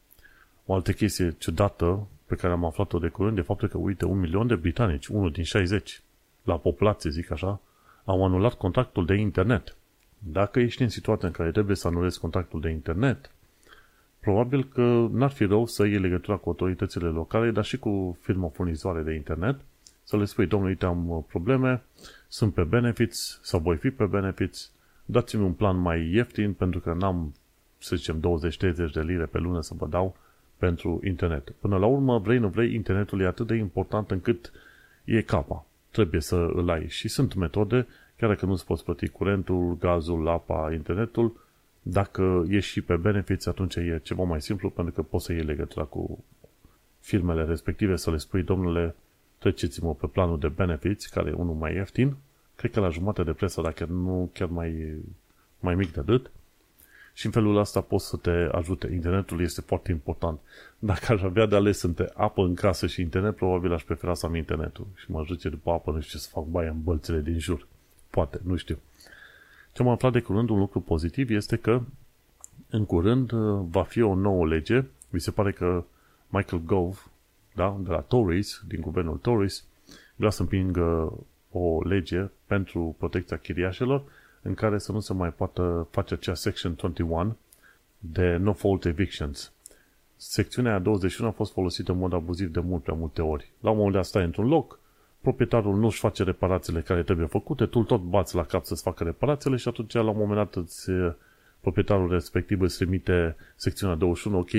O 0.65 0.73
altă 0.73 0.91
chestie 0.91 1.35
ciudată 1.37 2.07
pe 2.25 2.35
care 2.35 2.53
am 2.53 2.65
aflat-o 2.65 2.99
de 2.99 3.07
curând 3.07 3.37
e 3.37 3.41
faptul 3.41 3.67
că, 3.67 3.77
uite, 3.77 4.05
un 4.05 4.19
milion 4.19 4.47
de 4.47 4.55
britanici, 4.55 5.07
unul 5.07 5.31
din 5.31 5.43
60, 5.43 6.01
la 6.43 6.57
populație, 6.57 7.09
zic 7.09 7.31
așa, 7.31 7.61
au 8.03 8.25
anulat 8.25 8.53
contractul 8.53 9.05
de 9.05 9.13
internet. 9.13 9.75
Dacă 10.23 10.59
ești 10.59 10.81
în 10.81 10.89
situația 10.89 11.27
în 11.27 11.33
care 11.33 11.51
trebuie 11.51 11.75
să 11.75 11.87
anulezi 11.87 12.19
contactul 12.19 12.61
de 12.61 12.69
internet, 12.69 13.31
probabil 14.19 14.63
că 14.63 15.07
n-ar 15.11 15.29
fi 15.29 15.45
rău 15.45 15.65
să 15.65 15.85
iei 15.85 15.99
legătura 15.99 16.37
cu 16.37 16.49
autoritățile 16.49 17.07
locale, 17.07 17.51
dar 17.51 17.63
și 17.63 17.77
cu 17.77 18.17
firma 18.21 18.47
furnizoare 18.47 19.01
de 19.01 19.13
internet, 19.13 19.59
să 20.03 20.17
le 20.17 20.25
spui, 20.25 20.45
domnule, 20.45 20.71
uite, 20.71 20.85
am 20.85 21.09
uh, 21.09 21.23
probleme, 21.27 21.83
sunt 22.27 22.53
pe 22.53 22.63
benefits 22.63 23.39
sau 23.43 23.59
voi 23.59 23.77
fi 23.77 23.89
pe 23.89 24.05
benefits, 24.05 24.71
dați-mi 25.05 25.43
un 25.43 25.53
plan 25.53 25.77
mai 25.77 26.09
ieftin 26.13 26.53
pentru 26.53 26.79
că 26.79 26.93
n-am, 26.93 27.33
să 27.77 27.95
zicem, 27.95 28.19
20-30 28.19 28.91
de 28.93 29.01
lire 29.01 29.25
pe 29.25 29.37
lună 29.37 29.61
să 29.61 29.73
vă 29.77 29.87
dau 29.87 30.15
pentru 30.57 30.99
internet. 31.03 31.49
Până 31.49 31.77
la 31.77 31.85
urmă, 31.85 32.19
vrei, 32.19 32.37
nu 32.37 32.47
vrei, 32.47 32.73
internetul 32.73 33.21
e 33.21 33.25
atât 33.25 33.47
de 33.47 33.55
important 33.55 34.11
încât 34.11 34.51
e 35.03 35.21
capa. 35.21 35.65
Trebuie 35.91 36.21
să 36.21 36.35
îl 36.35 36.69
ai. 36.69 36.87
Și 36.87 37.07
sunt 37.07 37.33
metode 37.33 37.87
chiar 38.21 38.29
dacă 38.29 38.45
nu-ți 38.45 38.65
poți 38.65 38.83
plăti 38.83 39.07
curentul, 39.07 39.77
gazul, 39.79 40.27
apa, 40.27 40.73
internetul, 40.73 41.33
dacă 41.81 42.45
ești 42.49 42.71
și 42.71 42.81
pe 42.81 42.95
benefiți, 42.95 43.49
atunci 43.49 43.75
e 43.75 43.99
ceva 44.03 44.23
mai 44.23 44.41
simplu, 44.41 44.69
pentru 44.69 44.93
că 44.93 45.01
poți 45.01 45.25
să 45.25 45.33
iei 45.33 45.43
legătura 45.43 45.85
cu 45.85 46.23
firmele 46.99 47.43
respective, 47.43 47.95
să 47.95 48.11
le 48.11 48.17
spui, 48.17 48.43
domnule, 48.43 48.95
treceți-mă 49.37 49.95
pe 49.95 50.07
planul 50.07 50.39
de 50.39 50.47
benefits, 50.47 51.05
care 51.05 51.29
e 51.29 51.33
unul 51.33 51.55
mai 51.55 51.73
ieftin, 51.73 52.15
cred 52.55 52.71
că 52.71 52.79
la 52.79 52.89
jumătate 52.89 53.23
de 53.23 53.33
preț, 53.33 53.55
dacă 53.55 53.85
nu 53.85 54.29
chiar 54.33 54.47
mai, 54.47 54.95
mai 55.59 55.75
mic 55.75 55.93
de 55.93 55.99
atât, 55.99 56.31
și 57.13 57.25
în 57.25 57.31
felul 57.31 57.57
ăsta 57.57 57.81
poți 57.81 58.07
să 58.07 58.17
te 58.17 58.47
ajute. 58.51 58.89
Internetul 58.93 59.41
este 59.41 59.61
foarte 59.61 59.91
important. 59.91 60.39
Dacă 60.79 61.13
aș 61.13 61.21
avea 61.21 61.45
de 61.45 61.55
ales 61.55 61.81
între 61.81 62.11
apă 62.13 62.41
în 62.41 62.53
casă 62.53 62.87
și 62.87 63.01
internet, 63.01 63.35
probabil 63.35 63.73
aș 63.73 63.83
prefera 63.83 64.13
să 64.13 64.25
am 64.25 64.35
internetul 64.35 64.87
și 64.95 65.11
mă 65.11 65.19
ajute 65.19 65.49
după 65.49 65.71
apă, 65.71 65.91
nu 65.91 65.99
știu 65.99 66.17
ce 66.17 66.23
să 66.25 66.29
fac 66.31 66.43
baia 66.43 66.69
în 66.69 66.81
bălțile 66.83 67.19
din 67.19 67.39
jur. 67.39 67.67
Poate, 68.09 68.39
nu 68.43 68.55
știu. 68.55 68.79
Ce 69.73 69.81
am 69.81 69.87
aflat 69.87 70.11
de 70.11 70.19
curând, 70.19 70.49
un 70.49 70.59
lucru 70.59 70.79
pozitiv, 70.79 71.29
este 71.29 71.55
că 71.55 71.81
în 72.69 72.85
curând 72.85 73.31
uh, 73.31 73.65
va 73.69 73.83
fi 73.83 74.01
o 74.01 74.15
nouă 74.15 74.47
lege. 74.47 74.83
Mi 75.09 75.19
se 75.19 75.31
pare 75.31 75.51
că 75.51 75.83
Michael 76.27 76.61
Gove, 76.65 76.97
da, 77.55 77.77
de 77.79 77.89
la 77.89 77.99
Tories, 77.99 78.61
din 78.67 78.81
guvernul 78.81 79.17
Tories, 79.17 79.63
vrea 80.15 80.29
să 80.29 80.41
împingă 80.41 81.13
o 81.51 81.83
lege 81.83 82.29
pentru 82.45 82.95
protecția 82.97 83.37
chiriașelor 83.37 84.03
în 84.41 84.53
care 84.53 84.77
să 84.77 84.91
nu 84.91 84.99
se 84.99 85.13
mai 85.13 85.33
poată 85.33 85.87
face 85.91 86.13
acea 86.13 86.33
Section 86.33 86.75
21 86.75 87.35
de 87.97 88.35
no-fault 88.35 88.85
evictions. 88.85 89.51
Secțiunea 90.15 90.79
21 90.79 91.29
a 91.29 91.33
fost 91.33 91.53
folosită 91.53 91.91
în 91.91 91.97
mod 91.97 92.13
abuziv 92.13 92.51
de 92.51 92.59
mult 92.59 92.83
prea 92.83 92.95
multe 92.95 93.21
ori. 93.21 93.51
La 93.59 93.69
un 93.69 93.75
moment 93.75 93.95
dat 93.95 94.05
stai 94.05 94.23
într-un 94.23 94.47
loc, 94.47 94.79
proprietarul 95.21 95.77
nu-și 95.77 95.99
face 95.99 96.23
reparațiile 96.23 96.81
care 96.81 97.03
trebuie 97.03 97.25
făcute, 97.25 97.65
tu 97.65 97.83
tot 97.83 98.01
bați 98.01 98.35
la 98.35 98.43
cap 98.43 98.63
să-ți 98.63 98.81
facă 98.81 99.03
reparațiile 99.03 99.55
și 99.55 99.67
atunci 99.67 99.93
la 99.93 100.09
un 100.09 100.17
moment 100.17 100.35
dat 100.35 100.55
îți, 100.55 100.91
proprietarul 101.59 102.09
respectiv 102.11 102.61
îți 102.61 102.77
trimite 102.77 103.35
secțiunea 103.55 103.95
21, 103.95 104.37
ok, 104.37 104.49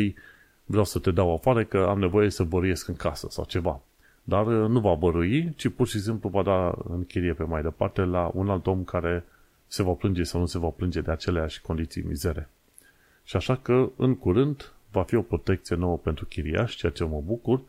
vreau 0.65 0.85
să 0.85 0.99
te 0.99 1.11
dau 1.11 1.35
afară 1.35 1.65
că 1.65 1.87
am 1.89 1.99
nevoie 1.99 2.31
să 2.31 2.45
băruiesc 2.45 2.89
în 2.89 2.97
casă 2.97 3.27
sau 3.31 3.45
ceva. 3.45 3.81
Dar 4.25 4.45
nu 4.45 4.81
va 4.81 4.95
bărui, 4.95 5.53
ci 5.57 5.69
pur 5.69 5.87
și 5.87 6.01
simplu 6.01 6.29
va 6.29 6.43
da 6.43 6.75
în 6.89 7.05
chirie 7.05 7.33
pe 7.33 7.43
mai 7.43 7.63
departe 7.63 8.03
la 8.03 8.31
un 8.35 8.51
alt 8.51 8.67
om 8.67 8.85
care 8.85 9.25
se 9.73 9.83
va 9.83 9.93
plânge 9.93 10.23
sau 10.23 10.41
nu 10.41 10.47
se 10.47 10.59
va 10.59 10.69
plânge 10.69 11.01
de 11.01 11.11
aceleași 11.11 11.61
condiții 11.61 12.03
mizere. 12.03 12.49
Și 13.25 13.37
așa 13.37 13.57
că, 13.57 13.91
în 13.97 14.17
curând, 14.17 14.73
va 14.91 15.03
fi 15.03 15.15
o 15.15 15.23
protecție 15.23 15.77
nouă 15.77 15.99
pentru 15.99 16.25
chiriași, 16.25 16.77
ceea 16.77 16.93
ce 16.93 17.05
mă 17.05 17.21
bucur. 17.25 17.61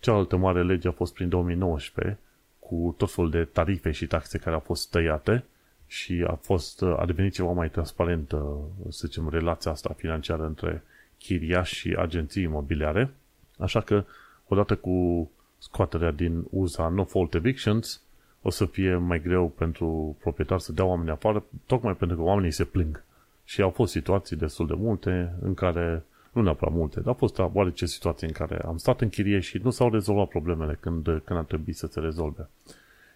Cealaltă 0.00 0.36
mare 0.36 0.62
lege 0.62 0.88
a 0.88 0.92
fost 0.92 1.14
prin 1.14 1.28
2019, 1.28 2.18
cu 2.58 2.94
tot 2.98 3.12
felul 3.12 3.30
de 3.30 3.44
tarife 3.44 3.90
și 3.90 4.06
taxe 4.06 4.38
care 4.38 4.54
au 4.54 4.60
fost 4.60 4.90
tăiate 4.90 5.44
și 5.86 6.24
a, 6.26 6.34
fost, 6.34 6.82
a 6.82 7.04
devenit 7.06 7.32
ceva 7.32 7.52
mai 7.52 7.70
transparentă, 7.70 8.58
să 8.88 9.06
zicem, 9.06 9.28
relația 9.28 9.70
asta 9.70 9.94
financiară 9.96 10.46
între 10.46 10.82
chiriași 11.18 11.74
și 11.74 11.94
agenții 11.98 12.42
imobiliare. 12.42 13.10
Așa 13.58 13.80
că, 13.80 14.04
odată 14.48 14.76
cu 14.76 15.30
scoaterea 15.58 16.10
din 16.10 16.44
USA 16.50 16.88
no 16.88 17.04
fault 17.04 17.34
evictions, 17.34 18.02
o 18.42 18.50
să 18.50 18.64
fie 18.66 18.96
mai 18.96 19.22
greu 19.22 19.48
pentru 19.48 20.16
proprietar 20.20 20.58
să 20.58 20.72
dea 20.72 20.84
oamenii 20.84 21.12
afară, 21.12 21.44
tocmai 21.66 21.96
pentru 21.96 22.16
că 22.16 22.22
oamenii 22.22 22.50
se 22.50 22.64
plâng. 22.64 23.04
Și 23.44 23.62
au 23.62 23.70
fost 23.70 23.92
situații 23.92 24.36
destul 24.36 24.66
de 24.66 24.74
multe 24.76 25.32
în 25.40 25.54
care 25.54 26.04
nu 26.32 26.42
neapărat 26.42 26.74
multe, 26.74 27.00
dar 27.00 27.08
au 27.08 27.14
fost 27.14 27.38
oarece 27.52 27.86
situații 27.86 28.26
în 28.26 28.32
care 28.32 28.62
am 28.66 28.76
stat 28.76 29.00
în 29.00 29.08
chirie 29.08 29.40
și 29.40 29.60
nu 29.62 29.70
s-au 29.70 29.90
rezolvat 29.90 30.28
problemele 30.28 30.78
când, 30.80 31.04
când 31.04 31.38
ar 31.38 31.44
trebui 31.44 31.72
să 31.72 31.86
se 31.86 32.00
rezolve. 32.00 32.48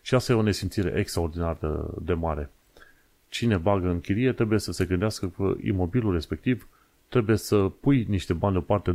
Și 0.03 0.15
asta 0.15 0.33
e 0.33 0.37
o 0.37 0.43
nesimțire 0.43 0.99
extraordinar 0.99 1.57
de, 1.61 1.69
de 2.03 2.13
mare. 2.13 2.51
Cine 3.29 3.57
bagă 3.57 3.89
în 3.89 4.01
chirie 4.01 4.33
trebuie 4.33 4.59
să 4.59 4.73
se 4.73 4.85
gândească 4.85 5.33
că 5.37 5.55
imobilul 5.63 6.13
respectiv 6.13 6.69
trebuie 7.09 7.37
să 7.37 7.57
pui 7.57 8.07
niște 8.09 8.33
bani 8.33 8.53
deoparte, 8.53 8.95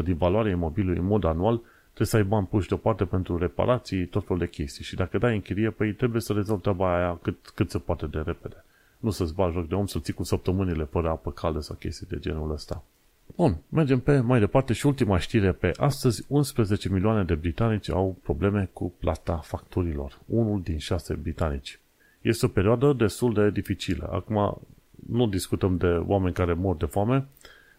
2-3% 0.00 0.04
din 0.04 0.16
valoarea 0.16 0.52
imobilului 0.52 0.98
în 0.98 1.06
mod 1.06 1.24
anual 1.24 1.60
trebuie 1.94 2.06
să 2.06 2.16
ai 2.16 2.24
bani 2.24 2.46
puși 2.46 2.68
deoparte 2.68 3.04
pentru 3.04 3.38
reparații, 3.38 4.06
tot 4.06 4.22
felul 4.26 4.38
de 4.38 4.48
chestii. 4.48 4.84
Și 4.84 4.94
dacă 4.94 5.18
dai 5.18 5.34
în 5.34 5.40
chirie, 5.40 5.70
păi 5.70 5.92
trebuie 5.92 6.20
să 6.20 6.32
rezolvi 6.32 6.62
treaba 6.62 6.96
aia 6.96 7.18
cât, 7.22 7.50
cât 7.54 7.70
se 7.70 7.78
poate 7.78 8.06
de 8.06 8.18
repede. 8.18 8.64
Nu 8.98 9.10
să-ți 9.10 9.34
bagi 9.34 9.54
joc 9.54 9.68
de 9.68 9.74
om, 9.74 9.86
să 9.86 9.98
ții 9.98 10.12
cu 10.12 10.22
săptămânile 10.22 10.84
fără 10.84 11.08
apă 11.08 11.30
caldă 11.30 11.60
sau 11.60 11.76
chestii 11.76 12.06
de 12.06 12.18
genul 12.18 12.50
ăsta. 12.50 12.84
Bun, 13.36 13.56
mergem 13.68 14.00
pe 14.00 14.20
mai 14.20 14.38
departe 14.38 14.72
și 14.72 14.86
ultima 14.86 15.18
știre 15.18 15.52
pe 15.52 15.72
astăzi. 15.76 16.24
11 16.28 16.88
milioane 16.88 17.24
de 17.24 17.34
britanici 17.34 17.90
au 17.90 18.16
probleme 18.22 18.70
cu 18.72 18.92
plata 18.98 19.36
facturilor. 19.36 20.18
Unul 20.26 20.62
din 20.62 20.78
șase 20.78 21.14
britanici. 21.14 21.80
Este 22.20 22.46
o 22.46 22.48
perioadă 22.48 22.92
destul 22.92 23.34
de 23.34 23.50
dificilă. 23.50 24.08
Acum 24.12 24.60
nu 25.08 25.26
discutăm 25.26 25.76
de 25.76 25.86
oameni 25.86 26.34
care 26.34 26.52
mor 26.52 26.76
de 26.76 26.84
foame, 26.84 27.26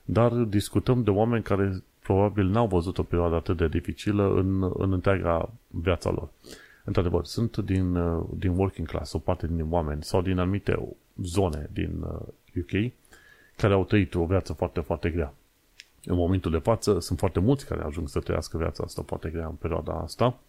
dar 0.05 0.31
discutăm 0.31 1.03
de 1.03 1.09
oameni 1.09 1.43
care 1.43 1.83
probabil 2.05 2.45
n-au 2.45 2.67
văzut 2.67 2.97
o 2.97 3.03
perioadă 3.03 3.35
atât 3.35 3.57
de 3.57 3.67
dificilă 3.67 4.33
în, 4.33 4.63
în 4.77 4.91
întreaga 4.91 5.49
viața 5.67 6.09
lor. 6.09 6.29
Într-adevăr, 6.83 7.25
sunt 7.25 7.57
din, 7.57 7.97
din 8.37 8.57
working 8.57 8.87
class, 8.87 9.13
o 9.13 9.19
parte 9.19 9.47
din 9.47 9.65
oameni, 9.69 10.03
sau 10.03 10.21
din 10.21 10.37
anumite 10.37 10.95
zone 11.21 11.69
din 11.73 12.01
UK, 12.57 12.71
uh, 12.71 12.91
care 13.55 13.73
au 13.73 13.83
trăit 13.85 14.15
o 14.15 14.25
viață 14.25 14.53
foarte, 14.53 14.79
foarte 14.79 15.09
grea. 15.09 15.33
În 16.05 16.15
momentul 16.15 16.51
de 16.51 16.57
față 16.57 16.99
sunt 16.99 17.19
foarte 17.19 17.39
mulți 17.39 17.65
care 17.65 17.83
ajung 17.83 18.09
să 18.09 18.19
trăiască 18.19 18.57
viața 18.57 18.83
asta 18.83 19.03
foarte 19.05 19.29
grea 19.29 19.45
în 19.45 19.55
perioada 19.55 19.93
asta 19.93 20.39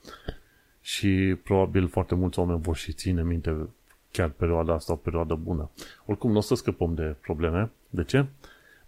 și 0.80 1.36
probabil 1.44 1.88
foarte 1.88 2.14
mulți 2.14 2.38
oameni 2.38 2.61
vor 2.61 2.76
și 2.76 2.92
ține 2.92 3.22
minte 3.22 3.68
chiar 4.12 4.28
perioada 4.28 4.74
asta 4.74 4.92
o 4.92 4.96
perioadă 4.96 5.34
bună. 5.34 5.70
Oricum, 6.07 6.30
nu 6.30 6.36
o 6.36 6.40
să 6.40 6.54
scăpăm 6.54 6.94
de 6.94 7.16
probleme. 7.20 7.70
De 7.90 8.04
ce? 8.04 8.26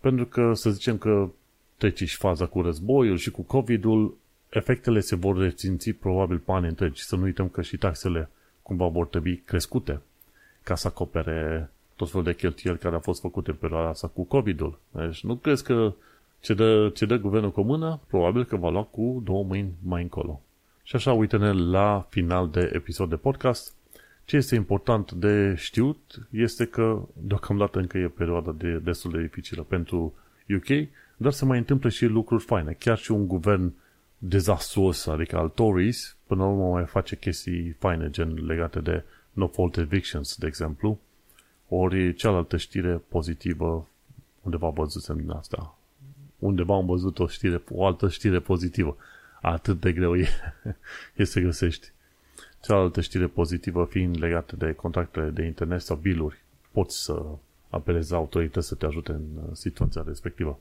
Pentru 0.00 0.26
că 0.26 0.54
să 0.54 0.70
zicem 0.70 0.98
că 0.98 1.28
treci 1.78 2.08
și 2.08 2.16
faza 2.16 2.46
cu 2.46 2.62
războiul 2.62 3.16
și 3.16 3.30
cu 3.30 3.42
COVID-ul, 3.42 4.16
efectele 4.48 5.00
se 5.00 5.16
vor 5.16 5.38
reținți 5.38 5.90
probabil 5.90 6.38
pe 6.38 6.52
ani 6.52 6.68
întregi. 6.68 7.02
Să 7.02 7.16
nu 7.16 7.22
uităm 7.22 7.48
că 7.48 7.62
și 7.62 7.76
taxele 7.76 8.30
cumva 8.62 8.86
vor 8.86 9.06
trebui 9.06 9.36
crescute 9.36 10.00
ca 10.62 10.74
să 10.74 10.86
acopere 10.86 11.70
tot 11.96 12.10
felul 12.10 12.24
de 12.24 12.34
cheltuieli 12.34 12.78
care 12.78 12.94
au 12.94 13.00
fost 13.00 13.20
făcute 13.20 13.50
în 13.50 13.56
perioada 13.56 13.88
asta 13.88 14.08
cu 14.08 14.22
COVID-ul. 14.22 14.78
Deci 14.90 15.22
nu 15.22 15.34
crezi 15.34 15.64
că 15.64 15.94
ce 16.40 16.54
dă, 16.54 16.90
ce 16.94 17.06
dă 17.06 17.16
guvernul 17.16 17.52
cu 17.52 17.60
mână, 17.60 18.00
probabil 18.06 18.44
că 18.44 18.56
va 18.56 18.70
lua 18.70 18.82
cu 18.82 19.22
două 19.24 19.44
mâini 19.44 19.72
mai 19.82 20.02
încolo. 20.02 20.42
Și 20.82 20.96
așa, 20.96 21.12
uite-ne 21.12 21.52
la 21.52 22.06
final 22.08 22.48
de 22.48 22.70
episod 22.74 23.08
de 23.08 23.16
podcast. 23.16 23.72
Ce 24.24 24.36
este 24.36 24.54
important 24.54 25.12
de 25.12 25.54
știut 25.56 26.28
este 26.30 26.64
că 26.64 27.02
deocamdată 27.12 27.78
încă 27.78 27.98
e 27.98 28.08
perioada 28.08 28.54
de, 28.58 28.78
destul 28.78 29.10
de 29.10 29.20
dificilă 29.20 29.62
pentru 29.62 30.14
UK, 30.56 30.88
dar 31.20 31.32
se 31.32 31.44
mai 31.44 31.58
întâmplă 31.58 31.88
și 31.88 32.04
lucruri 32.06 32.44
faine. 32.44 32.72
Chiar 32.72 32.98
și 32.98 33.10
un 33.10 33.26
guvern 33.26 33.72
dezastruos, 34.18 35.06
adică 35.06 35.36
al 35.36 35.48
Tories, 35.48 36.16
până 36.26 36.42
la 36.42 36.48
urmă 36.48 36.70
mai 36.70 36.84
face 36.84 37.16
chestii 37.16 37.70
faine, 37.78 38.10
gen 38.10 38.44
legate 38.44 38.80
de 38.80 39.04
no-fault 39.32 39.76
evictions, 39.76 40.36
de 40.36 40.46
exemplu, 40.46 41.00
ori 41.68 42.14
cealaltă 42.14 42.56
știre 42.56 43.02
pozitivă, 43.08 43.88
undeva 44.42 44.68
văzusem 44.68 45.16
din 45.16 45.30
asta. 45.30 45.78
Undeva 46.38 46.74
am 46.74 46.86
văzut 46.86 47.18
o 47.18 47.26
știre, 47.26 47.62
o 47.70 47.86
altă 47.86 48.08
știre 48.08 48.40
pozitivă. 48.40 48.96
Atât 49.40 49.80
de 49.80 49.92
greu 49.92 50.16
e, 50.16 50.28
e 51.16 51.24
să 51.24 51.40
găsești. 51.40 51.92
Cealaltă 52.62 53.00
știre 53.00 53.26
pozitivă 53.26 53.84
fiind 53.90 54.18
legată 54.18 54.56
de 54.56 54.72
contractele 54.72 55.30
de 55.30 55.44
internet 55.44 55.80
sau 55.80 55.96
biluri. 55.96 56.42
Poți 56.70 57.02
să 57.02 57.24
apelezi 57.70 58.10
la 58.10 58.16
autorități 58.16 58.66
să 58.66 58.74
te 58.74 58.86
ajute 58.86 59.12
în 59.12 59.24
uh, 59.36 59.50
situația 59.52 60.02
respectivă. 60.06 60.58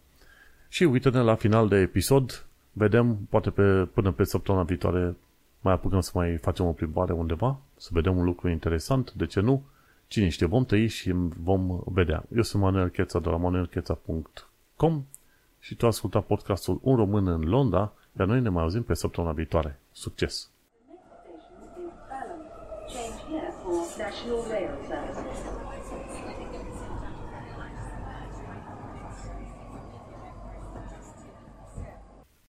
Și 0.70 0.84
uite-ne 0.84 1.22
la 1.22 1.36
final 1.36 1.68
de 1.68 1.76
episod, 1.76 2.46
vedem, 2.72 3.18
poate 3.30 3.50
pe, 3.50 3.88
până 3.94 4.12
pe 4.12 4.24
săptămâna 4.24 4.64
viitoare 4.64 5.16
mai 5.62 5.74
apucăm 5.74 6.00
să 6.00 6.12
mai 6.14 6.38
facem 6.38 6.66
o 6.66 6.72
plimbare 6.72 7.14
undeva, 7.14 7.60
să 7.78 7.90
vedem 7.92 8.18
un 8.18 8.24
lucru 8.24 8.50
interesant, 8.50 9.14
de 9.14 9.26
ce 9.26 9.40
nu? 9.40 9.64
Cine 10.08 10.30
știe, 10.30 10.46
vom 10.46 10.66
trăi 10.66 10.88
și 10.88 11.14
vom 11.44 11.82
vedea. 11.86 12.24
Eu 12.36 12.42
sunt 12.42 12.64
Manuel 12.64 12.90
Cheța 12.90 13.20
de 13.20 13.30
la 13.30 13.38
manuelcheța.com 13.38 15.04
și 15.60 15.76
tu 15.76 15.88
asculta 15.88 16.22
podcastul 16.22 16.80
Un 16.82 16.96
Român 16.96 17.28
în 17.28 17.42
Londra, 17.42 17.94
iar 18.20 18.28
noi 18.28 18.42
ne 18.42 18.50
mai 18.50 18.64
auzim 18.64 18.84
pe 18.84 18.94
săptămâna 18.94 19.34
viitoare. 19.34 19.80
Succes! 19.92 20.50
Change 22.94 23.20
here 23.30 23.54
for 23.64 23.86
National 23.98 24.42
Rail 24.50 24.72
Services. 24.88 25.17